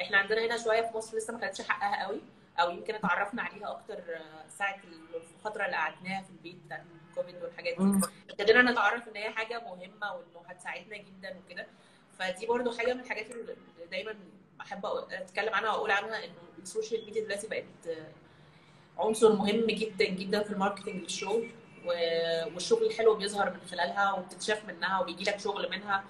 إحنا 0.00 0.18
عندنا 0.18 0.46
هنا 0.46 0.58
شوية 0.64 0.82
في 0.90 0.96
مصر 0.96 1.16
لسه 1.16 1.32
ما 1.34 1.46
خدتش 1.46 1.62
حقها 1.62 2.06
قوي 2.06 2.20
أو 2.60 2.70
يمكن 2.70 2.94
اتعرفنا 2.94 3.42
عليها 3.42 3.70
أكتر 3.70 4.00
ساعة 4.58 4.80
الفترة 5.38 5.64
اللي 5.66 5.76
قعدناها 5.76 6.22
في 6.22 6.30
البيت 6.30 6.56
بتاعت 6.66 6.82
الكوفيد 7.10 7.42
والحاجات 7.42 7.76
دي. 7.80 8.00
ابتدينا 8.30 8.62
نتعرف 8.72 9.08
إن 9.08 9.16
هي 9.16 9.30
حاجة 9.30 9.60
مهمة 9.60 10.12
وإنه 10.14 10.42
هتساعدنا 10.46 10.96
جدا 10.96 11.36
وكده 11.46 11.66
فدي 12.18 12.46
برضو 12.46 12.70
حاجة 12.78 12.92
من 12.94 13.00
الحاجات 13.00 13.30
اللي 13.30 13.56
دايما 13.90 14.14
أقول- 14.62 15.12
أتكلم 15.12 15.54
عنها 15.54 15.70
وأقول 15.70 15.90
عنها 15.90 16.24
إنه 16.24 16.34
ال 16.62 16.68
social 16.68 17.04
media 17.04 17.24
دلوقتي 17.24 17.46
بقت 17.48 17.96
عنصر 18.98 19.32
مهم 19.32 19.66
جدا 19.66 20.04
جدا 20.04 20.42
في 20.42 20.50
ال 20.50 20.55
marketing 20.55 21.02
للشغل. 21.02 21.50
والشغل 22.54 22.86
الحلو 22.86 23.14
بيظهر 23.14 23.50
من 23.50 23.60
خلالها 23.70 24.12
وبتتشاف 24.12 24.64
منها 24.64 25.00
وبيجي 25.00 25.24
لك 25.24 25.38
شغل 25.38 25.70
منها. 25.70 26.04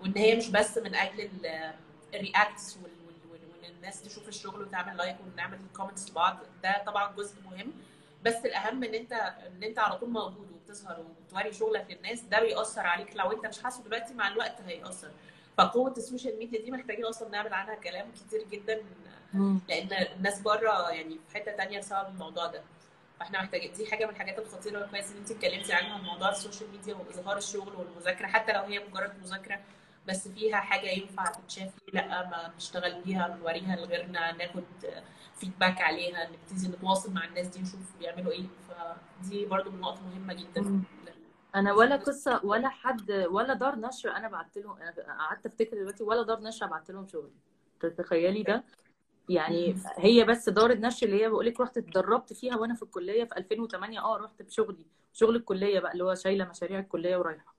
وإن 0.00 0.12
هي 0.16 0.36
مش 0.36 0.48
بس 0.48 0.78
من 0.78 0.94
أجل 0.94 1.30
ال 2.14 2.23
reacts 2.23 2.76
وإن 3.30 3.70
الناس 3.76 4.02
تشوف 4.02 4.28
الشغل 4.28 4.62
وتعمل 4.62 4.96
like 4.96 5.16
ونعمل 5.26 5.58
comments 5.76 6.10
لبعض 6.10 6.38
ده 6.62 6.82
طبعا 6.86 7.12
جزء 7.16 7.34
مهم. 7.44 7.72
بس 8.24 8.36
الأهم 8.36 8.84
إن 8.84 8.94
أنت 8.94 9.12
إن 9.12 9.62
أنت 9.62 9.78
على 9.78 9.98
طول 9.98 10.10
موجود 10.10 10.50
وبتظهر 10.52 11.00
وبتوري 11.00 11.52
شغلك 11.52 11.86
للناس 11.90 12.20
ده 12.20 12.40
بيأثر 12.40 12.80
عليك. 12.86 13.16
لو 13.16 13.32
أنت 13.32 13.46
مش 13.46 13.62
حاسه 13.62 13.82
دلوقتي 13.84 14.14
مع 14.14 14.28
الوقت 14.28 14.60
هيأثر. 14.66 15.10
فقوة 15.58 15.94
ال 15.96 16.02
social 16.02 16.38
media 16.38 16.60
دي 16.60 16.70
محتاجين 16.70 17.04
أصلا 17.04 17.28
نعمل 17.28 17.54
عنها 17.54 17.74
كلام 17.74 18.06
كتير 18.12 18.44
جدا. 18.50 18.80
لأن 19.68 20.06
الناس 20.16 20.40
بره 20.40 20.90
يعني 20.90 21.18
في 21.28 21.34
حتة 21.34 21.52
تانية 21.52 21.78
بسبب 21.78 22.08
الموضوع 22.08 22.46
ده 22.46 22.62
فإحنا 23.20 23.42
محتاجين 23.42 23.72
دي 23.72 23.86
حاجة 23.90 24.04
من 24.04 24.10
الحاجات 24.10 24.38
الخطيرة 24.38 24.86
كويس 24.86 25.10
إن 25.12 25.16
أنت 25.16 25.30
اتكلمتي 25.30 25.72
عنها 25.72 25.98
موضوع 25.98 26.28
ال 26.30 26.36
social 26.36 26.70
media 26.70 26.94
وإظهار 26.94 27.36
الشغل 27.36 27.76
والمذاكرة 27.76 28.26
حتى 28.26 28.52
لو 28.52 28.62
هي 28.62 28.78
مجرد 28.90 29.12
مذاكرة 29.22 29.60
بس 30.08 30.28
فيها 30.28 30.56
حاجة 30.56 30.86
ينفع 30.90 31.24
تتشاف 31.24 31.70
لأ 31.92 32.28
ما 32.28 32.52
نشتغل 32.56 33.02
بيها 33.02 33.28
نوريها 33.40 33.76
لغيرنا 33.76 34.32
ناخد 34.32 34.64
feedback 35.36 35.80
عليها 35.80 36.28
نبتدي 36.30 36.68
نتواصل 36.68 37.12
مع 37.12 37.24
الناس 37.24 37.46
دي 37.46 37.60
نشوف 37.60 37.96
بيعملوا 37.98 38.32
إيه 38.32 38.46
فدي 38.68 39.46
برضو 39.46 39.70
من 39.70 39.80
نقط 39.80 40.00
مهمة 40.00 40.34
جدا. 40.34 40.82
أنا 41.54 41.72
ولا 41.72 41.96
قصة 41.96 42.40
ولا 42.44 42.68
حد 42.68 43.10
ولا 43.10 43.54
دار 43.54 43.78
نشر 43.78 44.16
أنا 44.16 44.28
بعت 44.28 44.58
لهم 44.58 44.76
أنا 44.76 44.92
قعدت 45.18 45.46
أفتكر 45.46 45.76
دلوقتي 45.76 46.04
ولا 46.04 46.22
دار 46.22 46.40
نشر 46.40 46.66
بعت 46.66 46.90
لهم 46.90 47.06
شغلي 47.06 47.32
تتخيلي 47.80 48.42
ده؟ 48.42 48.64
يعني 49.28 49.76
هي 49.96 50.24
بس 50.24 50.48
دار 50.48 50.70
النشر 50.70 51.06
اللي 51.06 51.24
هي 51.24 51.28
بقول 51.28 51.46
لك 51.46 51.60
رحت 51.60 51.78
اتدربت 51.78 52.32
فيها 52.32 52.56
وأنا 52.56 52.74
في 52.74 52.82
الكلية 52.82 53.24
في 53.24 53.36
2008 53.36 54.00
آه 54.00 54.16
رحت 54.16 54.42
بشغلي 54.42 54.86
شغل 55.12 55.36
الكلية 55.36 55.80
بقى 55.80 55.92
اللي 55.92 56.04
هو 56.04 56.14
شايلة 56.14 56.44
مشاريع 56.44 56.78
الكلية 56.78 57.16
ورايحة. 57.16 57.54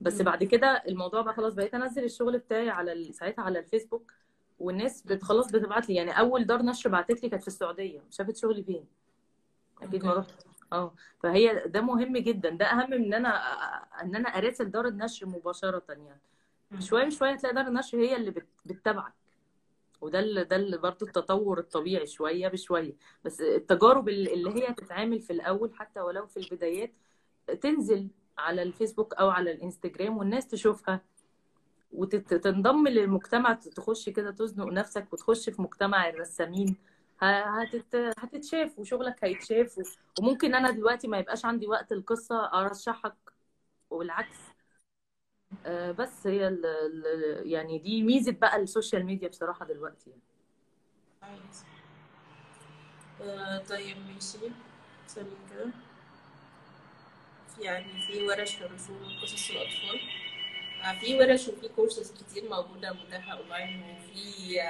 بس. 0.00 0.22
بعد 0.22 0.44
كده 0.44 0.82
الموضوع 0.88 1.22
بقى 1.22 1.34
خلاص 1.34 1.54
بقيت 1.54 1.74
أنزل 1.74 2.04
الشغل 2.04 2.38
بتاعي 2.38 2.70
على 2.70 3.12
ساعتها 3.12 3.42
على 3.42 3.58
الفيسبوك 3.58 4.12
والناس 4.58 5.04
خلاص 5.22 5.52
بتبعت 5.52 5.88
لي. 5.88 5.94
يعني 5.94 6.18
أول 6.18 6.44
دار 6.46 6.62
نشر 6.62 6.90
بعتت 6.90 7.22
لي 7.22 7.28
كانت 7.28 7.42
في 7.42 7.48
السعودية 7.48 8.00
شافت 8.10 8.36
شغلي 8.36 8.62
فين؟ 8.62 8.84
أكيد 9.82 10.04
ما 10.04 10.14
رحت. 10.14 10.30
آه 10.74 10.94
فهي 11.22 11.62
ده 11.66 11.80
مهم 11.80 12.16
جدا. 12.16 12.50
ده 12.50 12.64
أهم 12.66 12.90
من 12.90 13.04
إن 13.04 13.14
أنا 13.14 13.28
إن 14.02 14.16
أنا 14.16 14.28
أراسل 14.28 14.70
دار 14.70 14.86
النشر 14.88 15.26
مباشره 15.26 15.82
يعني. 15.88 16.20
شوية 16.78 17.04
بشويه 17.04 17.30
هتلاقي 17.30 17.54
دار 17.54 17.66
النشر 17.66 17.98
هي 17.98 18.16
اللي 18.16 18.30
بت- 18.30 18.46
بتتابعك. 18.64 19.12
وده 20.00 20.18
اللي 20.18 20.44
ده 20.44 20.56
اللي 20.56 20.78
برضه 20.78 21.06
التطور 21.06 21.58
الطبيعي 21.58 22.06
شوية 22.06 22.48
بشوية. 22.48 22.92
بس 23.24 23.40
التجارب 23.40 24.08
اللي 24.08 24.50
هي 24.54 24.68
هتتعمل 24.70 25.20
في 25.20 25.32
الأول 25.32 25.74
حتى 25.74 26.00
ولو 26.00 26.26
في 26.26 26.36
البدايات 26.36 26.92
تنزل 27.60 28.08
على 28.38 28.62
الفيسبوك 28.62 29.14
أو 29.14 29.30
على 29.30 29.52
الإنستجرام 29.52 30.16
والناس 30.18 30.46
تشوفها. 30.48 31.00
وتنضم 31.92 32.88
للمجتمع 32.88 33.52
تخش 33.52 34.08
كده 34.08 34.30
تزنق 34.30 34.66
نفسك 34.66 35.12
وتخش 35.12 35.50
في 35.50 35.62
مجتمع 35.62 36.08
الرسامين. 36.08 36.76
هتت... 37.24 37.96
هتتشاف 38.18 38.78
وشغلك 38.78 39.24
هيتشاف 39.24 39.78
وممكن 40.18 40.54
أنا 40.54 40.70
دلوقتي 40.70 41.08
ما 41.08 41.18
يبقاش 41.18 41.44
عندي 41.44 41.66
وقت 41.66 41.92
القصة 41.92 42.44
أرشحك 42.60 43.14
والعكس. 43.90 44.36
آه، 45.66 45.90
بس 45.92 46.26
هي 46.26 46.48
ال... 46.48 46.66
ال- 46.66 47.50
يعني 47.52 47.78
دي 47.78 48.02
ميزة 48.02 48.32
بقى 48.32 48.56
ال 48.56 48.63
social 48.63 49.06
media 49.06 49.28
بصراحة 49.28 49.66
دلوقتي 49.66 50.10
يعني. 50.10 50.22
آه، 53.22 53.58
طيب 53.58 53.96
ماشي. 54.14 54.38
ثانية 55.08 55.30
كده. 55.50 55.66
يعني 57.60 58.02
في 58.06 58.26
ورش 58.26 58.62
للرسوم 58.62 58.96
وقصص 59.02 59.50
الأطفال. 59.50 60.00
آه، 60.84 60.98
في 60.98 61.18
ورش 61.18 61.48
وفي 61.48 61.68
كورسز 61.68 62.12
كتير 62.22 62.50
موجودة 62.50 62.92
متاحة 62.92 63.38
أونلاين 63.38 63.82
وفي 63.82 64.60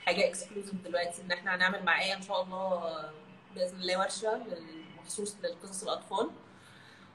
آه، 0.00 0.04
حاجة 0.06 0.28
اكسكلوزيف 0.28 0.74
دلوقتي 0.74 1.22
إن 1.22 1.32
إحنا 1.32 1.54
هنعمل 1.54 1.82
مع 1.82 2.02
آية 2.02 2.14
إن 2.14 2.22
شاء 2.22 2.42
الله 2.42 2.56
آه، 2.74 3.10
بإذن 3.54 3.80
الله 3.80 3.98
ورشة 3.98 4.36
لل- 4.36 4.80
مخصوص 4.98 5.36
لقصص 5.42 5.82
الأطفال. 5.82 6.30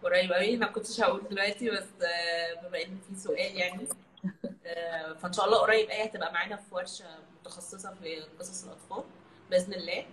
قريب 0.04 0.32
أوي. 0.32 0.58
ما 0.58 0.68
كنتش 0.68 1.02
هقول 1.02 1.22
دلوقتي 1.30 1.70
بس 1.70 1.84
آه، 2.04 2.54
بما 2.68 2.82
إن 2.84 2.98
في 3.10 3.16
سؤال 3.16 3.58
يعني 3.58 3.88
آه، 4.66 5.14
فإن 5.14 5.34
شاء 5.34 5.46
الله 5.46 5.58
قريب 5.58 5.90
آية 5.90 6.04
هتبقى 6.04 6.34
معانا 6.34 6.56
في 6.56 6.76
ورشة 6.76 7.06
متخصصة 7.42 7.94
في 8.02 8.22
قصص 8.40 8.64
الأطفال 8.64 9.04
بإذن 9.52 9.74
الله. 9.74 10.06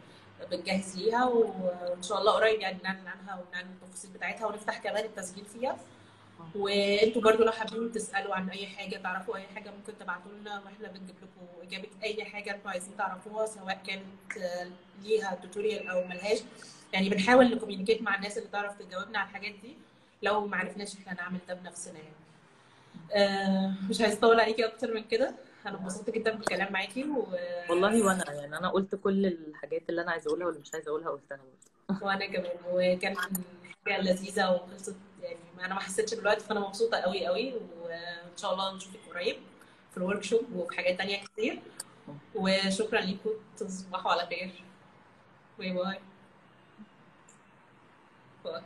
بنجهز 0.51 0.97
ليها 0.97 1.25
وإن 1.25 2.03
شاء 2.03 2.19
الله 2.19 2.33
قريب 2.33 2.61
يعني 2.61 2.79
نعلن 2.85 3.07
عنها 3.09 3.41
ونعلن 3.49 3.71
التفاصيل 3.83 4.11
بتاعتها 4.11 4.47
ونفتح 4.47 4.79
كمان 4.79 5.05
التسجيل 5.05 5.45
فيها. 5.45 5.77
وانتوا 6.55 7.23
برضو 7.23 7.45
لو 7.45 7.53
حابين 7.53 7.93
تسألوا 7.93 8.35
عن 8.35 8.51
أي 8.51 8.67
حاجة 8.67 8.97
تعرفوا 8.97 9.37
أي 9.37 9.47
حاجة 9.55 9.71
ممكن 9.71 9.99
تبعتوا 9.99 10.33
لنا 10.41 10.61
وإحنا 10.65 10.89
بنجيب 10.89 11.17
لكم 11.23 11.67
إجابة 11.69 11.89
أي 12.05 12.25
حاجة 12.25 12.55
أنتوا 12.55 12.71
عايزين 12.71 12.97
تعرفوها 12.97 13.47
سواء 13.47 13.83
كانت 13.87 14.05
ليها 15.03 15.35
tutorial 15.43 15.89
أو 15.89 16.05
ملهاش. 16.05 16.39
يعني 16.93 17.09
بنحاول 17.09 17.55
ن 17.55 17.59
communicate 17.59 18.03
مع 18.03 18.15
الناس 18.17 18.39
اللي 18.39 18.49
تعرف 18.49 18.79
تجاوبنا 18.79 19.19
على 19.19 19.29
الحاجات 19.29 19.55
دي. 19.63 19.77
لو 20.23 20.47
ما 20.47 20.57
عرفناش 20.57 20.97
إحنا 20.97 21.15
نعمل 21.15 21.39
ده 21.49 21.55
بنفسنا 21.55 21.99
يعني. 21.99 22.15
آه، 23.13 23.75
مش 23.91 24.01
عايز 24.01 24.17
أطول 24.17 24.41
عليكي 24.41 24.65
أكتر 24.67 24.95
من 24.95 25.05
كده. 25.05 25.35
أنا 25.67 25.79
انبسطت 25.79 26.11
جدا 26.11 26.35
بالكلام 26.35 26.73
معاكي 26.73 27.05
و... 27.05 27.27
والله 27.71 28.07
وأنا 28.07 28.33
يعني 28.33 28.57
أنا 28.59 28.69
قلت 28.69 28.95
كل 28.95 29.27
الحاجات 29.27 29.83
اللي 29.91 30.03
أنا 30.03 30.11
عايزه 30.11 30.29
أقولها 30.29 30.47
واللي 30.47 30.61
مش 30.61 30.75
عايزه 30.75 30.89
أقولها 30.91 31.11
قلتها 31.11 31.39
وأنا 32.03 32.27
كمان. 32.27 32.53
وكان 32.73 33.17
حاجة 33.17 34.01
لذيذة 34.01 34.51
وخلصت 34.51 34.97
أنا 35.61 35.75
ما 35.75 35.81
حسيتش 35.81 36.15
بالوقت 36.15 36.43
فأنا 36.43 36.61
مبسوطة 36.61 36.97
قوي 36.99 37.27
قوي 37.27 37.55
وإن 37.55 38.37
شاء 38.37 38.53
الله 38.53 38.75
نشوفك 38.77 39.01
قريب 39.11 39.37
في 39.91 39.97
ال 39.97 40.23
workshop 40.23 40.53
وفي 40.57 40.77
حاجات 40.77 40.99
تانية 40.99 41.25
كتير. 41.25 41.63
وشكرا 42.35 43.01
ليكم 43.01 43.31
تصبحوا 43.57 44.13
على 44.13 44.27
خير. 44.27 44.65
باي 45.59 45.73
باي. 45.73 46.01
باي. 48.45 48.63